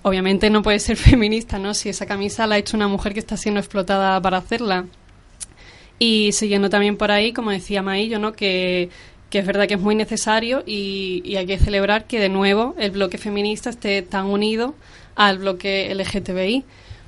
Obviamente 0.02 0.50
no 0.50 0.62
puede 0.62 0.80
ser 0.80 0.96
feminista, 1.10 1.60
¿no? 1.60 1.72
Si 1.72 1.88
esa 1.88 2.04
camisa 2.04 2.48
la 2.48 2.56
ha 2.56 2.58
hecho 2.58 2.76
una 2.76 2.88
mujer 2.88 3.12
que 3.12 3.20
está 3.20 3.36
siendo 3.36 3.60
explotada 3.60 4.20
para 4.20 4.38
hacerla. 4.38 4.86
Y 5.98 6.32
siguiendo 6.32 6.68
también 6.70 6.96
por 6.96 7.10
ahí, 7.10 7.32
como 7.32 7.50
decía 7.50 7.82
Maillo, 7.82 8.18
¿no? 8.18 8.32
que, 8.32 8.88
que 9.30 9.38
es 9.38 9.46
verdad 9.46 9.68
que 9.68 9.74
es 9.74 9.80
muy 9.80 9.94
necesario 9.94 10.62
y, 10.66 11.22
y 11.24 11.36
hay 11.36 11.46
que 11.46 11.58
celebrar 11.58 12.06
que 12.06 12.18
de 12.18 12.28
nuevo 12.28 12.74
el 12.78 12.90
bloque 12.90 13.18
feminista 13.18 13.70
esté 13.70 14.02
tan 14.02 14.26
unido 14.26 14.74
al 15.14 15.38
bloque 15.38 15.94
LGTBI. 15.94 16.64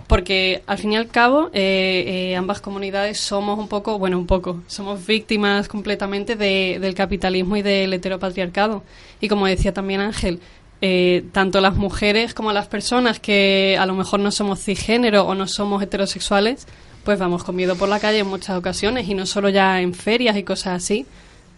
Porque 0.07 0.63
al 0.67 0.77
fin 0.77 0.93
y 0.93 0.97
al 0.97 1.09
cabo 1.09 1.49
eh, 1.55 2.31
eh, 2.31 2.37
ambas 2.37 2.61
comunidades 2.61 3.19
somos 3.19 3.59
un 3.59 3.69
poco, 3.69 3.99
bueno, 3.99 4.19
un 4.19 4.27
poco, 4.27 4.63
somos 4.67 5.07
víctimas 5.07 5.67
completamente 5.67 6.37
de- 6.37 6.77
del 6.79 6.95
capitalismo 6.95 7.57
y 7.57 7.63
del 7.63 7.91
heteropatriarcado. 7.95 8.83
Y 9.23 9.29
como 9.29 9.47
decía 9.47 9.73
también 9.73 10.03
Ángel, 10.03 10.41
eh, 10.83 11.25
tanto 11.33 11.63
las 11.63 11.77
mujeres 11.77 12.35
como 12.35 12.53
las 12.53 12.67
personas 12.67 13.19
que 13.19 13.79
a 13.81 13.87
lo 13.87 13.95
mejor 13.95 14.21
no 14.21 14.31
somos 14.31 14.63
cisgénero 14.63 15.23
o 15.25 15.35
no 15.35 15.47
somos 15.47 15.83
heterosexuales, 15.83 16.67
pues 17.05 17.19
vamos 17.19 17.45
con 17.45 17.55
miedo 17.57 17.77
por 17.77 17.89
la 17.89 18.01
calle 18.01 18.21
en 18.21 18.27
muchas 18.27 18.57
ocasiones 18.57 19.09
y 19.09 19.15
no 19.15 19.27
solo 19.27 19.49
ya 19.49 19.81
en 19.81 19.95
ferias 19.95 20.37
y 20.37 20.43
cosas 20.43 20.83
así, 20.83 21.07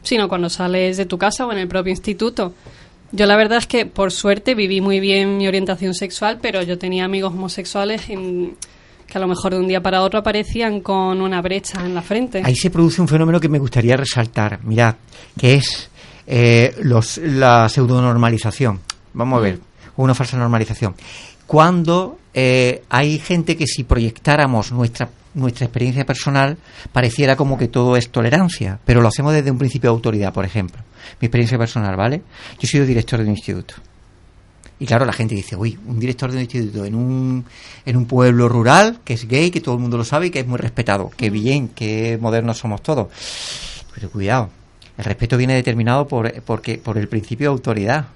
sino 0.02 0.28
cuando 0.28 0.48
sales 0.50 0.96
de 0.96 1.06
tu 1.06 1.18
casa 1.18 1.46
o 1.46 1.52
en 1.52 1.58
el 1.58 1.68
propio 1.68 1.90
instituto. 1.90 2.54
Yo 3.12 3.26
la 3.26 3.36
verdad 3.36 3.58
es 3.58 3.66
que 3.66 3.86
por 3.86 4.10
suerte 4.12 4.54
viví 4.54 4.80
muy 4.80 4.98
bien 5.00 5.38
mi 5.38 5.46
orientación 5.46 5.94
sexual, 5.94 6.38
pero 6.42 6.62
yo 6.62 6.76
tenía 6.76 7.04
amigos 7.04 7.32
homosexuales 7.32 8.08
en- 8.10 8.56
que 9.06 9.18
a 9.18 9.20
lo 9.20 9.28
mejor 9.28 9.52
de 9.54 9.60
un 9.60 9.68
día 9.68 9.80
para 9.80 10.02
otro 10.02 10.18
aparecían 10.18 10.80
con 10.80 11.20
una 11.20 11.40
brecha 11.40 11.86
en 11.86 11.94
la 11.94 12.02
frente. 12.02 12.42
Ahí 12.44 12.56
se 12.56 12.70
produce 12.70 13.00
un 13.00 13.06
fenómeno 13.06 13.38
que 13.38 13.48
me 13.48 13.60
gustaría 13.60 13.96
resaltar, 13.96 14.58
mirad, 14.64 14.96
que 15.38 15.54
es 15.54 15.88
eh, 16.26 16.74
los, 16.82 17.18
la 17.18 17.68
pseudonormalización. 17.68 18.80
Vamos 19.14 19.38
a 19.38 19.42
ver, 19.42 19.60
o 19.96 20.02
una 20.02 20.12
falsa 20.14 20.36
normalización. 20.36 20.96
Cuando 21.46 22.18
eh, 22.34 22.82
hay 22.88 23.20
gente 23.20 23.56
que 23.56 23.68
si 23.68 23.84
proyectáramos 23.84 24.72
nuestra 24.72 25.08
nuestra 25.36 25.66
experiencia 25.66 26.04
personal 26.04 26.56
pareciera 26.92 27.36
como 27.36 27.56
que 27.56 27.68
todo 27.68 27.96
es 27.96 28.10
tolerancia, 28.10 28.80
pero 28.84 29.00
lo 29.00 29.08
hacemos 29.08 29.32
desde 29.32 29.50
un 29.50 29.58
principio 29.58 29.90
de 29.90 29.94
autoridad, 29.94 30.32
por 30.32 30.44
ejemplo. 30.44 30.82
Mi 31.20 31.26
experiencia 31.26 31.58
personal, 31.58 31.94
¿vale? 31.94 32.22
Yo 32.54 32.60
he 32.62 32.66
sido 32.66 32.84
director 32.84 33.20
de 33.20 33.26
un 33.26 33.30
instituto. 33.30 33.74
Y 34.78 34.86
claro, 34.86 35.06
la 35.06 35.12
gente 35.12 35.34
dice, 35.34 35.56
uy, 35.56 35.78
un 35.86 35.98
director 35.98 36.30
de 36.30 36.36
un 36.36 36.42
instituto 36.42 36.84
en 36.84 36.94
un, 36.94 37.44
en 37.84 37.96
un 37.96 38.06
pueblo 38.06 38.48
rural, 38.48 38.98
que 39.04 39.14
es 39.14 39.26
gay, 39.26 39.50
que 39.50 39.60
todo 39.60 39.74
el 39.74 39.80
mundo 39.80 39.96
lo 39.96 40.04
sabe 40.04 40.26
y 40.26 40.30
que 40.30 40.40
es 40.40 40.46
muy 40.46 40.58
respetado. 40.58 41.10
Qué 41.16 41.30
bien, 41.30 41.68
qué 41.68 42.18
modernos 42.20 42.58
somos 42.58 42.82
todos. 42.82 43.08
Pero 43.94 44.10
cuidado, 44.10 44.50
el 44.98 45.04
respeto 45.04 45.36
viene 45.36 45.54
determinado 45.54 46.06
por, 46.08 46.42
porque, 46.42 46.78
por 46.78 46.98
el 46.98 47.08
principio 47.08 47.48
de 47.48 47.52
autoridad. 47.52 48.06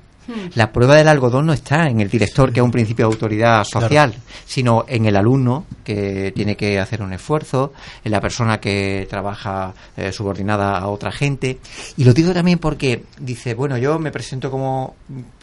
La 0.55 0.73
prueba 0.73 0.97
del 0.97 1.09
algodón 1.09 1.47
no 1.47 1.53
está 1.53 1.89
en 1.89 2.01
el 2.01 2.09
director, 2.09 2.53
que 2.53 2.61
es 2.61 2.65
un 2.65 2.71
principio 2.71 3.07
de 3.07 3.13
autoridad 3.13 3.65
social, 3.65 4.15
sino 4.47 4.85
en 4.87 5.07
el 5.07 5.17
alumno, 5.17 5.67
que 5.85 6.33
tiene 6.35 6.57
que 6.57 6.79
hacer 6.79 7.03
un 7.03 7.13
esfuerzo, 7.13 7.73
en 8.05 8.13
la 8.13 8.21
persona 8.21 8.61
que 8.61 9.07
trabaja 9.09 9.73
eh, 9.97 10.13
subordinada 10.13 10.79
a 10.79 10.87
otra 10.89 11.11
gente. 11.11 11.59
Y 11.97 12.05
lo 12.05 12.13
digo 12.13 12.33
también 12.33 12.59
porque 12.59 13.05
dice, 13.19 13.55
bueno, 13.55 13.77
yo 13.79 13.99
me 13.99 14.11
presento 14.11 14.51
como 14.51 14.95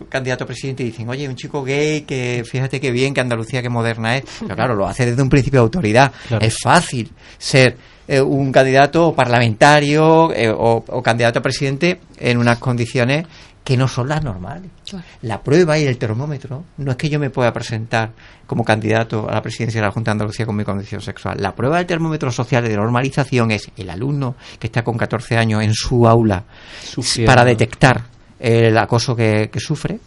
candidato 0.09 0.43
a 0.43 0.47
presidente 0.47 0.83
y 0.83 0.87
dicen, 0.87 1.09
oye, 1.09 1.27
un 1.27 1.35
chico 1.35 1.63
gay, 1.63 2.01
que 2.01 2.43
fíjate 2.49 2.79
qué 2.79 2.91
bien, 2.91 3.13
que 3.13 3.21
Andalucía, 3.21 3.61
qué 3.61 3.69
moderna 3.69 4.17
es. 4.17 4.23
Pero 4.39 4.55
claro, 4.55 4.75
lo 4.75 4.87
hace 4.87 5.05
desde 5.05 5.21
un 5.21 5.29
principio 5.29 5.61
de 5.61 5.63
autoridad. 5.65 6.11
Claro. 6.27 6.45
Es 6.45 6.57
fácil 6.61 7.11
ser 7.37 7.77
eh, 8.07 8.21
un 8.21 8.51
candidato 8.51 9.13
parlamentario 9.13 10.33
eh, 10.33 10.49
o, 10.49 10.83
o 10.87 11.03
candidato 11.03 11.39
a 11.39 11.41
presidente 11.41 11.99
en 12.17 12.37
unas 12.37 12.57
condiciones 12.57 13.25
que 13.67 13.75
no 13.75 13.89
son 13.89 14.07
las 14.07 14.23
normales. 14.23 14.71
Claro. 14.89 15.03
La 15.23 15.43
prueba 15.43 15.77
y 15.77 15.83
el 15.83 15.97
termómetro 15.97 16.63
no 16.77 16.91
es 16.91 16.95
que 16.95 17.09
yo 17.09 17.19
me 17.19 17.29
pueda 17.29 17.51
presentar 17.51 18.11
como 18.45 18.63
candidato 18.63 19.29
a 19.29 19.33
la 19.33 19.41
presidencia 19.41 19.81
de 19.81 19.87
la 19.87 19.91
Junta 19.91 20.11
de 20.11 20.13
Andalucía 20.13 20.45
con 20.45 20.55
mi 20.55 20.63
condición 20.63 21.01
sexual. 21.01 21.35
La 21.41 21.53
prueba 21.53 21.75
del 21.75 21.85
termómetro 21.85 22.31
social 22.31 22.65
y 22.65 22.69
de 22.69 22.77
normalización 22.77 23.51
es 23.51 23.69
el 23.75 23.89
alumno 23.89 24.37
que 24.57 24.67
está 24.67 24.85
con 24.85 24.97
14 24.97 25.35
años 25.35 25.63
en 25.63 25.73
su 25.73 26.07
aula 26.07 26.45
Sufriendo. 26.81 27.29
para 27.29 27.43
detectar 27.43 28.05
el 28.39 28.77
acoso 28.77 29.17
que, 29.17 29.49
que 29.51 29.59
sufre. 29.59 29.99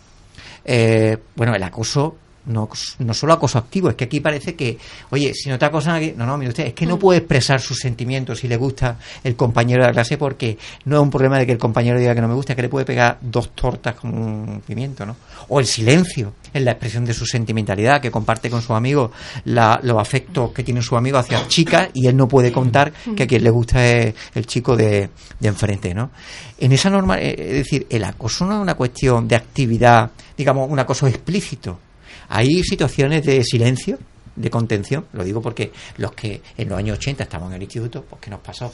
Eh, 0.65 1.19
bueno, 1.37 1.55
el 1.55 1.63
acoso 1.63 2.17
no, 2.47 2.69
no 3.01 3.15
solo 3.15 3.33
acoso 3.35 3.59
activo, 3.59 3.91
es 3.91 3.95
que 3.97 4.05
aquí 4.05 4.21
parece 4.21 4.55
que, 4.55 4.79
oye, 5.11 5.33
si 5.35 5.49
no 5.49 5.59
te 5.59 5.65
acosan 5.67 5.95
aquí, 5.97 6.15
no, 6.17 6.25
no, 6.27 6.37
mire 6.39 6.51
usted, 6.51 6.67
es 6.67 6.75
que 6.75 6.87
no 6.87 6.99
puede 6.99 7.19
expresar 7.19 7.61
sus 7.61 7.79
sentimientos 7.79 8.39
si 8.41 8.49
le 8.49 8.57
gusta 8.57 8.99
el 9.23 9.37
compañero 9.37 9.83
de 9.83 9.89
la 9.89 9.93
clase 9.93 10.17
porque 10.19 10.57
no 10.87 10.97
es 10.97 11.03
un 11.03 11.11
problema 11.11 11.39
de 11.39 11.47
que 11.47 11.53
el 11.53 11.59
compañero 11.59 11.99
diga 11.99 12.15
que 12.15 12.21
no 12.21 12.29
me 12.29 12.35
gusta, 12.35 12.53
es 12.53 12.57
que 12.57 12.63
le 12.63 12.69
puede 12.69 12.85
pegar 12.87 13.19
dos 13.21 13.51
tortas 13.55 13.95
con 13.95 14.17
un 14.17 14.63
pimiento, 14.67 15.05
¿no? 15.07 15.17
O 15.49 15.61
el 15.61 15.67
silencio 15.67 16.33
en 16.53 16.65
la 16.65 16.73
expresión 16.73 17.05
de 17.05 17.15
su 17.15 17.27
sentimentalidad, 17.27 18.01
que 18.01 18.11
comparte 18.11 18.51
con 18.51 18.63
su 18.63 18.75
amigo 18.75 19.13
la- 19.45 19.79
los 19.83 19.99
afectos 19.99 20.51
que 20.53 20.65
tiene 20.65 20.83
su 20.83 20.97
amigo 20.97 21.19
hacia 21.19 21.47
chicas 21.47 21.91
y 21.95 22.07
él 22.07 22.17
no 22.17 22.27
puede 22.27 22.51
contar 22.53 22.93
que 23.17 23.23
a 23.25 23.27
quien 23.27 23.45
le 23.45 23.51
gusta 23.51 23.87
es 23.87 24.15
el 24.35 24.47
chico 24.47 24.77
de, 24.77 25.11
de 25.39 25.49
enfrente, 25.49 25.95
¿no? 25.95 26.11
En 26.59 26.73
esa 26.73 26.91
norma, 26.91 27.19
eh, 27.19 27.35
es 27.39 27.53
decir, 27.55 27.87
el 27.91 28.05
acoso 28.05 28.45
no 28.47 28.55
es 28.57 28.61
una 28.61 28.75
cuestión 28.75 29.29
de 29.29 29.37
actividad, 29.37 30.11
digamos, 30.37 30.69
un 30.71 30.79
acoso 30.79 31.07
explícito. 31.07 31.79
Hay 32.31 32.63
situaciones 32.63 33.25
de 33.27 33.45
silencio, 33.45 33.99
de 34.37 34.49
contención, 34.51 35.05
lo 35.13 35.23
digo 35.25 35.43
porque 35.43 35.71
los 35.99 36.13
que 36.13 36.41
en 36.57 36.69
los 36.69 36.79
años 36.79 36.97
80 36.99 37.25
estábamos 37.25 37.51
en 37.53 37.57
el 37.57 37.63
instituto, 37.65 38.05
pues 38.09 38.23
¿qué 38.23 38.31
nos 38.31 38.41
pasó? 38.41 38.73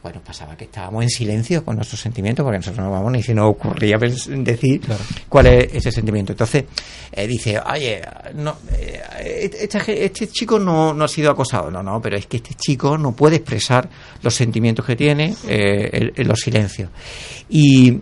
Pues 0.00 0.14
nos 0.16 0.24
pasaba 0.24 0.56
que 0.56 0.64
estábamos 0.64 1.04
en 1.04 1.08
silencio 1.10 1.64
con 1.64 1.76
nuestros 1.76 2.00
sentimientos, 2.00 2.42
porque 2.42 2.58
nosotros 2.58 2.84
no 2.84 2.90
vamos 2.90 3.12
ni 3.12 3.22
si 3.22 3.32
nos 3.34 3.50
ocurría 3.50 3.96
decir 3.98 4.80
cuál 5.28 5.46
es 5.46 5.74
ese 5.74 5.92
sentimiento. 5.92 6.32
Entonces, 6.32 6.64
eh, 7.12 7.26
dice, 7.28 7.58
oye, 7.60 8.02
no, 8.34 8.56
eh, 8.72 9.68
ge- 9.68 10.04
este, 10.04 10.26
chico 10.26 10.58
no, 10.58 10.92
no 10.92 11.04
ha 11.04 11.08
sido 11.08 11.30
acosado. 11.30 11.70
No, 11.70 11.84
no, 11.84 12.02
pero 12.02 12.16
es 12.16 12.26
que 12.26 12.38
este 12.38 12.54
chico 12.54 12.98
no 12.98 13.12
puede 13.14 13.36
expresar 13.36 13.88
los 14.22 14.34
sentimientos 14.34 14.84
que 14.84 14.96
tiene 14.96 15.36
eh, 15.46 15.88
en, 15.92 16.12
en 16.16 16.28
los 16.28 16.40
silencios. 16.40 16.90
Y 17.48 18.00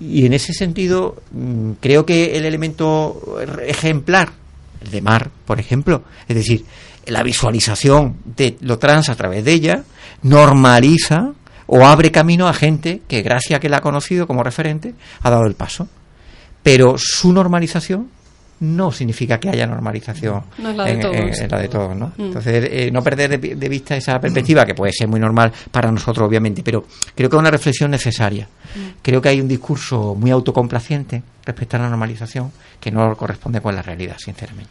Y 0.00 0.24
en 0.24 0.32
ese 0.32 0.54
sentido, 0.54 1.22
mm, 1.30 1.72
creo 1.80 2.06
que 2.06 2.36
el 2.36 2.46
elemento 2.46 3.38
ejemplar, 3.64 4.30
el 4.82 4.90
de 4.90 5.02
Mar, 5.02 5.30
por 5.44 5.60
ejemplo, 5.60 6.02
es 6.26 6.36
decir, 6.36 6.64
la 7.06 7.22
visualización 7.22 8.16
de 8.24 8.56
lo 8.60 8.78
trans 8.78 9.08
a 9.10 9.14
través 9.14 9.44
de 9.44 9.52
ella, 9.52 9.84
normaliza 10.22 11.32
o 11.66 11.84
abre 11.84 12.10
camino 12.10 12.48
a 12.48 12.54
gente 12.54 13.02
que, 13.06 13.22
gracias 13.22 13.58
a 13.58 13.60
que 13.60 13.68
la 13.68 13.78
ha 13.78 13.82
conocido 13.82 14.26
como 14.26 14.42
referente, 14.42 14.94
ha 15.20 15.30
dado 15.30 15.46
el 15.46 15.54
paso. 15.54 15.88
Pero 16.62 16.96
su 16.98 17.32
normalización 17.32 18.08
no 18.60 18.92
significa 18.92 19.40
que 19.40 19.48
haya 19.48 19.66
normalización 19.66 20.42
No 20.58 20.70
es 20.70 20.76
la 20.76 20.84
de 20.84 20.90
en, 20.92 21.00
todos. 21.00 21.16
en- 21.16 21.42
en 21.44 21.50
la 21.50 21.58
de 21.58 21.68
todos, 21.68 21.96
¿no? 21.96 22.12
Mm. 22.16 22.22
Entonces, 22.22 22.68
eh, 22.70 22.90
no 22.92 23.02
perder 23.02 23.40
de, 23.40 23.54
de 23.56 23.68
vista 23.68 23.96
esa 23.96 24.20
perspectiva, 24.20 24.66
que 24.66 24.74
puede 24.74 24.92
ser 24.92 25.08
muy 25.08 25.18
normal 25.20 25.52
para 25.70 25.90
nosotros, 25.90 26.26
obviamente, 26.28 26.62
pero 26.62 26.84
creo 27.14 27.30
que 27.30 27.36
es 27.36 27.40
una 27.40 27.50
reflexión 27.50 27.90
necesaria. 27.90 28.48
Creo 29.02 29.20
que 29.22 29.30
hay 29.30 29.40
un 29.40 29.48
discurso 29.48 30.14
muy 30.14 30.30
autocomplaciente 30.30 31.22
respecto 31.44 31.76
a 31.76 31.80
la 31.80 31.88
normalización 31.88 32.52
que 32.78 32.90
no 32.90 33.16
corresponde 33.16 33.60
con 33.60 33.74
la 33.74 33.82
realidad, 33.82 34.16
sinceramente. 34.18 34.70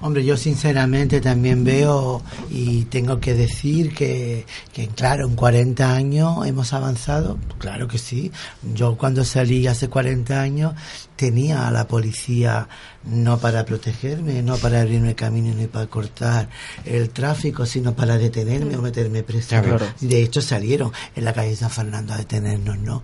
Hombre, 0.00 0.24
yo 0.24 0.36
sinceramente 0.36 1.20
también 1.20 1.64
veo 1.64 2.22
y 2.50 2.84
tengo 2.84 3.18
que 3.20 3.34
decir 3.34 3.94
que, 3.94 4.46
que, 4.72 4.88
claro, 4.88 5.26
en 5.28 5.34
40 5.36 5.94
años 5.94 6.44
hemos 6.46 6.72
avanzado, 6.72 7.38
claro 7.58 7.86
que 7.88 7.98
sí. 7.98 8.30
Yo 8.74 8.96
cuando 8.96 9.24
salí 9.24 9.66
hace 9.66 9.88
40 9.88 10.40
años 10.40 10.74
tenía 11.16 11.68
a 11.68 11.70
la 11.70 11.86
policía 11.86 12.68
no 13.04 13.38
para 13.38 13.64
protegerme, 13.64 14.42
no 14.42 14.56
para 14.58 14.80
abrirme 14.80 15.14
camino 15.14 15.54
ni 15.54 15.66
para 15.66 15.86
cortar 15.86 16.48
el 16.84 17.10
tráfico, 17.10 17.66
sino 17.66 17.94
para 17.94 18.18
detenerme 18.18 18.76
o 18.76 18.82
meterme 18.82 19.22
preso. 19.22 19.56
De 20.00 20.22
hecho 20.22 20.40
salieron 20.40 20.92
en 21.14 21.24
la 21.24 21.32
calle 21.32 21.56
San 21.56 21.70
Fernando 21.70 22.14
a 22.14 22.16
detenernos, 22.16 22.78
¿no? 22.78 23.02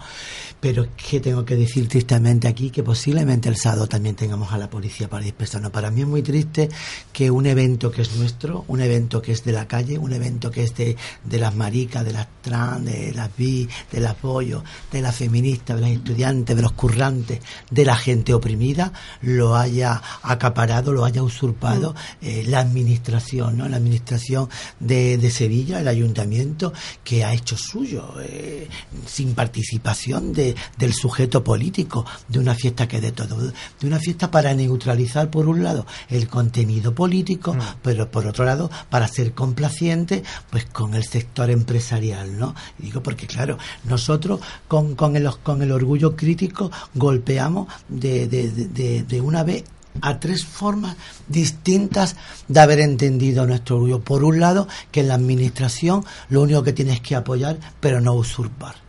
Pero 0.60 0.84
es 0.84 0.90
que 1.10 1.20
tengo 1.20 1.44
que 1.44 1.56
decir 1.56 1.88
tristemente 1.88 2.48
aquí 2.48 2.70
que 2.70 2.82
posiblemente 2.82 3.48
el 3.48 3.56
sábado 3.56 3.86
también 3.86 4.16
tengamos 4.16 4.52
a 4.52 4.58
la 4.58 4.68
policía 4.68 5.08
para 5.08 5.24
dispersarnos. 5.24 5.70
Para 5.70 5.90
mí 5.90 6.02
es 6.02 6.06
muy 6.06 6.22
triste 6.22 6.68
que 7.12 7.30
un 7.30 7.46
evento 7.46 7.90
que 7.90 8.02
es 8.02 8.16
nuestro, 8.16 8.64
un 8.68 8.80
evento 8.80 9.22
que 9.22 9.32
es 9.32 9.44
de 9.44 9.52
la 9.52 9.68
calle, 9.68 9.98
un 9.98 10.12
evento 10.12 10.50
que 10.50 10.64
es 10.64 10.74
de, 10.74 10.96
de 11.24 11.38
las 11.38 11.54
maricas, 11.54 12.04
de 12.04 12.12
las 12.12 12.26
trans, 12.42 12.84
de 12.84 13.12
las 13.14 13.36
bi, 13.36 13.68
del 13.92 14.06
apoyo, 14.06 14.64
de 14.90 15.00
las 15.00 15.14
feministas, 15.14 15.76
de 15.76 15.82
las 15.82 15.90
estudiantes, 15.90 16.56
de 16.56 16.62
los 16.62 16.72
currantes, 16.72 17.40
de 17.70 17.84
la 17.84 17.96
gente 17.96 18.34
oprimida, 18.34 18.92
lo 19.22 19.56
haya 19.56 19.87
acaparado, 20.22 20.92
lo 20.92 21.04
haya 21.04 21.22
usurpado 21.22 21.94
eh, 22.20 22.44
la 22.46 22.60
administración, 22.60 23.56
¿no? 23.58 23.68
La 23.68 23.76
administración 23.76 24.48
de, 24.80 25.18
de 25.18 25.30
Sevilla, 25.30 25.80
el 25.80 25.88
ayuntamiento, 25.88 26.72
que 27.04 27.24
ha 27.24 27.32
hecho 27.34 27.56
suyo, 27.56 28.14
eh, 28.22 28.68
sin 29.06 29.34
participación 29.34 30.32
de, 30.32 30.54
del 30.78 30.92
sujeto 30.92 31.42
político, 31.44 32.04
de 32.28 32.38
una 32.38 32.54
fiesta 32.54 32.86
que 32.88 33.00
de 33.00 33.12
todo, 33.12 33.36
de 33.80 33.86
una 33.86 33.98
fiesta 33.98 34.30
para 34.30 34.54
neutralizar 34.54 35.30
por 35.30 35.48
un 35.48 35.62
lado 35.62 35.86
el 36.08 36.28
contenido 36.28 36.94
político, 36.94 37.56
pero 37.82 38.10
por 38.10 38.26
otro 38.26 38.44
lado 38.44 38.70
para 38.90 39.08
ser 39.08 39.32
complaciente 39.32 40.22
pues 40.50 40.64
con 40.66 40.94
el 40.94 41.04
sector 41.04 41.50
empresarial, 41.50 42.38
¿no? 42.38 42.54
Y 42.78 42.84
digo 42.84 43.02
porque 43.02 43.26
claro, 43.26 43.58
nosotros 43.84 44.40
con, 44.66 44.94
con, 44.94 45.16
el, 45.16 45.28
con 45.42 45.62
el 45.62 45.72
orgullo 45.72 46.16
crítico 46.16 46.70
golpeamos 46.94 47.68
de, 47.88 48.26
de- 48.28 49.02
de 49.04 49.20
una 49.20 49.42
vez 49.44 49.64
a 50.02 50.20
tres 50.20 50.44
formas 50.44 50.96
distintas 51.28 52.16
de 52.48 52.60
haber 52.60 52.80
entendido 52.80 53.46
nuestro 53.46 53.76
orgullo. 53.76 54.00
Por 54.00 54.24
un 54.24 54.40
lado, 54.40 54.68
que 54.90 55.00
en 55.00 55.08
la 55.08 55.14
administración 55.14 56.04
lo 56.28 56.42
único 56.42 56.62
que 56.62 56.72
tienes 56.72 57.00
que 57.00 57.16
apoyar, 57.16 57.58
pero 57.80 58.00
no 58.00 58.14
usurpar. 58.14 58.87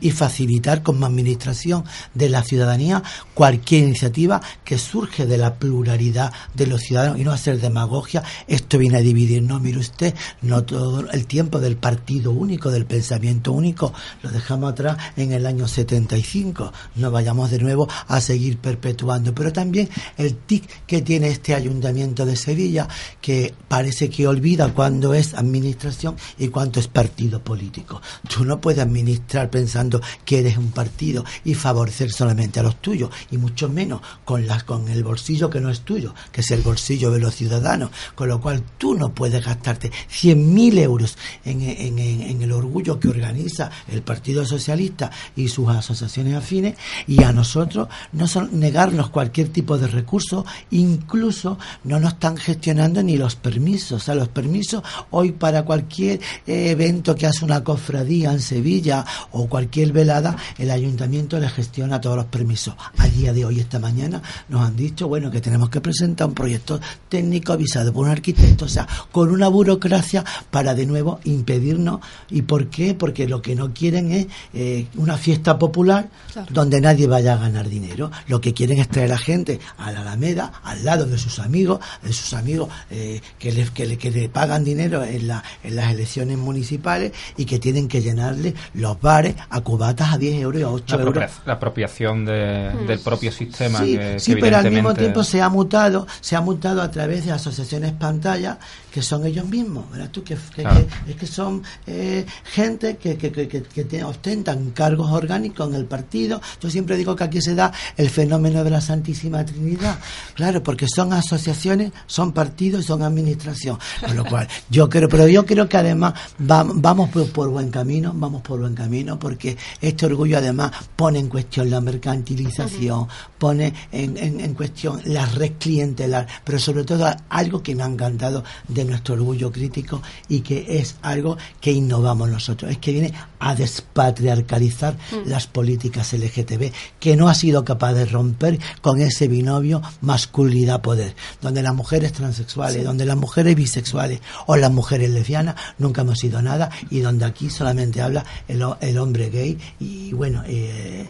Y 0.00 0.10
facilitar 0.10 0.82
como 0.82 1.06
administración 1.06 1.84
de 2.14 2.28
la 2.28 2.42
ciudadanía 2.42 3.02
cualquier 3.34 3.84
iniciativa 3.84 4.40
que 4.64 4.78
surge 4.78 5.26
de 5.26 5.38
la 5.38 5.54
pluralidad 5.54 6.32
de 6.54 6.66
los 6.66 6.82
ciudadanos 6.82 7.18
y 7.18 7.24
no 7.24 7.32
hacer 7.32 7.60
demagogia. 7.60 8.22
Esto 8.46 8.78
viene 8.78 8.98
a 8.98 9.02
dividir, 9.02 9.42
no, 9.42 9.60
mire 9.60 9.78
usted, 9.78 10.14
no 10.42 10.64
todo 10.64 11.10
el 11.10 11.26
tiempo 11.26 11.60
del 11.60 11.76
partido 11.76 12.30
único, 12.32 12.70
del 12.70 12.86
pensamiento 12.86 13.52
único, 13.52 13.92
lo 14.22 14.30
dejamos 14.30 14.72
atrás 14.72 14.96
en 15.16 15.32
el 15.32 15.46
año 15.46 15.68
75. 15.68 16.72
No 16.96 17.10
vayamos 17.10 17.50
de 17.50 17.58
nuevo 17.58 17.88
a 18.08 18.20
seguir 18.20 18.58
perpetuando. 18.58 19.34
Pero 19.34 19.52
también 19.52 19.88
el 20.16 20.36
tic 20.36 20.68
que 20.86 21.02
tiene 21.02 21.28
este 21.28 21.54
ayuntamiento 21.54 22.26
de 22.26 22.36
Sevilla, 22.36 22.88
que 23.20 23.54
parece 23.68 24.10
que 24.10 24.26
olvida 24.26 24.72
cuándo 24.72 25.14
es 25.14 25.34
administración 25.34 26.16
y 26.38 26.48
cuánto 26.48 26.80
es 26.80 26.88
partido 26.88 27.42
político. 27.42 28.00
Tú 28.28 28.44
no 28.44 28.60
puedes 28.60 28.80
administrar 28.80 29.50
pensando 29.70 30.00
que 30.24 30.40
eres 30.40 30.56
un 30.58 30.72
partido 30.72 31.24
y 31.44 31.54
favorecer 31.54 32.10
solamente 32.10 32.58
a 32.58 32.64
los 32.64 32.82
tuyos, 32.82 33.08
y 33.30 33.36
mucho 33.38 33.68
menos 33.68 34.00
con, 34.24 34.44
la, 34.48 34.60
con 34.62 34.88
el 34.88 35.04
bolsillo 35.04 35.48
que 35.48 35.60
no 35.60 35.70
es 35.70 35.82
tuyo, 35.82 36.12
que 36.32 36.40
es 36.40 36.50
el 36.50 36.62
bolsillo 36.62 37.12
de 37.12 37.20
los 37.20 37.36
ciudadanos. 37.36 37.90
Con 38.16 38.28
lo 38.28 38.40
cual 38.40 38.64
tú 38.78 38.94
no 38.96 39.12
puedes 39.14 39.44
gastarte 39.44 39.92
100.000 40.10 40.78
euros 40.80 41.16
en, 41.44 41.62
en- 41.62 42.40
el 42.42 42.50
orgullo 42.52 42.98
que 42.98 43.08
organiza 43.08 43.70
el 43.88 44.02
Partido 44.02 44.44
Socialista 44.44 45.10
y 45.36 45.46
sus 45.48 45.68
asociaciones 45.68 46.34
afines, 46.34 46.74
y 47.06 47.22
a 47.22 47.32
nosotros 47.32 47.86
no 48.12 48.26
son 48.26 48.58
negarnos 48.58 49.10
cualquier 49.10 49.50
tipo 49.50 49.78
de 49.78 49.86
recurso, 49.86 50.44
incluso 50.70 51.58
no 51.84 52.00
nos 52.00 52.14
están 52.14 52.36
gestionando 52.38 53.02
ni 53.04 53.16
los 53.16 53.36
permisos. 53.36 54.02
O 54.02 54.04
sea, 54.04 54.14
los 54.16 54.28
permisos 54.28 54.82
hoy 55.10 55.30
para 55.32 55.64
cualquier 55.64 56.18
eh, 56.46 56.70
evento 56.70 57.14
que 57.14 57.26
hace 57.26 57.44
una 57.44 57.62
cofradía 57.62 58.32
en 58.32 58.40
Sevilla 58.40 59.04
o 59.32 59.46
cualquier 59.46 59.59
velada, 59.68 60.36
el 60.58 60.70
ayuntamiento 60.70 61.38
le 61.38 61.48
gestiona 61.48 62.00
todos 62.00 62.16
los 62.16 62.26
permisos. 62.26 62.74
A 62.98 63.08
día 63.08 63.32
de 63.32 63.44
hoy, 63.44 63.60
esta 63.60 63.78
mañana, 63.78 64.22
nos 64.48 64.62
han 64.62 64.76
dicho, 64.76 65.08
bueno, 65.08 65.30
que 65.30 65.40
tenemos 65.40 65.70
que 65.70 65.80
presentar 65.80 66.28
un 66.28 66.34
proyecto 66.34 66.80
técnico 67.08 67.52
avisado 67.52 67.92
por 67.92 68.04
un 68.06 68.10
arquitecto, 68.12 68.64
o 68.66 68.68
sea, 68.68 68.86
con 69.10 69.30
una 69.30 69.48
burocracia 69.48 70.24
para 70.50 70.74
de 70.74 70.86
nuevo 70.86 71.20
impedirnos. 71.24 72.00
¿Y 72.30 72.42
por 72.42 72.68
qué? 72.68 72.94
Porque 72.94 73.26
lo 73.28 73.42
que 73.42 73.54
no 73.54 73.72
quieren 73.72 74.12
es 74.12 74.26
eh, 74.54 74.86
una 74.96 75.16
fiesta 75.16 75.58
popular 75.58 76.08
Claro. 76.32 76.46
donde 76.52 76.80
nadie 76.80 77.06
vaya 77.08 77.34
a 77.34 77.36
ganar 77.38 77.68
dinero. 77.68 78.10
Lo 78.28 78.40
que 78.40 78.54
quieren 78.54 78.78
es 78.78 78.88
traer 78.88 79.12
a 79.12 79.18
gente 79.18 79.58
a 79.78 79.90
la 79.90 80.02
Alameda, 80.02 80.52
al 80.62 80.84
lado 80.84 81.06
de 81.06 81.18
sus 81.18 81.40
amigos, 81.40 81.80
de 82.02 82.12
sus 82.12 82.34
amigos 82.34 82.68
eh, 82.90 83.20
que, 83.38 83.50
le, 83.52 83.64
que, 83.70 83.86
le, 83.86 83.98
que 83.98 84.10
le 84.10 84.28
pagan 84.28 84.62
dinero 84.64 85.02
en, 85.04 85.26
la, 85.26 85.42
en 85.64 85.74
las 85.76 85.92
elecciones 85.92 86.38
municipales 86.38 87.12
y 87.36 87.44
que 87.46 87.58
tienen 87.58 87.88
que 87.88 88.00
llenarle 88.00 88.54
los 88.74 89.00
bares 89.00 89.34
a 89.52 89.60
cubatas 89.62 90.14
a 90.14 90.18
10 90.18 90.40
euros 90.42 90.60
y 90.60 90.64
a 90.64 90.68
8 90.70 90.96
La, 90.96 91.02
euros. 91.02 91.24
la 91.44 91.52
apropiación 91.54 92.24
de- 92.24 92.70
del 92.86 93.00
propio 93.00 93.32
sistema. 93.32 93.78
Sí, 93.80 93.96
que, 93.98 94.18
sí, 94.20 94.34
que 94.34 94.40
pero 94.40 94.58
al 94.58 94.70
mismo 94.70 94.94
tiempo 94.94 95.24
se 95.24 95.42
ha 95.42 95.48
mutado, 95.48 96.06
se 96.20 96.36
ha 96.36 96.40
mutado 96.40 96.80
a 96.82 96.90
través 96.90 97.24
de 97.26 97.32
asociaciones 97.32 97.92
pantalla 97.92 98.58
que 98.92 99.02
son 99.02 99.26
ellos 99.26 99.46
mismos, 99.46 99.90
¿verdad 99.90 100.10
tú? 100.10 100.22
Que, 100.24 100.34
que- 100.34 100.62
Claro. 100.62 100.86
que- 101.06 101.10
es 101.12 101.16
que 101.16 101.26
son 101.26 101.62
eh, 101.86 102.26
gente 102.44 102.96
que, 102.96 103.16
que, 103.16 103.30
que, 103.32 103.46
que- 103.48 103.62
que 103.62 103.84
te- 103.84 104.02
ostentan 104.04 104.70
cargos 104.70 105.10
orgánicos 105.12 105.68
en 105.68 105.74
el 105.74 105.84
partido. 105.86 106.40
Yo 106.60 106.68
siempre 106.70 106.96
digo 106.96 107.14
que 107.16 107.24
aquí 107.24 107.40
se 107.40 107.54
da 107.54 107.72
el 107.96 108.10
fenómeno 108.10 108.64
de 108.64 108.70
la 108.70 108.80
Santísima 108.80 109.44
Trinidad, 109.44 109.98
claro, 110.34 110.62
porque 110.62 110.86
son 110.88 111.12
asociaciones, 111.12 111.92
son 112.06 112.32
partidos 112.32 112.82
y 112.84 112.86
son 112.86 113.02
administración. 113.02 113.78
Con 114.04 114.16
lo 114.16 114.24
cual, 114.24 114.48
yo 114.70 114.88
creo, 114.88 115.08
pero 115.08 115.26
yo 115.28 115.46
creo 115.46 115.68
que 115.68 115.76
además 115.76 116.14
va- 116.40 116.66
vamos 116.66 117.10
por, 117.10 117.30
por 117.30 117.48
buen 117.50 117.70
camino, 117.70 118.12
vamos 118.14 118.42
por 118.42 118.60
buen 118.60 118.74
camino, 118.74 119.18
porque 119.18 119.56
este 119.80 120.06
orgullo 120.06 120.38
además 120.38 120.72
pone 120.96 121.18
en 121.18 121.28
cuestión 121.28 121.70
la 121.70 121.80
mercantilización, 121.80 123.06
pone 123.38 123.72
en, 123.92 124.16
en- 124.16 124.40
en 124.40 124.54
cuestión 124.54 125.00
la 125.04 125.26
red 125.26 125.52
clientelar, 125.58 126.26
pero 126.44 126.58
sobre 126.58 126.84
todo 126.84 127.08
algo 127.28 127.62
que 127.62 127.74
me 127.74 127.82
ha 127.82 127.86
encantado 127.86 128.44
de 128.68 128.79
nuestro 128.84 129.14
orgullo 129.14 129.50
crítico 129.52 130.02
y 130.28 130.40
que 130.40 130.78
es 130.78 130.96
algo 131.02 131.36
que 131.60 131.72
innovamos 131.72 132.28
nosotros, 132.28 132.70
es 132.70 132.78
que 132.78 132.92
viene 132.92 133.12
a 133.38 133.54
despatriarcalizar 133.54 134.96
las 135.24 135.46
políticas 135.46 136.12
LGTB, 136.12 136.72
que 136.98 137.16
no 137.16 137.28
ha 137.28 137.34
sido 137.34 137.64
capaz 137.64 137.94
de 137.94 138.04
romper 138.04 138.58
con 138.82 139.00
ese 139.00 139.28
binomio 139.28 139.82
masculinidad-poder, 140.02 141.14
donde 141.40 141.62
las 141.62 141.74
mujeres 141.74 142.12
transexuales, 142.12 142.84
donde 142.84 143.06
las 143.06 143.16
mujeres 143.16 143.54
bisexuales 143.56 144.20
o 144.46 144.56
las 144.56 144.70
mujeres 144.70 145.10
lesbianas 145.10 145.56
nunca 145.78 146.02
hemos 146.02 146.18
sido 146.18 146.42
nada 146.42 146.70
y 146.90 147.00
donde 147.00 147.24
aquí 147.24 147.50
solamente 147.50 148.02
habla 148.02 148.24
el, 148.48 148.62
el 148.80 148.98
hombre 148.98 149.30
gay 149.30 149.58
y 149.78 150.12
bueno, 150.12 150.42
eh, 150.46 151.08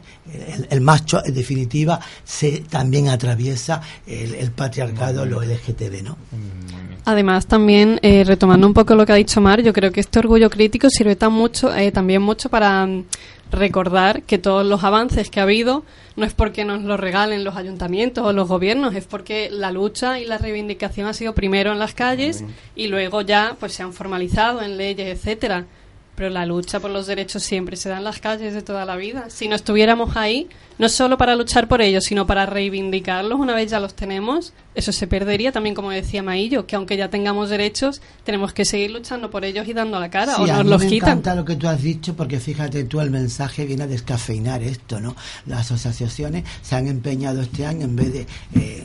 el, 0.49 0.69
el 0.71 0.81
macho 0.81 1.25
en 1.25 1.35
definitiva 1.35 2.01
se 2.25 2.61
también 2.69 3.09
atraviesa 3.09 3.81
el, 4.07 4.35
el 4.35 4.51
patriarcado, 4.53 5.27
lo 5.27 5.43
LGTB, 5.43 6.03
¿no? 6.05 6.17
Además, 7.05 7.47
también 7.47 7.99
eh, 8.03 8.25
retomando 8.25 8.67
un 8.67 8.75
poco 8.75 8.95
lo 8.95 9.07
que 9.07 9.13
ha 9.13 9.17
dicho 9.17 9.41
Mar, 9.41 9.63
yo 9.63 9.73
creo 9.73 9.91
que 9.91 10.01
este 10.01 10.19
orgullo 10.19 10.51
crítico 10.51 10.91
sirve 10.91 11.17
tan 11.17 11.33
mucho, 11.33 11.75
eh, 11.75 11.91
también 11.93 12.23
mucho 12.23 12.51
para 12.51 12.85
mm, 12.87 13.05
recordar 13.51 14.23
que 14.23 14.39
todos 14.39 14.67
los 14.67 14.85
avances 14.85 15.31
que 15.31 15.41
ha 15.41 15.45
habido 15.45 15.83
no 16.17 16.27
es 16.27 16.35
porque 16.35 16.65
nos 16.65 16.83
lo 16.83 16.97
regalen 16.97 17.45
los 17.45 17.57
ayuntamientos 17.57 18.25
o 18.25 18.33
los 18.33 18.49
gobiernos, 18.49 18.95
es 18.95 19.07
porque 19.07 19.49
la 19.51 19.73
lucha 19.73 20.21
y 20.21 20.27
la 20.27 20.39
reivindicación 20.39 21.07
ha 21.07 21.15
sido 21.15 21.35
primero 21.35 21.73
en 21.73 21.79
las 21.79 21.95
calles 21.95 22.45
y 22.77 22.89
luego 22.89 23.23
ya 23.23 23.57
pues 23.59 23.73
se 23.73 23.83
han 23.83 23.93
formalizado 23.93 24.63
en 24.63 24.77
leyes, 24.77 25.09
etcétera. 25.09 25.67
Pero 26.17 26.29
la 26.29 26.45
lucha 26.45 26.81
por 26.81 26.91
los 26.91 27.07
derechos 27.07 27.43
siempre 27.43 27.77
se 27.77 27.89
da 27.89 27.97
en 27.99 28.05
las 28.05 28.21
calles 28.21 28.53
de 28.53 28.61
toda 28.61 28.85
la 28.85 28.97
vida. 28.97 29.31
Si 29.31 29.49
no 29.49 29.57
estuviéramos 29.57 30.17
ahí, 30.17 30.49
no 30.79 30.89
solo 30.91 31.17
para 31.17 31.35
luchar 31.35 31.67
por 31.67 31.81
ellos, 31.81 32.05
sino 32.05 32.27
para 32.27 32.45
reivindicarlos 32.47 33.39
una 33.41 33.55
vez 33.55 33.71
ya 33.71 33.81
los 33.81 33.95
tenemos, 33.95 34.53
eso 34.75 34.93
se 34.93 35.07
perdería 35.07 35.51
también, 35.53 35.75
como 35.75 35.91
decía 35.91 36.23
Maillo, 36.23 36.67
que 36.67 36.77
aunque 36.77 36.97
ya 36.99 37.09
tengamos 37.09 37.49
derechos, 37.49 38.03
tenemos 38.25 38.53
que 38.53 38.65
seguir 38.67 38.91
luchando 38.91 39.31
por 39.31 39.45
ellos 39.47 39.67
y 39.67 39.73
dando 39.73 39.99
la 39.99 40.11
cara, 40.11 40.35
Sí, 40.35 40.43
o 40.43 40.45
a 40.45 40.57
nos 40.59 40.65
mí 40.65 40.71
los 40.71 40.83
me 40.85 40.89
quitan. 40.89 41.09
encanta 41.11 41.35
lo 41.35 41.45
que 41.45 41.57
tú 41.57 41.67
has 41.69 41.81
dicho 41.83 42.15
porque 42.15 42.39
fíjate 42.39 42.85
tú 42.85 43.01
el 43.01 43.11
mensaje 43.11 43.65
viene 43.65 43.85
a 43.85 43.87
descafeinar 43.87 44.63
esto, 44.63 45.01
¿no? 45.01 45.17
Las 45.47 45.71
asociaciones 45.73 46.45
se 46.61 46.75
han 46.77 46.87
empeñado 46.87 47.41
este 47.41 47.65
año 47.65 47.85
en 47.87 47.97
vez 47.97 48.13
de 48.13 48.27
eh, 48.55 48.85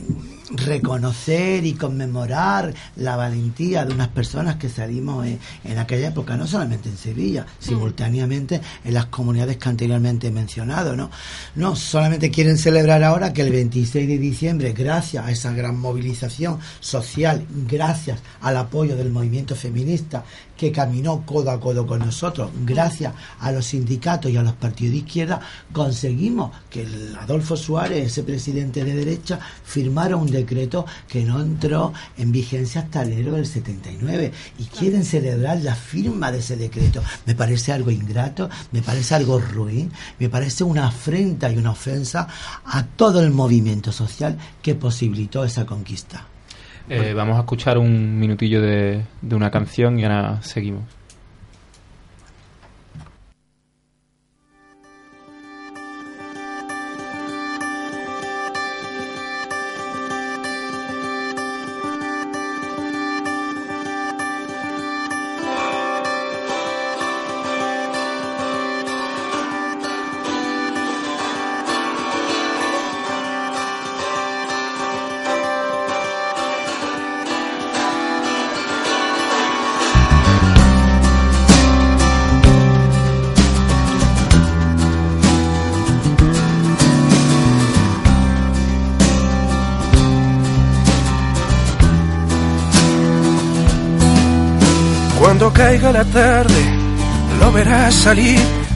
reconocer 0.50 1.64
y 1.64 1.74
conmemorar 1.74 2.72
la 2.96 3.16
valentía 3.16 3.84
de 3.84 3.94
unas 3.94 4.08
personas 4.08 4.56
que 4.56 4.68
salimos 4.68 5.26
en, 5.26 5.38
en 5.64 5.78
aquella 5.78 6.08
época, 6.08 6.36
no 6.36 6.46
solamente 6.46 6.88
en 6.88 6.96
Sevilla, 6.96 7.46
simultáneamente 7.58 8.60
en 8.84 8.94
las 8.94 9.06
comunidades 9.06 9.56
que 9.56 9.68
anteriormente 9.68 10.28
he 10.28 10.30
mencionado, 10.30 10.96
¿no? 10.96 11.10
No, 11.56 11.74
solamente 11.74 12.30
quieren 12.30 12.58
celebrar 12.58 13.02
ahora 13.02 13.32
que 13.32 13.42
el 13.42 13.50
26 13.50 14.08
de 14.08 14.18
diciembre, 14.18 14.72
gracias 14.72 15.24
a 15.24 15.30
esa 15.30 15.52
gran 15.52 15.78
movilización 15.78 16.58
social, 16.80 17.44
gracias 17.68 18.20
al 18.40 18.56
apoyo 18.56 18.96
del 18.96 19.10
movimiento 19.10 19.54
feminista 19.54 20.24
que 20.56 20.72
caminó 20.72 21.24
codo 21.24 21.50
a 21.50 21.60
codo 21.60 21.86
con 21.86 22.00
nosotros, 22.00 22.50
gracias 22.64 23.12
a 23.40 23.52
los 23.52 23.66
sindicatos 23.66 24.30
y 24.30 24.36
a 24.36 24.42
los 24.42 24.54
partidos 24.54 24.92
de 24.92 24.98
izquierda, 24.98 25.40
conseguimos 25.72 26.52
que 26.70 26.82
el 26.82 27.16
Adolfo 27.16 27.56
Suárez, 27.56 28.06
ese 28.06 28.22
presidente 28.22 28.84
de 28.84 28.94
derecha, 28.94 29.38
firmara 29.64 30.16
un 30.16 30.30
decreto 30.30 30.86
que 31.08 31.24
no 31.24 31.40
entró 31.40 31.92
en 32.16 32.32
vigencia 32.32 32.82
hasta 32.82 33.02
enero 33.02 33.32
del 33.32 33.46
79 33.46 34.32
y 34.58 34.64
quieren 34.64 35.04
celebrar 35.04 35.60
la 35.60 35.74
firma 35.74 36.32
de 36.32 36.38
ese 36.38 36.56
decreto. 36.56 37.02
Me 37.26 37.34
parece 37.34 37.72
algo 37.72 37.90
ingrato, 37.90 38.48
me 38.72 38.82
parece 38.82 39.14
algo 39.14 39.38
ruin, 39.38 39.92
me 40.18 40.28
parece 40.28 40.64
una 40.64 40.88
afrenta 40.88 41.50
y 41.50 41.58
una 41.58 41.72
ofensa 41.72 42.28
a 42.64 42.84
todo 42.84 43.20
el 43.20 43.30
movimiento 43.30 43.92
social 43.92 44.38
que 44.62 44.74
posibilitó 44.74 45.44
esa 45.44 45.66
conquista. 45.66 46.26
Eh, 46.88 47.14
vamos 47.14 47.36
a 47.36 47.40
escuchar 47.40 47.78
un 47.78 48.18
minutillo 48.18 48.60
de, 48.60 49.02
de 49.20 49.34
una 49.34 49.50
canción 49.50 49.98
y 49.98 50.04
ahora 50.04 50.40
seguimos. 50.42 50.84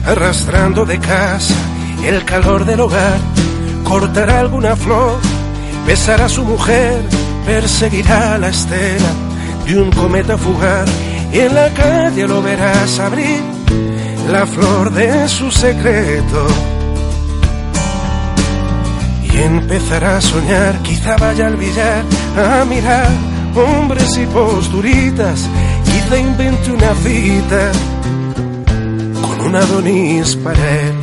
Arrastrando 0.05 0.85
de 0.85 0.99
casa 0.99 1.55
el 2.03 2.25
calor 2.25 2.65
del 2.65 2.81
hogar. 2.81 3.17
Cortará 3.85 4.41
alguna 4.41 4.75
flor, 4.75 5.19
besará 5.87 6.25
a 6.25 6.29
su 6.29 6.43
mujer, 6.43 7.01
perseguirá 7.45 8.37
la 8.37 8.49
estela 8.49 9.11
de 9.65 9.81
un 9.81 9.89
cometa 9.91 10.37
fugaz. 10.37 10.89
Y 11.31 11.39
en 11.39 11.55
la 11.55 11.69
calle 11.69 12.27
lo 12.27 12.41
verás 12.41 12.99
abrir 12.99 13.39
la 14.29 14.45
flor 14.45 14.91
de 14.91 15.29
su 15.29 15.49
secreto. 15.49 16.47
Y 19.23 19.37
empezará 19.37 20.17
a 20.17 20.21
soñar, 20.21 20.77
quizá 20.83 21.15
vaya 21.15 21.47
al 21.47 21.55
billar 21.55 22.03
a 22.35 22.65
mirar 22.65 23.07
hombres 23.55 24.17
y 24.17 24.25
posturitas. 24.25 25.47
Quizá 25.85 26.17
invente 26.17 26.69
una 26.69 26.93
cita 26.95 27.71
un 29.51 29.55
Adonis 29.57 30.35
para 30.37 30.81
él. 30.81 30.93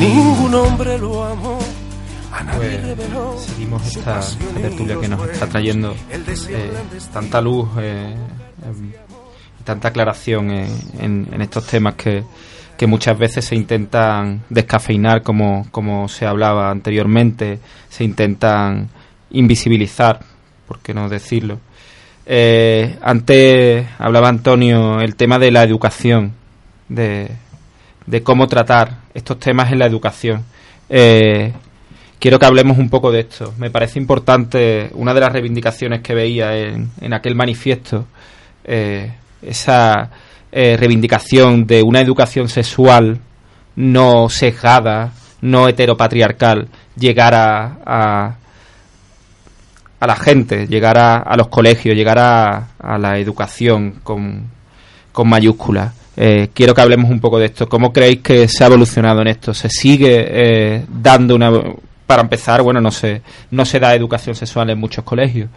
Ningún 0.00 0.52
hombre 0.54 0.98
lo 0.98 1.24
amó. 1.24 1.58
Pues 2.56 2.80
seguimos 3.46 3.86
esta, 3.86 4.20
tertulia 4.60 4.98
que 5.00 5.06
nos 5.08 5.28
está 5.28 5.46
trayendo 5.46 5.94
eh, 6.10 6.72
tanta 7.12 7.40
luz 7.40 7.68
eh, 7.78 8.14
em, 8.66 8.90
y 9.60 9.62
tanta 9.64 9.88
aclaración 9.88 10.50
en, 10.50 10.68
en- 10.98 11.28
en 11.32 11.42
estos 11.42 11.66
temas 11.66 11.94
que, 11.94 12.24
que 12.76 12.86
muchas 12.88 13.16
veces 13.18 13.44
se 13.44 13.54
intentan 13.54 14.42
descafeinar 14.50 15.22
como, 15.22 15.66
como 15.70 16.08
se 16.08 16.26
hablaba 16.26 16.70
anteriormente, 16.70 17.60
se 17.88 18.02
intentan 18.04 18.88
invisibilizar, 19.30 20.20
por 20.66 20.80
qué 20.80 20.94
no 20.94 21.08
decirlo. 21.08 21.58
Eh, 22.26 22.98
antes 23.02 23.86
hablaba 23.98 24.28
Antonio 24.28 25.00
el 25.00 25.14
tema 25.14 25.38
de 25.38 25.50
la 25.50 25.62
educación, 25.62 26.32
de, 26.88 27.30
de 28.06 28.22
cómo 28.22 28.46
tratar 28.46 28.98
estos 29.14 29.38
temas 29.38 29.72
en 29.72 29.78
la 29.78 29.86
educación. 29.86 30.44
Eh, 30.88 31.52
quiero 32.18 32.38
que 32.38 32.46
hablemos 32.46 32.78
un 32.78 32.88
poco 32.88 33.10
de 33.10 33.20
esto. 33.20 33.54
Me 33.58 33.70
parece 33.70 33.98
importante 33.98 34.90
una 34.94 35.14
de 35.14 35.20
las 35.20 35.32
reivindicaciones 35.32 36.00
que 36.00 36.14
veía 36.14 36.56
en, 36.56 37.12
aquel 37.12 37.34
manifiesto, 37.34 38.06
eh, 38.64 39.12
esa 39.42 40.10
eh, 40.52 40.76
reivindicación 40.76 41.66
de 41.66 41.82
una 41.82 42.00
educación 42.00 42.48
sexual 42.48 43.20
no 43.76 44.28
sesgada, 44.28 45.12
no 45.42 45.68
heteropatriarcal, 45.68 46.68
llegar 46.96 47.34
a, 47.34 48.36
a 49.98 50.06
la 50.06 50.16
gente, 50.16 50.66
llegar 50.66 50.98
a, 50.98 51.16
a 51.18 51.36
los 51.36 51.48
colegios, 51.48 51.96
llegar 51.96 52.18
a, 52.18 52.68
a 52.78 52.98
la 52.98 53.18
educación 53.18 54.00
con, 54.02 54.44
con 55.12 55.28
mayúsculas. 55.28 55.92
Eh, 56.16 56.48
quiero 56.54 56.74
que 56.74 56.80
hablemos 56.80 57.10
un 57.10 57.20
poco 57.20 57.38
de 57.38 57.46
esto. 57.46 57.68
¿Cómo 57.68 57.92
creéis 57.92 58.20
que 58.20 58.48
se 58.48 58.64
ha 58.64 58.68
evolucionado 58.68 59.20
en 59.20 59.28
esto? 59.28 59.52
¿Se 59.52 59.68
sigue 59.68 60.26
eh, 60.28 60.84
dando 60.88 61.34
una... 61.34 61.50
Para 62.06 62.22
empezar, 62.22 62.62
bueno, 62.62 62.80
no 62.80 62.92
sé, 62.92 63.20
no 63.50 63.64
se 63.64 63.80
da 63.80 63.92
educación 63.92 64.36
sexual 64.36 64.70
en 64.70 64.78
muchos 64.78 65.02
colegios, 65.02 65.50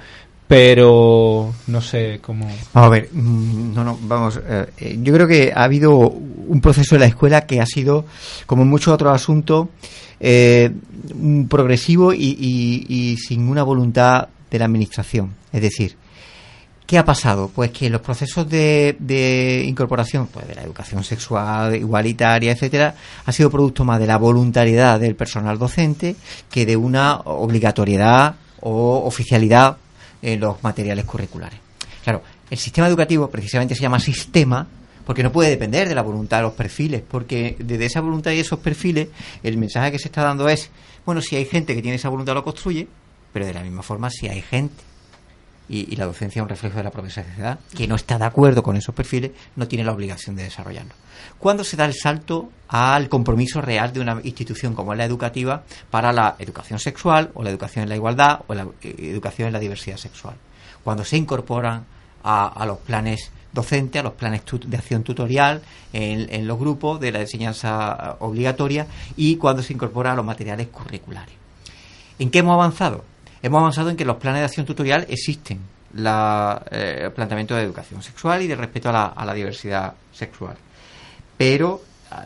pero 0.50 1.54
no 1.68 1.80
sé 1.80 2.20
cómo... 2.24 2.46
Vamos 2.74 2.88
a 2.88 2.90
ver, 2.90 3.10
mm, 3.14 3.72
no, 3.72 3.84
no, 3.84 4.00
vamos, 4.02 4.40
eh, 4.44 4.66
eh, 4.80 5.00
yo 5.00 5.14
creo 5.14 5.28
que 5.28 5.54
ha 5.56 5.64
habido 5.64 5.96
un 6.10 6.60
proceso 6.60 6.96
en 6.96 7.02
la 7.02 7.06
escuela 7.08 7.42
que 7.46 7.62
ha 7.62 7.68
sido, 7.68 8.06
como 8.48 8.64
en 8.64 8.68
muchos 8.70 8.92
otros 8.92 9.14
asuntos, 9.14 9.68
eh, 10.20 10.72
progresivo 11.48 12.14
y, 12.16 12.36
y- 12.40 12.86
y 12.90 13.18
sin 13.18 13.48
una 13.48 13.62
voluntad 13.62 14.28
de 14.50 14.58
la 14.58 14.66
administración. 14.66 15.36
Es 15.54 15.62
decir, 15.62 15.96
¿qué 16.88 16.98
ha 16.98 17.06
pasado? 17.06 17.52
Pues 17.54 17.70
que 17.70 17.88
los 17.88 18.02
procesos 18.02 18.50
de, 18.50 18.96
de 18.98 19.64
incorporación 19.68 20.30
pues 20.34 20.48
de 20.48 20.56
la 20.56 20.64
educación 20.64 21.04
sexual, 21.04 21.76
igualitaria, 21.76 22.54
etcétera, 22.54 22.96
ha 23.24 23.32
sido 23.32 23.52
producto 23.52 23.86
más 23.86 24.00
de 24.00 24.08
la 24.08 24.18
voluntariedad 24.18 25.00
del 25.00 25.16
personal 25.16 25.60
docente 25.60 26.16
que 26.50 26.66
de 26.66 26.76
una 26.76 27.18
obligatoriedad 27.26 28.34
o 28.62 29.04
oficialidad 29.06 29.78
en 30.22 30.40
los 30.40 30.64
materiales 30.64 31.06
curriculares. 31.06 31.60
Claro, 32.04 32.24
el 32.50 32.58
sistema 32.58 32.88
educativo 32.88 33.30
precisamente 33.30 33.76
se 33.76 33.82
llama 33.82 34.00
sistema 34.00 34.68
porque 35.06 35.24
no 35.24 35.32
puede 35.32 35.50
depender 35.50 35.90
de 35.90 35.96
la 35.96 36.04
voluntad 36.04 36.38
de 36.38 36.44
los 36.44 36.54
perfiles, 36.54 37.02
porque 37.08 37.56
desde 37.60 37.86
esa 37.86 38.02
voluntad 38.02 38.32
y 38.32 38.40
esos 38.40 38.60
perfiles 38.60 39.08
el 39.42 39.58
mensaje 39.58 39.92
que 39.92 40.00
se 40.00 40.08
está 40.08 40.24
dando 40.24 40.48
es, 40.50 40.70
bueno, 41.06 41.22
si 41.22 41.36
hay 41.36 41.46
gente 41.46 41.74
que 41.74 41.82
tiene 41.82 41.96
esa 41.96 42.10
voluntad 42.10 42.36
lo 42.36 42.44
construye, 42.44 42.88
pero 43.34 43.46
de 43.46 43.54
la 43.54 43.64
misma 43.64 43.82
forma 43.82 44.10
si 44.10 44.28
hay 44.28 44.42
gente 44.42 44.84
y, 45.70 45.96
la 45.96 46.06
docencia 46.06 46.40
es 46.40 46.44
un 46.44 46.50
reflejo 46.50 46.78
de 46.78 46.84
la 46.84 46.92
propia 46.92 47.12
sociedad 47.12 47.60
que 47.76 47.88
no 47.88 47.96
está 47.96 48.18
de 48.18 48.26
acuerdo 48.26 48.64
con 48.64 48.76
esos 48.76 48.96
perfiles, 48.96 49.32
no 49.56 49.68
tiene 49.68 49.86
la 49.86 49.92
obligación 49.92 50.36
de 50.36 50.44
desarrollarlo. 50.44 50.94
¿Cuándo 51.38 51.64
se 51.64 51.78
da 51.78 51.86
el 51.86 51.94
salto 51.94 52.50
al 52.68 53.08
compromiso 53.08 53.62
real 53.62 53.94
de 53.94 54.00
una 54.00 54.20
institución 54.24 54.74
como 54.74 54.96
la 54.96 55.06
educativa 55.06 55.64
para 55.92 56.12
la 56.12 56.36
educación 56.40 56.80
sexual 56.80 57.32
o 57.36 57.44
la 57.44 57.52
educación 57.52 57.84
en 57.84 57.90
la 57.90 57.96
igualdad 57.96 58.42
o 58.48 58.54
la 58.54 58.68
eh, 58.82 58.96
educación 59.00 59.48
en 59.48 59.54
la 59.54 59.60
diversidad 59.60 59.98
sexual? 59.98 60.36
Cuando 60.84 61.06
se 61.06 61.18
incorporan 61.18 61.86
a, 62.24 62.66
los 62.66 62.80
planes 62.80 63.32
docentes, 63.54 64.00
a 64.00 64.04
los 64.04 64.14
planes 64.14 64.42
de 64.66 64.78
acción 64.78 65.04
tutorial 65.04 65.62
en, 65.94 66.34
en 66.34 66.48
los 66.48 66.60
grupos 66.60 67.00
de 67.00 67.12
la 67.12 67.22
enseñanza 67.22 68.18
obligatoria 68.20 68.88
y 69.16 69.36
cuando 69.38 69.62
se 69.62 69.74
incorpora 69.74 70.14
a 70.14 70.16
los 70.16 70.26
materiales 70.26 70.68
curriculares. 70.68 71.36
¿En 72.18 72.32
qué 72.32 72.40
hemos 72.40 72.54
avanzado? 72.54 73.04
Hemos 73.42 73.60
avanzado 73.60 73.90
en 73.90 73.96
que 73.96 74.06
los 74.06 74.18
planes 74.18 74.42
de 74.42 74.46
acción 74.46 74.66
tutorial 74.66 75.06
existen 75.10 75.60
la, 75.94 76.62
eh, 76.72 77.02
el 77.06 77.12
planteamiento 77.12 77.56
de 77.56 77.64
educación 77.64 78.02
sexual 78.04 78.42
y 78.42 78.48
de 78.48 78.56
respeto 78.56 78.90
a 78.90 79.24
la, 79.26 79.34
diversidad 79.34 79.94
sexual. 80.12 80.56
Pero 81.38 81.82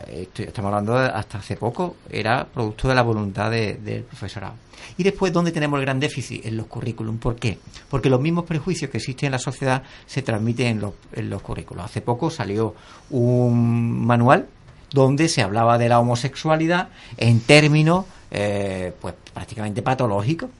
eh, 0.08 0.22
estoy- 0.22 0.46
estamos 0.46 0.70
hablando 0.70 0.98
de 0.98 1.06
hasta 1.06 1.38
hace 1.38 1.56
poco, 1.56 1.96
era 2.10 2.44
producto 2.46 2.88
de 2.88 2.94
la 2.94 3.02
voluntad 3.02 3.50
de- 3.50 3.74
del 3.74 4.02
profesorado. 4.02 4.54
Y 4.98 5.02
después, 5.02 5.32
¿dónde 5.32 5.52
tenemos 5.52 5.78
el 5.78 5.84
gran 5.86 5.98
déficit? 6.00 6.44
En 6.44 6.56
los 6.56 6.66
currículum. 6.66 7.18
¿Por 7.18 7.36
qué? 7.36 7.58
Porque 7.88 8.10
los 8.10 8.20
mismos 8.20 8.44
prejuicios 8.44 8.90
que 8.90 8.98
existen 8.98 9.28
en 9.28 9.32
la 9.32 9.38
sociedad 9.38 9.82
se 10.06 10.22
transmiten 10.22 10.66
en 10.66 10.80
los, 10.80 10.92
en 11.12 11.30
los 11.30 11.40
currículos. 11.42 11.84
Hace 11.84 12.00
poco 12.00 12.30
salió 12.30 12.74
un 13.10 14.04
manual 14.06 14.46
donde 14.92 15.28
se 15.28 15.42
hablaba 15.42 15.78
de 15.78 15.88
la 15.88 16.00
homosexualidad 16.00 16.88
en 17.16 17.40
términos 17.40 18.04
eh, 18.30 18.92
pues 19.00 19.14
prácticamente 19.32 19.80
patológicos. 19.82 20.50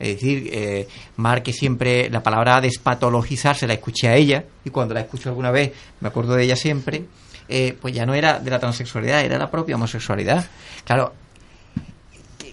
Es 0.00 0.14
decir, 0.16 0.48
eh, 0.52 0.88
Mar, 1.16 1.42
que 1.42 1.52
siempre 1.52 2.08
la 2.10 2.22
palabra 2.22 2.60
despatologizar 2.60 3.54
se 3.54 3.66
la 3.66 3.74
escuché 3.74 4.08
a 4.08 4.16
ella, 4.16 4.44
y 4.64 4.70
cuando 4.70 4.94
la 4.94 5.00
escucho 5.00 5.28
alguna 5.28 5.50
vez, 5.50 5.72
me 6.00 6.08
acuerdo 6.08 6.34
de 6.34 6.44
ella 6.44 6.56
siempre, 6.56 7.04
eh, 7.48 7.76
pues 7.80 7.94
ya 7.94 8.06
no 8.06 8.14
era 8.14 8.38
de 8.40 8.50
la 8.50 8.58
transexualidad, 8.58 9.20
era 9.22 9.36
la 9.38 9.50
propia 9.50 9.74
homosexualidad. 9.76 10.44
Claro, 10.84 11.12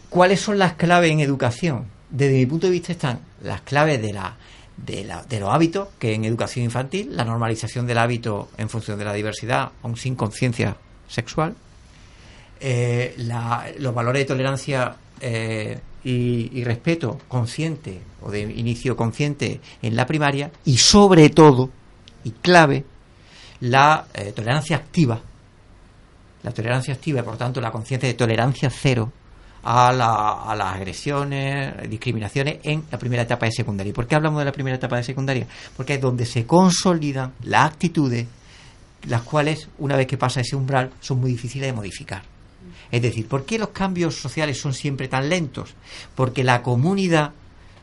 ¿cuáles 0.09 0.39
son 0.41 0.57
las 0.59 0.73
claves 0.73 1.11
en 1.11 1.21
educación? 1.21 1.85
Desde 2.09 2.33
mi 2.35 2.45
punto 2.45 2.67
de 2.67 2.71
vista 2.73 2.91
están 2.91 3.19
las 3.41 3.61
claves 3.61 4.01
de 4.01 4.13
la 4.13 4.35
de, 4.77 5.03
la- 5.05 5.23
de 5.23 5.39
los 5.39 5.49
hábitos, 5.51 5.87
que 5.97 6.13
en 6.13 6.23
educación 6.23 6.63
infantil, 6.65 7.15
la 7.15 7.25
normalización 7.25 7.87
del 7.87 7.97
hábito 7.97 8.49
en 8.57 8.69
función 8.69 8.99
de 8.99 9.05
la 9.05 9.13
diversidad, 9.13 9.71
aun 9.81 9.97
sin 9.97 10.15
conciencia 10.15 10.77
sexual, 11.07 11.55
eh, 12.59 13.15
los 13.79 13.93
valores 13.95 14.21
de 14.21 14.25
tolerancia 14.25 14.95
eh, 15.19 15.79
y, 16.03 16.63
respeto 16.63 17.17
consciente 17.27 17.99
o 18.21 18.31
de 18.31 18.41
inicio 18.41 18.95
consciente 18.95 19.59
en 19.81 19.95
la 19.95 20.05
primaria 20.05 20.51
y 20.65 20.77
sobre 20.77 21.29
todo 21.29 21.69
y 22.23 22.31
clave 22.31 22.85
la 23.61 24.07
eh, 24.13 24.31
tolerancia 24.33 24.77
activa 24.77 25.19
la 26.43 26.51
tolerancia 26.51 26.93
activa 26.93 27.19
y 27.19 27.23
por 27.23 27.35
tanto 27.37 27.59
la 27.59 27.71
conciencia 27.71 28.07
de 28.07 28.13
tolerancia 28.15 28.69
cero 28.69 29.11
a, 29.63 29.91
la- 29.91 30.43
a 30.43 30.55
las 30.55 30.75
agresiones, 30.75 31.89
discriminaciones 31.89 32.59
en 32.63 32.83
la 32.89 32.97
primera 32.97 33.23
etapa 33.23 33.47
de 33.47 33.51
secundaria. 33.51 33.89
¿Y 33.89 33.93
por 33.93 34.07
qué 34.07 34.15
hablamos 34.15 34.39
de 34.39 34.45
la 34.45 34.51
primera 34.53 34.77
etapa 34.77 34.95
de 34.97 35.03
secundaria? 35.03 35.45
Porque 35.75 35.95
es 35.95 36.01
donde 36.01 36.25
se 36.25 36.45
consolidan 36.45 37.33
las 37.43 37.65
actitudes, 37.71 38.27
las 39.07 39.23
cuales, 39.23 39.67
una 39.79 39.97
vez 39.97 40.07
que 40.07 40.17
pasa 40.17 40.39
ese 40.39 40.55
umbral, 40.55 40.91
son 41.01 41.19
muy 41.19 41.31
difíciles 41.31 41.67
de 41.67 41.73
modificar. 41.73 42.21
Es 42.91 43.01
decir, 43.01 43.27
¿por 43.27 43.45
qué 43.45 43.57
los 43.59 43.69
cambios 43.69 44.15
sociales 44.15 44.59
son 44.59 44.73
siempre 44.73 45.07
tan 45.07 45.29
lentos? 45.29 45.73
Porque 46.15 46.43
la 46.43 46.61
comunidad 46.61 47.31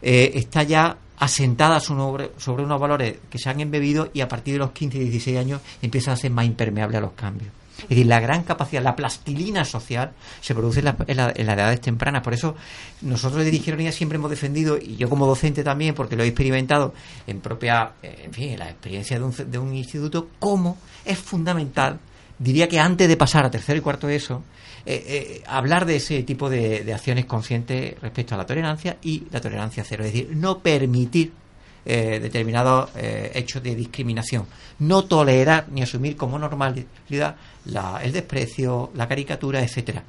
eh, 0.03 0.33
está 0.35 0.63
ya 0.63 0.97
asentada 1.17 1.79
sobre, 1.81 2.31
unos 2.49 2.81
valores 2.81 3.17
que 3.31 3.39
se 3.39 3.49
han 3.49 3.61
embebido 3.61 4.11
y 4.13 4.21
a 4.21 4.29
partir 4.29 4.55
de 4.55 4.59
los 4.59 4.73
15 4.73 4.99
y 4.99 5.01
16 5.05 5.39
años 5.39 5.61
empiezan 5.81 6.15
a 6.15 6.17
ser 6.17 6.31
más 6.31 6.45
impermeables 6.47 6.99
a 6.99 7.01
los 7.01 7.13
cambios. 7.13 7.51
Es 7.83 7.89
decir, 7.89 8.07
la 8.07 8.21
gran 8.21 8.45
capacidad, 8.45 8.83
la 8.83 8.95
plastilina 8.95 9.65
social 9.65 10.13
se 10.41 10.55
produce 10.55 10.79
en, 10.79 10.85
la- 10.87 10.97
en 11.09 11.17
la- 11.17 11.33
en 11.35 11.47
las 11.47 11.57
edades 11.57 11.81
tempranas. 11.81 12.23
Por 12.23 12.33
eso 12.33 12.55
nosotros 13.03 13.45
de 13.45 13.51
Digironía 13.51 13.91
siempre 13.91 14.17
hemos 14.17 14.31
defendido, 14.31 14.79
y 14.81 14.97
yo 14.97 15.09
como 15.11 15.27
docente 15.27 15.65
también, 15.65 15.93
porque 15.95 16.15
lo 16.17 16.23
he 16.23 16.27
experimentado 16.29 16.95
en 17.27 17.41
propia, 17.41 17.93
eh, 18.03 18.23
en 18.27 18.33
fin, 18.33 18.51
en 18.51 18.59
la 18.61 18.71
experiencia 18.71 19.19
de 19.19 19.25
un, 19.25 19.35
de 19.51 19.59
un 19.59 19.75
instituto, 19.75 20.29
cómo 20.39 20.79
es 21.05 21.19
fundamental, 21.19 21.99
diría 22.45 22.69
que 22.69 22.79
antes 22.79 23.09
de 23.09 23.17
pasar 23.17 23.45
a 23.45 23.51
tercero 23.51 23.79
y 23.79 23.83
cuarto 23.83 24.07
de 24.07 24.17
eso, 24.17 24.43
eh, 24.87 25.03
eh, 25.09 25.43
hablar 25.47 25.87
de 25.87 25.97
ese 25.97 26.23
tipo 26.23 26.51
de, 26.51 26.93
acciones 26.93 27.25
conscientes 27.25 27.99
respecto 28.01 28.35
a 28.35 28.39
la 28.39 28.47
tolerancia 28.47 28.99
y 29.03 29.25
la 29.31 29.41
tolerancia 29.41 29.83
cero. 29.87 30.05
Es 30.05 30.13
decir, 30.13 30.31
no 30.37 30.59
permitir 30.59 31.33
eh, 31.87 32.19
determinados 32.21 32.91
hechos 32.95 33.63
de 33.63 33.75
discriminación. 33.75 34.47
No 34.79 35.05
tolerar 35.05 35.67
ni 35.71 35.83
asumir 35.83 36.17
como 36.17 36.39
normalidad 36.39 36.87
la- 37.67 38.01
el 38.03 38.13
desprecio, 38.13 38.91
la 38.95 39.07
caricatura, 39.09 39.63
etcétera. 39.63 40.03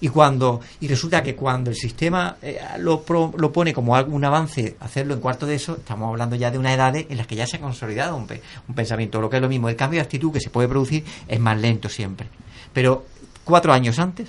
Y 0.00 0.08
cuando 0.08 0.60
y 0.80 0.88
resulta 0.88 1.22
que 1.22 1.34
cuando 1.34 1.70
el 1.70 1.76
sistema 1.76 2.36
eh, 2.42 2.58
lo, 2.78 3.00
pro- 3.02 3.32
lo 3.36 3.50
pone 3.50 3.72
como 3.72 3.96
algún 3.96 4.22
avance 4.24 4.76
hacerlo 4.80 5.14
en 5.14 5.20
cuarto 5.20 5.46
de 5.46 5.54
eso, 5.54 5.76
estamos 5.76 6.08
hablando 6.10 6.36
ya 6.36 6.50
de 6.50 6.58
una 6.58 6.74
edad 6.74 6.94
en 6.96 7.16
las 7.16 7.26
que 7.26 7.34
ya 7.36 7.46
se 7.46 7.56
ha 7.56 7.60
consolidado 7.60 8.14
un, 8.16 8.26
un 8.68 8.74
pensamiento. 8.74 9.20
Lo 9.20 9.30
que 9.30 9.36
es 9.36 9.42
lo 9.42 9.48
mismo, 9.48 9.68
el 9.70 9.76
cambio 9.76 9.98
de 9.98 10.02
actitud 10.04 10.30
que 10.32 10.40
se 10.40 10.50
puede 10.50 10.68
producir 10.68 11.02
es 11.26 11.40
más 11.40 11.58
lento 11.58 11.88
siempre. 11.88 12.28
Pero 12.74 13.06
cuatro 13.44 13.72
años 13.72 13.98
antes, 13.98 14.28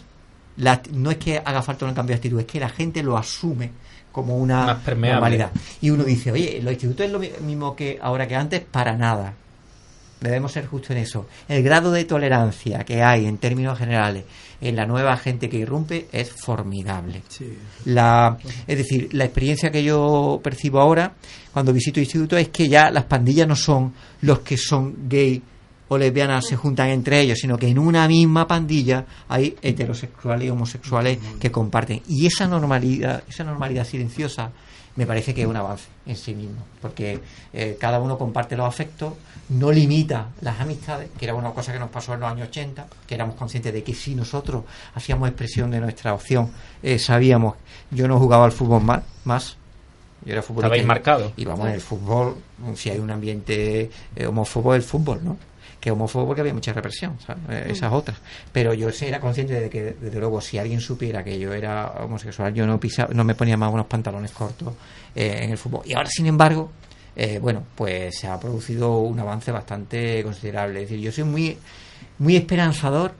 la- 0.55 0.81
no 0.93 1.11
es 1.11 1.17
que 1.17 1.37
haga 1.43 1.61
falta 1.61 1.85
un 1.85 1.93
cambio 1.93 2.13
de 2.13 2.17
actitud, 2.17 2.39
es 2.39 2.45
que 2.45 2.59
la 2.61 2.69
gente 2.69 3.03
lo 3.03 3.17
asume 3.17 3.71
como 4.13 4.37
una 4.37 4.65
normalidad. 5.15 5.51
Y 5.81 5.89
uno 5.89 6.05
dice, 6.05 6.31
oye, 6.31 6.59
los 6.63 6.71
institutos 6.71 7.05
es 7.05 7.11
lo 7.11 7.19
mi- 7.19 7.31
mismo 7.41 7.75
que 7.75 7.99
ahora 8.01 8.25
que 8.27 8.35
antes, 8.35 8.61
para 8.61 8.95
nada. 8.95 9.33
Debemos 10.19 10.51
ser 10.51 10.65
justos 10.65 10.91
en 10.91 10.97
eso. 10.97 11.27
El 11.47 11.61
grado 11.61 11.91
de 11.91 12.03
tolerancia 12.03 12.83
que 12.83 13.03
hay 13.03 13.27
en 13.27 13.37
términos 13.37 13.77
generales 13.77 14.23
en 14.61 14.75
la 14.75 14.85
nueva 14.85 15.15
gente 15.17 15.49
que 15.49 15.57
irrumpe 15.57 16.07
es 16.11 16.31
formidable. 16.31 17.21
La, 17.85 18.37
es 18.65 18.77
decir, 18.77 19.09
la 19.13 19.25
experiencia 19.25 19.71
que 19.71 19.83
yo 19.83 20.39
percibo 20.43 20.79
ahora 20.79 21.13
cuando 21.53 21.73
visito 21.73 21.99
institutos 21.99 22.39
es 22.39 22.49
que 22.49 22.67
ya 22.67 22.89
las 22.89 23.05
pandillas 23.05 23.47
no 23.47 23.55
son 23.55 23.93
los 24.21 24.39
que 24.39 24.57
son 24.57 25.07
gay 25.07 25.41
o 25.89 25.97
lesbianas 25.97 26.45
se 26.45 26.55
juntan 26.55 26.89
entre 26.89 27.21
ellos, 27.21 27.39
sino 27.39 27.57
que 27.57 27.67
en 27.67 27.79
una 27.79 28.07
misma 28.07 28.45
pandilla 28.45 29.05
hay 29.29 29.55
heterosexuales 29.61 30.47
y 30.47 30.49
homosexuales 30.49 31.17
que 31.39 31.51
comparten. 31.51 32.01
Y 32.07 32.25
esa 32.25 32.47
normalidad, 32.47 33.23
esa 33.27 33.43
normalidad 33.43 33.85
silenciosa 33.85 34.51
me 34.97 35.05
parece 35.05 35.33
que 35.33 35.43
es 35.43 35.47
un 35.47 35.55
avance 35.55 35.85
en 36.05 36.15
sí 36.15 36.33
mismo, 36.33 36.57
porque 36.81 37.19
eh, 37.53 37.77
cada 37.79 37.99
uno 37.99 38.17
comparte 38.17 38.57
los 38.57 38.67
afectos, 38.67 39.13
no 39.49 39.71
limita 39.71 40.29
las 40.41 40.59
amistades, 40.59 41.09
que 41.17 41.25
era 41.25 41.35
una 41.35 41.51
cosa 41.51 41.71
que 41.71 41.79
nos 41.79 41.89
pasó 41.89 42.15
en 42.15 42.19
los 42.19 42.29
años 42.29 42.49
80, 42.49 42.87
que 43.05 43.15
éramos 43.15 43.35
conscientes 43.35 43.71
de 43.71 43.83
que 43.83 43.93
si 43.93 44.15
nosotros 44.15 44.63
hacíamos 44.95 45.29
expresión 45.29 45.71
de 45.71 45.79
nuestra 45.79 46.13
opción, 46.13 46.49
eh, 46.81 46.97
sabíamos, 46.99 47.55
yo 47.91 48.07
no 48.07 48.19
jugaba 48.19 48.45
al 48.45 48.51
fútbol 48.51 48.83
más, 48.83 49.03
más 49.23 49.55
yo 50.25 50.33
era 50.33 50.41
futbolista. 50.41 50.75
Estabais 50.75 50.87
marcados. 50.87 51.31
Y 51.37 51.45
vamos, 51.45 51.67
en 51.67 51.73
el 51.75 51.81
fútbol, 51.81 52.35
si 52.75 52.89
hay 52.89 52.97
un 52.97 53.11
ambiente 53.11 53.89
eh, 54.15 54.25
homófobo, 54.25 54.73
el 54.73 54.81
fútbol, 54.81 55.23
¿no? 55.23 55.37
Que 55.79 55.91
homófobo 55.91 56.25
porque 56.25 56.41
había 56.41 56.53
mucha 56.53 56.73
represión, 56.73 57.17
¿sabes? 57.25 57.43
Eh, 57.49 57.67
esas 57.71 57.93
otras. 57.93 58.17
Pero 58.51 58.73
yo 58.73 58.89
era 59.01 59.19
consciente 59.19 59.59
de 59.59 59.69
que, 59.69 59.95
desde 59.99 60.19
luego, 60.19 60.41
si 60.41 60.57
alguien 60.57 60.81
supiera 60.81 61.23
que 61.23 61.37
yo 61.37 61.53
era 61.53 61.87
homosexual, 62.03 62.53
yo 62.53 62.65
no 62.65 62.79
pisaba, 62.79 63.13
no 63.13 63.23
me 63.23 63.35
ponía 63.35 63.57
más 63.57 63.71
unos 63.71 63.85
pantalones 63.85 64.31
cortos 64.31 64.73
eh, 65.15 65.41
en 65.43 65.51
el 65.51 65.57
fútbol. 65.57 65.81
Y 65.85 65.93
ahora, 65.93 66.09
sin 66.09 66.25
embargo, 66.25 66.71
eh, 67.19 67.39
bueno, 67.39 67.63
pues 67.73 68.19
se 68.19 68.27
ha 68.27 68.39
producido 68.39 68.99
un 68.99 69.19
avance 69.19 69.51
bastante 69.51 70.21
considerable. 70.23 70.83
Es 70.83 70.89
decir, 70.89 71.03
yo 71.03 71.11
soy 71.11 71.23
muy, 71.23 71.57
muy 72.19 72.35
esperanzador 72.35 73.15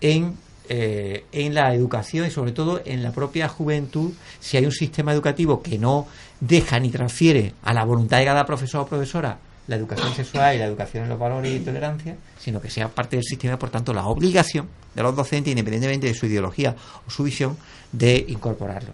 en, 0.00 0.34
eh, 0.70 1.26
en 1.30 1.52
la 1.52 1.74
educación 1.74 2.26
y 2.26 2.30
sobre 2.30 2.52
todo 2.52 2.80
en 2.86 3.02
la 3.02 3.12
propia 3.12 3.48
juventud, 3.48 4.12
si 4.40 4.56
hay 4.56 4.64
un 4.64 4.72
sistema 4.72 5.12
educativo 5.12 5.62
que 5.62 5.78
no 5.78 6.06
deja 6.40 6.80
ni 6.80 6.88
transfiere 6.88 7.52
a 7.62 7.74
la 7.74 7.84
voluntad 7.84 8.18
de 8.18 8.24
cada 8.24 8.46
profesor 8.46 8.80
o 8.80 8.86
profesora 8.86 9.36
la 9.66 9.76
educación 9.76 10.14
sexual 10.14 10.56
y 10.56 10.58
la 10.58 10.66
educación 10.66 11.04
en 11.04 11.10
los 11.10 11.18
valores 11.18 11.52
y 11.52 11.60
tolerancia, 11.60 12.16
sino 12.38 12.60
que 12.60 12.70
sea 12.70 12.88
parte 12.88 13.16
del 13.16 13.24
sistema 13.24 13.58
por 13.58 13.70
tanto 13.70 13.92
la 13.92 14.06
obligación 14.06 14.68
de 14.94 15.02
los 15.02 15.16
docentes, 15.16 15.50
independientemente 15.50 16.06
de 16.06 16.14
su 16.14 16.26
ideología 16.26 16.74
o 17.06 17.10
su 17.10 17.24
visión, 17.24 17.56
de 17.90 18.24
incorporarlo. 18.28 18.90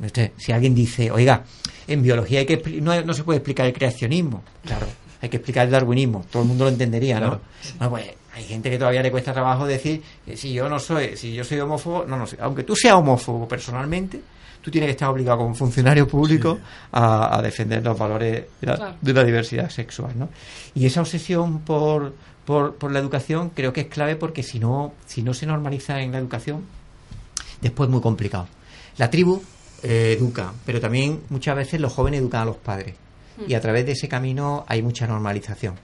Usted, 0.00 0.32
si 0.36 0.52
alguien 0.52 0.74
dice, 0.74 1.10
oiga, 1.10 1.44
en 1.86 2.02
biología 2.02 2.40
hay 2.40 2.46
que 2.46 2.80
no, 2.80 3.00
no 3.02 3.14
se 3.14 3.24
puede 3.24 3.38
explicar 3.38 3.66
el 3.66 3.72
creacionismo, 3.72 4.42
claro, 4.64 4.86
hay 5.20 5.28
que 5.28 5.36
explicar 5.36 5.66
el 5.66 5.72
darwinismo, 5.72 6.24
todo 6.30 6.42
el 6.42 6.48
mundo 6.48 6.64
lo 6.64 6.70
entendería, 6.70 7.20
¿no? 7.20 7.26
Claro. 7.26 7.40
Bueno, 7.78 7.90
pues 7.90 8.04
hay 8.34 8.44
gente 8.44 8.70
que 8.70 8.78
todavía 8.78 9.02
le 9.02 9.10
cuesta 9.10 9.32
trabajo 9.32 9.66
decir 9.66 10.02
que 10.24 10.36
si 10.36 10.52
yo 10.52 10.68
no 10.68 10.78
soy, 10.80 11.16
si 11.16 11.32
yo 11.32 11.44
soy 11.44 11.60
homófobo, 11.60 12.04
no, 12.04 12.16
no 12.16 12.26
sé, 12.26 12.36
aunque 12.40 12.64
tú 12.64 12.74
seas 12.74 12.94
homófobo 12.94 13.46
personalmente, 13.46 14.20
tú 14.64 14.70
tienes 14.70 14.88
que 14.88 14.92
estar 14.92 15.10
obligado 15.10 15.38
como 15.38 15.54
funcionario 15.54 16.08
público 16.08 16.58
a, 16.90 17.36
a 17.36 17.42
defender 17.42 17.84
los 17.84 17.98
valores 17.98 18.44
de 18.62 18.66
la, 18.66 18.76
Claro. 18.76 18.96
de 18.98 19.12
la 19.12 19.22
diversidad 19.22 19.68
sexual, 19.68 20.12
¿no? 20.18 20.30
Y 20.74 20.86
esa 20.86 21.02
obsesión 21.02 21.60
por, 21.60 22.14
por, 22.46 22.76
por 22.76 22.90
la 22.90 22.98
educación 22.98 23.50
creo 23.50 23.74
que 23.74 23.82
es 23.82 23.86
clave 23.88 24.16
porque 24.16 24.42
si 24.42 24.58
no, 24.58 24.94
si 25.04 25.22
no 25.22 25.34
se 25.34 25.44
normaliza 25.44 26.00
en 26.00 26.12
la 26.12 26.18
educación, 26.18 26.64
después 27.60 27.88
es 27.88 27.92
muy 27.92 28.00
complicado. 28.00 28.48
La 28.96 29.10
tribu 29.10 29.42
eh, 29.82 30.16
educa, 30.18 30.54
pero 30.64 30.80
también 30.80 31.20
muchas 31.28 31.56
veces 31.56 31.78
los 31.78 31.92
jóvenes 31.92 32.20
educan 32.20 32.40
a 32.42 32.44
los 32.46 32.56
padres. 32.56 32.94
Y 33.48 33.54
a 33.54 33.60
través 33.60 33.84
de 33.84 33.92
ese 33.92 34.06
camino 34.08 34.64
hay 34.68 34.80
mucha 34.80 35.08
normalización. 35.08 35.74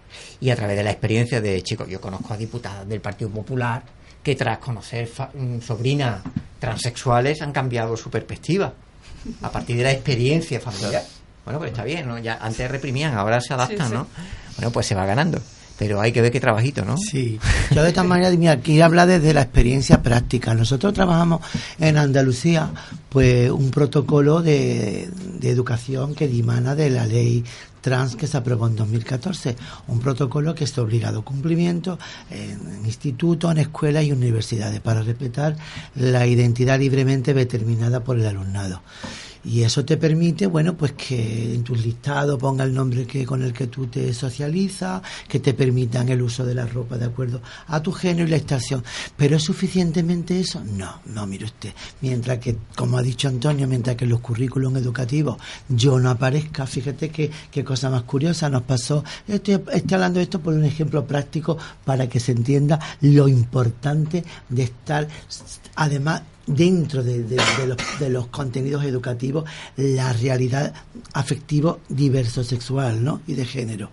Y 0.40 0.50
a 0.50 0.56
través 0.56 0.76
de 0.76 0.84
la 0.84 0.92
experiencia 0.92 1.40
de 1.40 1.60
chicos, 1.62 1.88
yo 1.88 2.00
conozco 2.00 2.32
a 2.32 2.36
diputadas 2.36 2.88
del 2.88 3.00
Partido 3.00 3.28
Popular 3.28 3.82
que 4.22 4.34
tras 4.34 4.58
conocer 4.58 5.06
fa- 5.06 5.30
mm, 5.34 5.60
sobrinas 5.60 6.20
transexuales 6.58 7.40
han 7.42 7.52
cambiado 7.52 7.96
su 7.96 8.10
perspectiva 8.10 8.72
a 9.42 9.50
partir 9.50 9.76
de 9.76 9.82
la 9.84 9.92
experiencia 9.92 10.60
familiar. 10.60 11.02
Bueno, 11.44 11.58
pues 11.58 11.70
está 11.72 11.84
bien, 11.84 12.06
¿no? 12.06 12.18
Ya 12.18 12.38
antes 12.40 12.70
reprimían, 12.70 13.14
ahora 13.14 13.40
se 13.40 13.54
adaptan, 13.54 13.78
Sí, 13.78 13.84
sí. 13.86 13.92
¿no? 13.94 14.06
Bueno, 14.56 14.70
pues 14.72 14.86
se 14.86 14.94
va 14.94 15.06
ganando. 15.06 15.40
Pero 15.78 15.98
hay 16.02 16.12
que 16.12 16.20
ver 16.20 16.30
qué 16.30 16.40
trabajito, 16.40 16.84
¿no? 16.84 16.98
Sí, 16.98 17.38
yo 17.74 17.82
de 17.82 17.88
esta 17.88 18.04
manera, 18.04 18.28
mira, 18.36 18.52
aquí 18.52 18.78
habla 18.82 19.06
desde 19.06 19.32
la 19.32 19.40
experiencia 19.40 20.02
práctica. 20.02 20.52
Nosotros 20.54 20.92
trabajamos 20.92 21.40
en 21.78 21.96
Andalucía, 21.96 22.68
pues 23.08 23.50
un 23.50 23.70
protocolo 23.70 24.42
de, 24.42 25.08
de 25.38 25.48
educación 25.50 26.14
que 26.14 26.28
dimana 26.28 26.74
de 26.74 26.90
la 26.90 27.06
ley 27.06 27.42
trans 27.80 28.16
que 28.16 28.26
se 28.26 28.36
aprobó 28.36 28.66
en 28.66 28.76
2014. 28.76 29.56
Un 29.88 30.00
protocolo 30.00 30.54
que 30.54 30.64
es 30.64 30.74
de 30.74 30.80
obligado 30.80 31.22
cumplimiento 31.22 31.98
en 32.30 32.84
institutos, 32.84 33.50
en 33.52 33.58
escuelas 33.58 34.04
y 34.04 34.12
universidades 34.12 34.80
para 34.80 35.02
respetar 35.02 35.56
la 35.94 36.26
identidad 36.26 36.78
libremente 36.78 37.34
determinada 37.34 38.04
por 38.04 38.18
el 38.18 38.26
alumnado 38.26 38.82
y 39.44 39.62
eso 39.62 39.84
te 39.84 39.96
permite, 39.96 40.46
bueno, 40.46 40.76
pues 40.76 40.92
que 40.92 41.54
en 41.54 41.64
tus 41.64 41.84
listados 41.84 42.38
ponga 42.38 42.64
el 42.64 42.74
nombre 42.74 43.06
que 43.06 43.24
con 43.24 43.42
el 43.42 43.52
que 43.52 43.68
tú 43.68 43.86
te 43.86 44.12
socializas, 44.12 45.02
que 45.28 45.40
te 45.40 45.54
permitan 45.54 46.08
el 46.10 46.20
uso 46.20 46.44
de 46.44 46.54
la 46.54 46.66
ropa 46.66 46.98
de 46.98 47.06
acuerdo 47.06 47.40
a 47.68 47.82
tu 47.82 47.92
género 47.92 48.26
y 48.26 48.30
la 48.30 48.36
estación. 48.36 48.84
Pero 49.16 49.36
es 49.36 49.42
suficientemente 49.42 50.38
eso? 50.38 50.62
No, 50.64 51.00
no, 51.06 51.26
mire 51.26 51.46
usted. 51.46 51.72
Mientras 52.02 52.38
que, 52.38 52.56
como 52.76 52.98
ha 52.98 53.02
dicho 53.02 53.28
Antonio, 53.28 53.66
mientras 53.66 53.96
que 53.96 54.04
en 54.04 54.10
los 54.10 54.20
currículums 54.20 54.78
educativos 54.78 55.38
yo 55.68 55.98
no 55.98 56.10
aparezca, 56.10 56.66
fíjate 56.66 57.08
que 57.08 57.30
qué 57.50 57.64
cosa 57.64 57.88
más 57.88 58.02
curiosa 58.02 58.50
nos 58.50 58.62
pasó. 58.62 59.04
Estoy, 59.26 59.54
estoy 59.72 59.94
hablando 59.94 60.18
de 60.18 60.24
esto 60.24 60.40
por 60.40 60.52
un 60.52 60.64
ejemplo 60.64 61.06
práctico 61.06 61.56
para 61.84 62.08
que 62.08 62.20
se 62.20 62.32
entienda 62.32 62.78
lo 63.00 63.26
importante 63.28 64.24
de 64.48 64.62
estar, 64.62 65.08
además, 65.76 66.22
dentro 66.54 67.02
de, 67.02 67.18
los, 67.66 67.78
de, 67.98 68.10
los, 68.10 68.26
contenidos 68.26 68.84
educativos 68.84 69.44
la 69.76 70.12
realidad 70.12 70.74
afectivo 71.12 71.80
diverso 71.88 72.44
sexual 72.44 73.02
¿no? 73.04 73.20
y 73.26 73.34
de 73.34 73.44
género. 73.44 73.90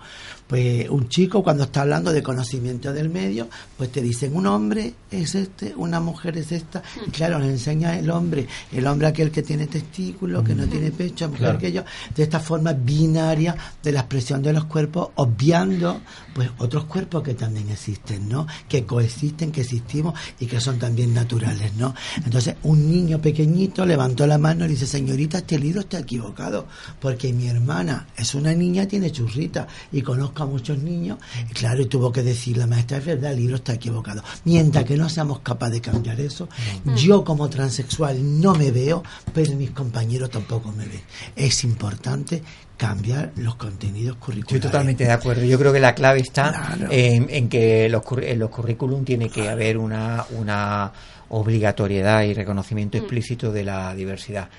Pues 0.47 0.89
un 0.89 1.09
chico 1.09 1.43
cuando 1.43 1.65
está 1.65 1.81
hablando 1.81 2.13
de 2.13 2.23
conocimiento 2.23 2.93
del 2.93 3.09
medio, 3.09 3.49
pues 3.77 3.91
te 3.91 4.01
dicen 4.01 4.35
un 4.35 4.47
hombre 4.47 4.93
es 5.11 5.35
este, 5.35 5.73
una 5.75 5.99
mujer 5.99 6.37
es 6.37 6.51
esta. 6.51 6.81
Y 7.05 7.11
claro, 7.11 7.39
le 7.39 7.49
enseña 7.49 7.97
el 7.97 8.09
hombre, 8.09 8.47
el 8.71 8.87
hombre 8.87 9.07
aquel 9.07 9.31
que 9.31 9.43
tiene 9.43 9.67
testículos, 9.67 10.43
que 10.43 10.55
no 10.55 10.65
tiene 10.67 10.91
pecho, 10.91 11.29
mujer 11.29 11.57
que 11.57 11.71
yo, 11.71 11.83
de 12.15 12.23
esta 12.23 12.39
forma 12.39 12.73
binaria 12.73 13.55
de 13.83 13.91
la 13.91 14.01
expresión 14.01 14.41
de 14.41 14.53
los 14.53 14.65
cuerpos, 14.65 15.09
obviando 15.15 16.01
pues 16.33 16.49
otros 16.59 16.85
cuerpos 16.85 17.23
que 17.23 17.33
también 17.33 17.69
existen, 17.69 18.29
¿no? 18.29 18.47
Que 18.69 18.85
coexisten, 18.85 19.51
que 19.51 19.61
existimos 19.61 20.13
y 20.39 20.45
que 20.45 20.61
son 20.61 20.79
también 20.79 21.13
naturales, 21.13 21.73
¿no? 21.75 21.93
Entonces, 22.23 22.55
un 22.63 22.89
niño 22.89 23.19
pequeñito 23.21 23.85
levantó 23.85 24.25
la 24.27 24.37
mano 24.37 24.65
y 24.65 24.69
dice, 24.69 24.85
señorita, 24.85 25.39
este 25.39 25.59
libro 25.59 25.81
está 25.81 25.99
equivocado, 25.99 26.67
porque 26.99 27.33
mi 27.33 27.47
hermana 27.47 28.07
es 28.15 28.35
una 28.35 28.53
niña, 28.53 28.87
tiene 28.87 29.11
churrita 29.11 29.67
y 29.91 30.01
conozco 30.01 30.36
a 30.43 30.47
muchos 30.47 30.77
niños, 30.79 31.17
y 31.49 31.53
claro, 31.53 31.81
y 31.81 31.85
tuvo 31.85 32.11
que 32.11 32.23
decir 32.23 32.57
la 32.57 32.67
maestra, 32.67 32.97
es 32.97 33.05
verdad, 33.05 33.31
el 33.31 33.39
libro 33.39 33.55
está 33.55 33.73
equivocado. 33.73 34.23
Mientras 34.45 34.85
que 34.85 34.97
no 34.97 35.09
seamos 35.09 35.39
capaces 35.39 35.75
de 35.75 35.81
cambiar 35.81 36.19
eso, 36.19 36.47
yo 36.95 37.23
como 37.23 37.49
transexual 37.49 38.41
no 38.41 38.55
me 38.55 38.71
veo, 38.71 39.03
pero 39.33 39.53
mis 39.53 39.71
compañeros 39.71 40.29
tampoco 40.29 40.71
me 40.71 40.85
ven. 40.85 41.01
Es 41.35 41.63
importante 41.63 42.41
cambiar 42.77 43.31
los 43.37 43.55
contenidos 43.55 44.17
curriculares. 44.17 44.55
Estoy 44.55 44.69
totalmente 44.69 45.03
de 45.03 45.11
acuerdo. 45.11 45.43
Yo 45.43 45.57
creo 45.57 45.73
que 45.73 45.79
la 45.79 45.95
clave 45.95 46.19
está 46.19 46.77
en, 46.89 47.49
que 47.49 47.89
los, 47.89 48.03
en 48.21 48.39
los 48.39 48.49
currículum 48.49 49.03
tiene 49.03 49.29
que 49.29 49.49
haber 49.49 49.77
una, 49.77 50.25
una 50.31 50.91
obligatoriedad 51.29 52.23
y 52.23 52.33
reconocimiento 52.33 52.97
mm. 52.97 53.01
explícito 53.01 53.51
de 53.51 53.63
la 53.63 53.93
diversidad. 53.95 54.49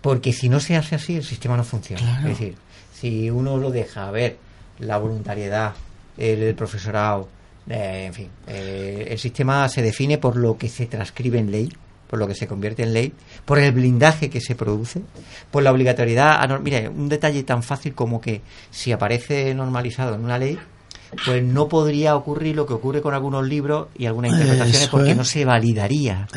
Porque 0.00 0.34
si 0.34 0.50
no 0.50 0.60
se 0.60 0.76
hace 0.76 0.96
así, 0.96 1.16
el 1.16 1.24
sistema 1.24 1.56
no 1.56 1.64
funciona. 1.64 2.18
Es 2.18 2.24
decir, 2.24 2.56
si 2.92 3.30
uno 3.30 3.56
lo 3.56 3.70
deja 3.70 4.06
a 4.06 4.10
ver 4.10 4.36
la 4.78 4.98
voluntariedad, 4.98 5.74
el, 6.16 6.54
profesorado, 6.54 7.28
eh, 7.68 8.04
en 8.06 8.14
fin, 8.14 8.28
eh, 8.46 9.08
el 9.10 9.18
sistema 9.18 9.68
se 9.68 9.82
define 9.82 10.18
por 10.18 10.36
lo 10.36 10.56
que 10.58 10.68
se 10.68 10.86
transcribe 10.86 11.38
en 11.38 11.50
ley, 11.50 11.72
por 12.08 12.18
lo 12.18 12.28
que 12.28 12.34
se 12.34 12.46
convierte 12.46 12.82
en 12.82 12.92
ley, 12.92 13.12
por 13.44 13.58
el 13.58 13.72
blindaje 13.72 14.30
que 14.30 14.40
se 14.40 14.54
produce, 14.54 15.02
por 15.50 15.62
la 15.62 15.72
obligatoriedad. 15.72 16.48
Mire, 16.60 16.88
un 16.88 17.08
detalle 17.08 17.42
tan 17.42 17.62
fácil 17.62 17.94
como 17.94 18.20
que 18.20 18.42
si 18.70 18.92
aparece 18.92 19.54
normalizado 19.54 20.14
en 20.14 20.24
una 20.24 20.38
ley, 20.38 20.58
pues 21.24 21.42
no 21.42 21.68
podría 21.68 22.16
ocurrir 22.16 22.56
lo 22.56 22.66
que 22.66 22.74
ocurre 22.74 23.00
con 23.00 23.14
algunos 23.14 23.46
libros 23.46 23.88
y 23.96 24.06
algunas 24.06 24.32
interpretaciones 24.32 24.88
porque 24.88 25.14
no 25.14 25.24
se 25.24 25.44
validaría. 25.44 26.28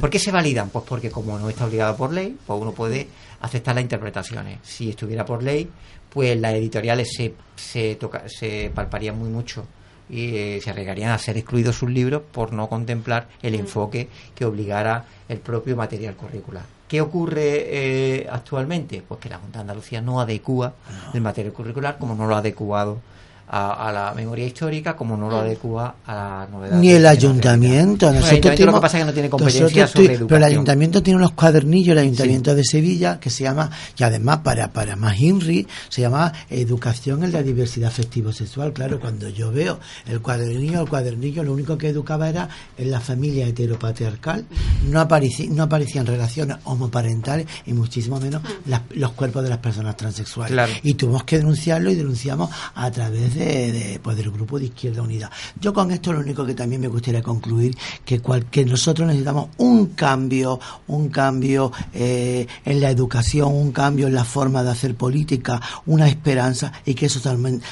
¿Por 0.00 0.10
qué 0.10 0.18
se 0.18 0.30
validan? 0.30 0.70
Pues 0.70 0.84
porque 0.88 1.10
como 1.10 1.38
no 1.38 1.48
está 1.48 1.66
obligado 1.66 1.96
por 1.96 2.12
ley, 2.12 2.36
pues 2.46 2.60
uno 2.60 2.72
puede 2.72 3.08
aceptar 3.40 3.74
las 3.74 3.82
interpretaciones. 3.82 4.58
Si 4.62 4.90
estuviera 4.90 5.24
por 5.24 5.42
ley, 5.42 5.68
pues 6.10 6.38
las 6.38 6.54
editoriales 6.54 7.08
se, 7.14 7.34
se, 7.56 7.94
toca, 7.96 8.24
se 8.28 8.70
palparían 8.74 9.18
muy 9.18 9.28
mucho 9.28 9.66
y 10.10 10.36
eh, 10.36 10.60
se 10.62 10.70
arriesgarían 10.70 11.10
a 11.10 11.18
ser 11.18 11.36
excluidos 11.36 11.76
sus 11.76 11.90
libros 11.90 12.22
por 12.32 12.52
no 12.52 12.68
contemplar 12.68 13.28
el 13.42 13.54
mm. 13.54 13.60
enfoque 13.60 14.08
que 14.34 14.44
obligara 14.44 15.04
el 15.28 15.38
propio 15.38 15.76
material 15.76 16.16
curricular. 16.16 16.64
¿Qué 16.88 17.02
ocurre 17.02 17.66
eh, 17.66 18.26
actualmente? 18.30 19.02
Pues 19.06 19.20
que 19.20 19.28
la 19.28 19.38
Junta 19.38 19.58
de 19.58 19.62
Andalucía 19.62 20.00
no 20.00 20.20
adecua 20.20 20.74
el 21.12 21.20
material 21.20 21.52
curricular 21.52 21.98
como 21.98 22.14
no 22.14 22.26
lo 22.26 22.34
ha 22.34 22.38
adecuado 22.38 22.98
a, 23.50 23.90
la 23.92 24.12
memoria 24.14 24.46
histórica 24.46 24.94
como 24.94 25.16
no 25.16 25.30
lo 25.30 25.36
mm. 25.36 25.40
adecua 25.40 25.94
a 26.04 26.14
la 26.14 26.48
novedad. 26.50 26.78
Ni 26.78 26.90
el 26.90 27.06
ayuntamiento. 27.06 28.12
Nosotros 28.12 28.60
lo 28.60 28.74
que 28.74 28.80
pasa 28.80 28.98
es 28.98 29.02
que 29.02 29.06
no 29.06 29.12
tiene 29.12 29.30
competencia 29.30 29.86
sobre 29.86 30.04
educación. 30.04 30.28
Pero 30.28 30.38
el 30.38 30.44
ayuntamiento 30.44 31.02
tiene 31.02 31.18
unos 31.18 31.32
cuadernillos, 31.32 31.92
el 31.92 31.98
ayuntamiento 31.98 32.54
de 32.54 32.64
Sevilla, 32.64 33.18
que 33.18 33.30
se 33.30 33.44
llama, 33.44 33.70
y 33.96 34.02
además 34.02 34.38
para, 34.38 34.72
para 34.72 34.96
más 34.96 35.18
INRI, 35.18 35.66
se 35.88 36.02
llama 36.02 36.32
Educación 36.50 37.24
en 37.24 37.32
la 37.32 37.42
diversidad 37.42 37.88
afectivo-sexual. 37.88 38.72
Claro, 38.72 39.00
cuando 39.00 39.28
yo 39.28 39.50
veo 39.50 39.80
el 40.06 40.20
cuadernillo, 40.20 40.82
el 40.82 40.88
cuadernillo 40.88 41.42
lo 41.42 41.52
único 41.52 41.78
que 41.78 41.88
educaba 41.88 42.28
era 42.28 42.48
en 42.76 42.90
la 42.90 43.00
familia 43.00 43.46
heteropatriarcal, 43.46 44.44
no, 44.88 45.00
aparecía, 45.00 45.48
no 45.50 45.62
aparecían 45.62 46.06
relaciones 46.06 46.58
homoparentales 46.64 47.46
y 47.66 47.72
muchísimo 47.72 48.20
menos 48.20 48.42
mm. 48.42 48.98
los 48.98 49.12
cuerpos 49.12 49.42
de 49.42 49.48
las 49.48 49.58
personas 49.58 49.96
transexuales. 49.96 50.80
Y 50.82 50.94
tuvimos 50.94 51.24
que 51.24 51.38
denunciarlo 51.38 51.90
y 51.90 51.94
denunciamos 51.94 52.50
a 52.74 52.90
través 52.90 53.34
de 53.34 53.37
de, 53.38 54.00
pues, 54.02 54.16
del 54.16 54.30
grupo 54.30 54.58
de 54.58 54.66
Izquierda 54.66 55.02
Unida. 55.02 55.30
Yo 55.60 55.72
con 55.72 55.90
esto 55.90 56.12
lo 56.12 56.20
único 56.20 56.44
que 56.44 56.54
también 56.54 56.80
me 56.80 56.88
gustaría 56.88 57.22
concluir 57.22 57.76
que, 58.04 58.20
que 58.50 58.64
nosotros 58.64 59.06
necesitamos 59.06 59.48
un 59.58 59.86
cambio, 59.88 60.60
un 60.88 61.08
cambio 61.08 61.72
eh, 61.92 62.46
en 62.64 62.80
la 62.80 62.90
educación, 62.90 63.54
un 63.54 63.72
cambio 63.72 64.06
en 64.06 64.14
la 64.14 64.24
forma 64.24 64.62
de 64.62 64.70
hacer 64.70 64.94
política, 64.94 65.60
una 65.86 66.08
esperanza 66.08 66.72
y 66.84 66.94
que 66.94 67.06
eso 67.06 67.20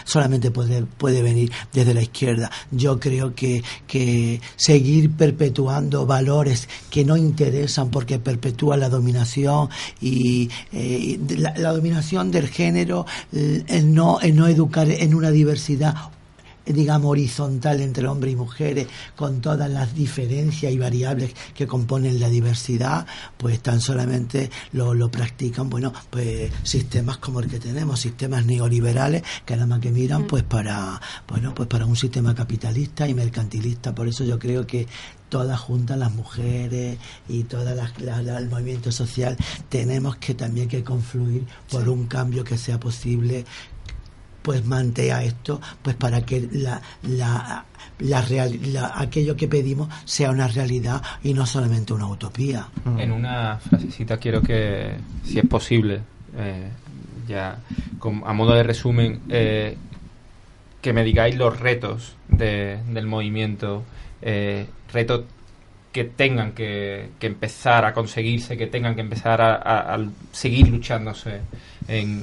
solamente 0.04 0.50
puede, 0.50 0.82
puede 0.84 1.22
venir 1.22 1.50
desde 1.72 1.94
la 1.94 2.02
izquierda. 2.02 2.50
Yo 2.70 3.00
creo 3.00 3.34
que, 3.34 3.62
que 3.86 4.40
seguir 4.56 5.10
perpetuando 5.10 6.06
valores 6.06 6.68
que 6.90 7.04
no 7.04 7.16
interesan 7.16 7.90
porque 7.90 8.18
perpetúan 8.18 8.80
la 8.80 8.88
dominación 8.88 9.68
y 10.00 10.50
eh, 10.72 11.18
la, 11.36 11.72
dominación 11.72 12.30
del 12.30 12.48
género, 12.48 13.06
el 13.32 13.92
no, 13.92 14.20
el 14.20 14.36
no 14.36 14.46
educar 14.46 14.88
en 14.88 15.14
una 15.14 15.30
diversidad 15.30 15.55
digamos, 16.66 17.10
horizontal 17.10 17.80
entre 17.80 18.08
hombres 18.08 18.32
y 18.32 18.36
mujeres, 18.36 18.88
con 19.14 19.40
todas 19.40 19.70
las 19.70 19.94
diferencias 19.94 20.72
y 20.72 20.78
variables 20.78 21.34
que 21.54 21.66
componen 21.66 22.18
la 22.20 22.28
diversidad, 22.28 23.06
pues 23.36 23.60
tan 23.60 23.80
solamente 23.80 24.50
lo, 24.72 24.94
lo 24.94 25.10
practican, 25.10 25.70
bueno, 25.70 25.92
pues 26.10 26.50
sistemas 26.62 27.18
como 27.18 27.40
el 27.40 27.48
que 27.48 27.60
tenemos, 27.60 28.00
sistemas 28.00 28.44
neoliberales, 28.46 29.22
que 29.44 29.54
nada 29.54 29.66
más 29.66 29.80
que 29.80 29.92
miran, 29.92 30.26
pues 30.26 30.42
para, 30.42 31.00
bueno, 31.28 31.54
pues 31.54 31.68
para 31.68 31.86
un 31.86 31.96
sistema 31.96 32.34
capitalista 32.34 33.08
y 33.08 33.14
mercantilista. 33.14 33.94
Por 33.94 34.08
eso 34.08 34.24
yo 34.24 34.38
creo 34.38 34.66
que 34.66 34.86
todas 35.28 35.58
juntas 35.58 35.98
las 35.98 36.12
mujeres 36.12 36.98
y 37.28 37.44
todo 37.44 37.68
el 37.68 38.48
movimiento 38.48 38.92
social 38.92 39.36
tenemos 39.68 40.16
que 40.16 40.34
también 40.34 40.68
que 40.68 40.84
confluir 40.84 41.44
por 41.70 41.88
un 41.88 42.06
cambio 42.06 42.44
que 42.44 42.56
sea 42.56 42.78
posible 42.78 43.44
pues 44.46 44.64
mantea 44.64 45.24
esto 45.24 45.60
pues 45.82 45.96
para 45.96 46.20
que 46.20 46.48
la, 46.52 46.80
la, 47.02 47.64
la, 47.98 48.92
aquello 48.94 49.36
que 49.36 49.48
pedimos 49.48 49.88
sea 50.04 50.30
una 50.30 50.46
realidad 50.46 51.02
y 51.24 51.34
no 51.34 51.44
solamente 51.44 51.92
una 51.92 52.06
utopía. 52.06 52.68
Mm. 52.84 53.00
En 53.00 53.10
una 53.10 53.58
frasecita 53.58 54.18
quiero 54.18 54.40
que, 54.42 54.98
si 55.24 55.40
es 55.40 55.46
posible, 55.48 56.00
eh, 56.38 56.68
ya 57.26 57.58
a 58.24 58.32
modo 58.32 58.54
de 58.54 58.62
resumen, 58.62 59.22
eh, 59.30 59.76
que 60.80 60.92
me 60.92 61.02
digáis 61.02 61.34
los 61.34 61.58
retos 61.58 62.14
de, 62.28 62.78
del 62.88 63.08
movimiento, 63.08 63.82
eh, 64.22 64.68
retos 64.92 65.24
que 65.90 66.04
tengan 66.04 66.52
que, 66.52 67.10
empezar 67.20 67.84
a 67.84 67.92
conseguirse, 67.92 68.56
que 68.56 68.68
tengan 68.68 68.94
que 68.94 69.00
empezar 69.00 69.40
a, 69.42 69.98
seguir 70.30 70.68
luchándose 70.68 71.40
en 71.88 72.22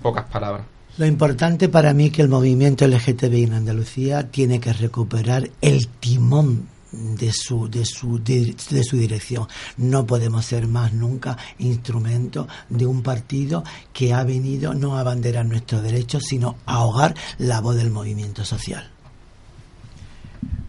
pocas 0.00 0.26
palabras. 0.26 0.66
Lo 0.98 1.06
importante 1.06 1.70
para 1.70 1.94
mí 1.94 2.06
es 2.06 2.12
que 2.12 2.22
el 2.22 2.28
movimiento 2.28 2.86
LGTBI 2.86 3.44
en 3.44 3.54
Andalucía 3.54 4.30
tiene 4.30 4.60
que 4.60 4.74
recuperar 4.74 5.48
el 5.62 5.88
timón 5.88 6.68
de 6.92 7.32
su, 7.32 7.70
de 7.70 7.86
su, 7.86 8.22
de, 8.22 8.54
su 8.84 8.98
dirección. 8.98 9.48
No 9.78 10.06
podemos 10.06 10.44
ser 10.44 10.66
más 10.66 10.92
nunca 10.92 11.38
instrumento 11.58 12.46
de 12.68 12.84
un 12.84 13.02
partido 13.02 13.64
que 13.94 14.12
ha 14.12 14.22
venido 14.24 14.74
no 14.74 14.98
a 14.98 15.00
abanderar 15.00 15.46
nuestros 15.46 15.82
derechos, 15.82 16.24
sino 16.28 16.56
a 16.66 16.74
ahogar 16.74 17.14
la 17.38 17.62
voz 17.62 17.76
del 17.76 17.90
movimiento 17.90 18.44
social. 18.44 18.90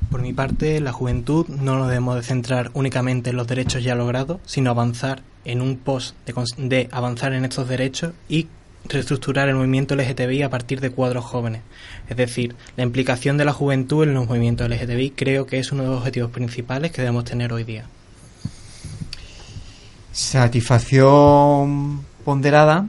Por 0.09 0.21
mi 0.21 0.31
parte, 0.31 0.79
la 0.79 0.93
juventud 0.93 1.47
no 1.49 1.77
nos 1.77 1.89
debemos 1.89 2.15
de 2.15 2.23
centrar 2.23 2.71
únicamente 2.75 3.31
en 3.31 3.35
los 3.35 3.47
derechos 3.47 3.83
ya 3.83 3.95
logrados, 3.95 4.39
sino 4.45 4.69
avanzar 4.69 5.21
en 5.43 5.61
un 5.61 5.75
post 5.75 6.15
de, 6.25 6.33
de 6.69 6.89
avanzar 6.93 7.33
en 7.33 7.43
estos 7.43 7.67
derechos 7.67 8.13
y 8.29 8.47
reestructurar 8.89 9.47
el 9.49 9.55
movimiento 9.55 9.95
LGTBI 9.95 10.43
a 10.43 10.49
partir 10.49 10.81
de 10.81 10.91
cuadros 10.91 11.25
jóvenes. 11.25 11.61
Es 12.09 12.17
decir, 12.17 12.55
la 12.75 12.83
implicación 12.83 13.37
de 13.37 13.45
la 13.45 13.53
juventud 13.53 14.03
en 14.03 14.13
los 14.13 14.27
movimientos 14.27 14.69
LGTBI 14.69 15.11
creo 15.11 15.45
que 15.45 15.59
es 15.59 15.71
uno 15.71 15.83
de 15.83 15.89
los 15.89 15.99
objetivos 15.99 16.31
principales 16.31 16.91
que 16.91 17.01
debemos 17.01 17.25
tener 17.25 17.53
hoy 17.53 17.63
día. 17.63 17.85
Satisfacción 20.11 22.01
ponderada, 22.23 22.87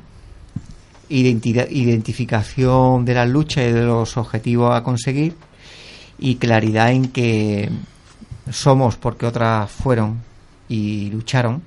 identificación 1.09 3.05
de 3.05 3.15
la 3.15 3.27
lucha 3.27 3.63
y 3.63 3.73
de 3.73 3.83
los 3.83 4.17
objetivos 4.17 4.75
a 4.75 4.83
conseguir 4.83 5.35
y 6.19 6.37
claridad 6.37 6.91
en 6.91 7.09
que 7.09 7.71
somos 8.51 8.97
porque 8.97 9.27
otras 9.27 9.71
fueron 9.71 10.23
y 10.69 11.11
lucharon 11.11 11.63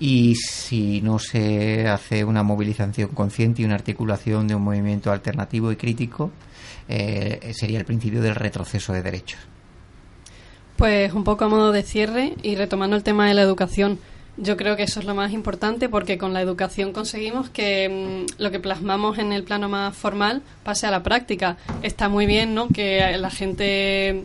y 0.00 0.34
si 0.36 1.00
no 1.00 1.18
se 1.18 1.88
hace 1.88 2.24
una 2.24 2.42
movilización 2.42 3.08
consciente 3.08 3.62
y 3.62 3.64
una 3.64 3.74
articulación 3.74 4.48
de 4.48 4.54
un 4.54 4.62
movimiento 4.62 5.10
alternativo 5.10 5.72
y 5.72 5.76
crítico, 5.76 6.30
eh, 6.88 7.52
sería 7.54 7.78
el 7.78 7.84
principio 7.84 8.22
del 8.22 8.34
retroceso 8.34 8.92
de 8.92 9.02
derechos. 9.02 9.40
Pues 10.76 11.12
un 11.12 11.24
poco 11.24 11.44
a 11.44 11.48
modo 11.48 11.72
de 11.72 11.82
cierre 11.82 12.34
y 12.42 12.54
retomando 12.54 12.96
el 12.96 13.02
tema 13.02 13.26
de 13.26 13.34
la 13.34 13.42
educación. 13.42 13.98
Yo 14.36 14.56
creo 14.56 14.76
que 14.76 14.84
eso 14.84 15.00
es 15.00 15.06
lo 15.06 15.16
más 15.16 15.32
importante 15.32 15.88
porque 15.88 16.16
con 16.16 16.32
la 16.32 16.40
educación 16.40 16.92
conseguimos 16.92 17.50
que 17.50 18.24
mm, 18.38 18.40
lo 18.40 18.52
que 18.52 18.60
plasmamos 18.60 19.18
en 19.18 19.32
el 19.32 19.42
plano 19.42 19.68
más 19.68 19.96
formal 19.96 20.42
pase 20.62 20.86
a 20.86 20.92
la 20.92 21.02
práctica. 21.02 21.56
Está 21.82 22.08
muy 22.08 22.26
bien, 22.26 22.54
¿no? 22.54 22.68
Que 22.68 23.16
la 23.18 23.30
gente 23.30 24.24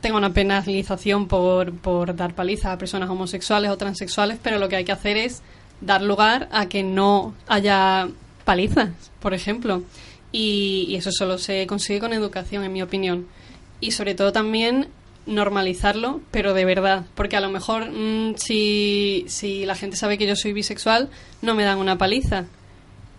tenga 0.00 0.16
una 0.16 0.32
penalización 0.32 1.26
por, 1.28 1.72
por 1.72 2.16
dar 2.16 2.34
palizas 2.34 2.72
a 2.72 2.78
personas 2.78 3.10
homosexuales 3.10 3.70
o 3.70 3.76
transexuales, 3.76 4.38
pero 4.42 4.58
lo 4.58 4.68
que 4.68 4.76
hay 4.76 4.84
que 4.84 4.92
hacer 4.92 5.16
es 5.16 5.42
dar 5.80 6.02
lugar 6.02 6.48
a 6.52 6.68
que 6.68 6.82
no 6.82 7.34
haya 7.46 8.08
palizas, 8.44 8.90
por 9.20 9.34
ejemplo. 9.34 9.82
Y, 10.32 10.86
y 10.88 10.96
eso 10.96 11.10
solo 11.12 11.38
se 11.38 11.66
consigue 11.66 12.00
con 12.00 12.12
educación, 12.12 12.64
en 12.64 12.72
mi 12.72 12.82
opinión. 12.82 13.26
Y 13.80 13.92
sobre 13.92 14.14
todo 14.14 14.32
también 14.32 14.88
normalizarlo, 15.26 16.20
pero 16.30 16.54
de 16.54 16.64
verdad, 16.64 17.04
porque 17.14 17.36
a 17.36 17.40
lo 17.40 17.50
mejor 17.50 17.90
mm, 17.90 18.36
si, 18.36 19.24
si 19.28 19.64
la 19.66 19.74
gente 19.74 19.96
sabe 19.96 20.18
que 20.18 20.26
yo 20.26 20.36
soy 20.36 20.52
bisexual, 20.52 21.10
no 21.42 21.54
me 21.54 21.64
dan 21.64 21.78
una 21.78 21.98
paliza, 21.98 22.46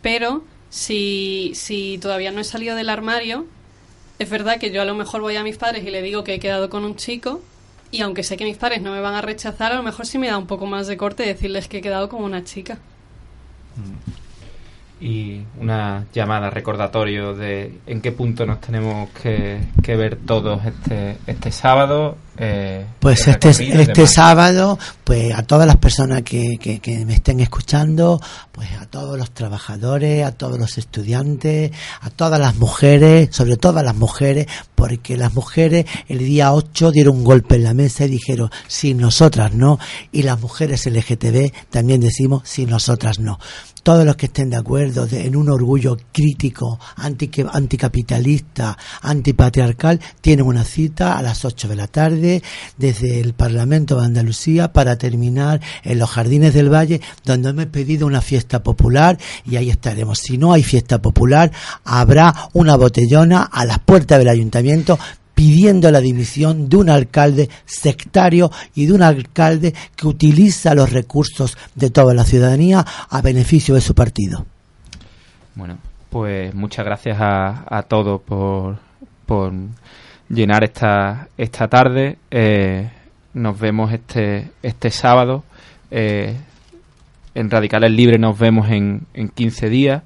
pero 0.02 0.44
si, 0.70 1.52
si 1.56 1.98
todavía 2.00 2.32
no 2.32 2.42
he 2.42 2.44
salido 2.44 2.76
del 2.76 2.90
armario, 2.90 3.46
es 4.22 4.30
verdad 4.30 4.60
que 4.60 4.72
yo 4.72 4.82
a 4.82 4.86
lo 4.86 4.96
mejor 4.96 5.22
voy 5.22 5.36
a 5.36 5.44
mis 5.44 5.58
padres 5.58 5.84
y 5.84 5.90
le 5.90 6.02
digo 6.02 6.24
que 6.24 6.36
he 6.36 6.40
quedado 6.40 6.70
con 6.70 6.86
un 6.86 6.96
chico, 6.96 7.42
y 7.92 8.02
aunque 8.02 8.24
sé 8.24 8.38
que 8.38 8.46
mis 8.46 8.58
padres 8.58 8.82
no 8.82 8.92
me 8.92 9.02
van 9.02 9.16
a 9.16 9.22
rechazar, 9.22 9.72
a 9.72 9.76
lo 9.76 9.84
mejor 9.84 10.06
sí 10.06 10.18
me 10.18 10.28
da 10.28 10.38
un 10.38 10.48
poco 10.48 10.66
más 10.66 10.88
de 10.88 10.98
corte 10.98 11.24
decirles 11.24 11.68
que 11.68 11.80
he 11.80 11.82
quedado 11.82 12.08
con 12.10 12.24
una 12.24 12.44
chica. 12.44 12.80
Mm 13.76 14.12
y 15.02 15.42
una 15.60 16.06
llamada 16.14 16.52
recordatorio 16.52 17.34
de 17.34 17.80
en 17.88 18.02
qué 18.02 18.12
punto 18.12 18.46
nos 18.46 18.62
tenemos 18.62 19.10
que, 19.10 19.60
ver 19.84 20.16
todos 20.16 20.64
este, 20.64 21.18
este 21.26 21.52
sábado. 21.52 22.18
Eh, 22.44 22.84
pues 23.00 23.28
este, 23.28 23.50
este 23.50 24.08
sábado, 24.08 24.80
pues 25.04 25.32
a 25.32 25.44
todas 25.44 25.68
las 25.68 25.78
personas 25.78 26.24
que, 26.24 26.58
que, 26.60 26.80
que, 26.80 27.06
me 27.06 27.14
estén 27.14 27.40
escuchando, 27.40 28.20
pues 28.52 28.68
a 28.80 28.88
todos 28.88 29.16
los 29.16 29.30
trabajadores, 29.30 30.26
a 30.26 30.32
todos 30.32 30.58
los 30.58 30.80
estudiantes, 30.80 31.72
a 32.00 32.10
todas 32.10 32.40
las 32.40 32.56
mujeres, 32.56 33.30
sobre 33.32 33.58
todo 33.58 33.78
a 33.78 33.84
las 33.84 33.96
mujeres, 33.96 34.48
porque 34.74 35.18
las 35.18 35.36
mujeres 35.36 35.86
el 36.08 36.18
día 36.18 36.52
8 36.52 36.90
dieron 36.90 37.18
un 37.18 37.24
golpe 37.24 37.58
en 37.58 37.64
la 37.64 37.76
mesa 37.76 38.06
y 38.06 38.10
dijeron, 38.10 38.50
si 38.66 38.96
nosotras 38.96 39.54
no, 39.54 39.78
y 40.12 40.24
las 40.24 40.42
mujeres 40.42 40.88
LGTB 40.88 41.52
también 41.70 42.02
decimos, 42.02 42.42
si 42.46 42.66
nosotras 42.66 43.20
no 43.20 43.38
todos 43.84 44.06
los 44.06 44.16
que 44.16 44.28
estén 44.28 44.50
de 44.50 44.58
acuerdo 44.58 45.08
en 45.12 45.36
un 45.36 45.50
orgullo 45.50 45.98
crítico, 46.12 46.80
anti, 46.98 47.32
anticapitalista, 47.52 48.78
antipatriarcal, 49.02 50.00
tienen 50.22 50.46
una 50.46 50.64
cita 50.64 51.18
a 51.18 51.22
las 51.22 51.46
8 51.46 51.68
de 51.68 51.76
la 51.76 51.88
tarde 51.88 52.31
desde 52.78 53.20
el 53.20 53.34
Parlamento 53.34 54.00
de 54.00 54.06
Andalucía 54.06 54.72
para 54.72 54.98
terminar 54.98 55.60
en 55.84 56.00
los 56.00 56.10
Jardines 56.10 56.54
del 56.54 56.74
Valle, 56.74 57.02
donde 57.26 57.50
hemos 57.50 57.66
pedido 57.66 58.08
una 58.08 58.22
fiesta 58.22 58.64
popular 58.64 59.18
y 59.46 59.56
ahí 59.56 59.70
estaremos. 59.70 60.20
Si 60.20 60.38
no 60.38 60.54
hay 60.54 60.64
fiesta 60.64 61.02
popular, 61.02 61.52
habrá 61.84 62.34
una 62.54 62.76
botellona 62.76 63.44
a 63.44 63.66
las 63.66 63.80
puertas 63.80 64.20
del 64.20 64.30
ayuntamiento 64.30 64.98
pidiendo 65.42 65.90
la 65.90 66.02
dimisión 66.02 66.70
de 66.70 66.78
un 66.78 66.90
alcalde 66.90 67.50
sectario 67.66 68.52
y 68.76 68.86
de 68.86 68.94
un 68.94 69.02
alcalde 69.02 69.74
que 69.96 70.08
utiliza 70.08 70.76
los 70.76 70.92
recursos 70.92 71.58
de 71.74 71.90
toda 71.90 72.14
la 72.14 72.26
ciudadanía 72.26 72.86
a 73.10 73.22
beneficio 73.22 73.74
de 73.74 73.82
su 73.82 73.96
partido. 73.96 74.46
Bueno, 75.56 75.80
pues 76.12 76.54
muchas 76.54 76.86
gracias 76.86 77.18
a, 77.20 77.86
todos 77.88 78.22
por, 78.22 78.78
por, 79.26 79.52
llenar 80.32 80.64
esta, 80.64 81.28
esta 81.38 81.68
tarde. 81.68 82.18
Eh, 82.32 82.90
nos 83.34 83.60
vemos 83.60 83.92
este, 83.92 84.50
este 84.64 84.90
sábado. 84.90 85.44
Eh, 85.90 86.36
en 87.34 87.50
Radicales 87.50 87.92
Libres 87.92 88.20
nos 88.20 88.38
vemos 88.38 88.70
en, 88.70 89.02
en 89.14 89.30
15 89.30 89.70
días. 89.70 90.04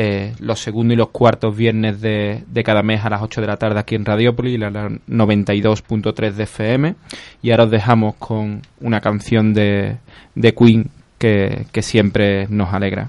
Eh, 0.00 0.32
los 0.38 0.60
segundos 0.60 0.94
y 0.94 0.96
los 0.96 1.08
cuartos 1.08 1.56
viernes 1.56 2.00
de, 2.00 2.44
de, 2.46 2.62
cada 2.62 2.84
mes 2.84 3.04
a 3.04 3.10
las 3.10 3.20
8 3.20 3.40
de 3.40 3.46
la 3.48 3.56
tarde 3.56 3.80
aquí 3.80 3.96
en 3.96 4.04
Radiópolis, 4.04 4.58
la 4.58 4.70
92.3 4.70 6.32
de 6.32 6.42
FM. 6.44 6.94
Y 7.42 7.50
ahora 7.50 7.64
os 7.64 7.70
dejamos 7.70 8.14
con 8.14 8.62
una 8.80 9.00
canción 9.00 9.54
de, 9.54 9.96
de 10.36 10.54
Queen 10.54 10.90
que, 11.18 11.66
que 11.72 11.82
siempre 11.82 12.46
nos 12.48 12.72
alegra. 12.72 13.08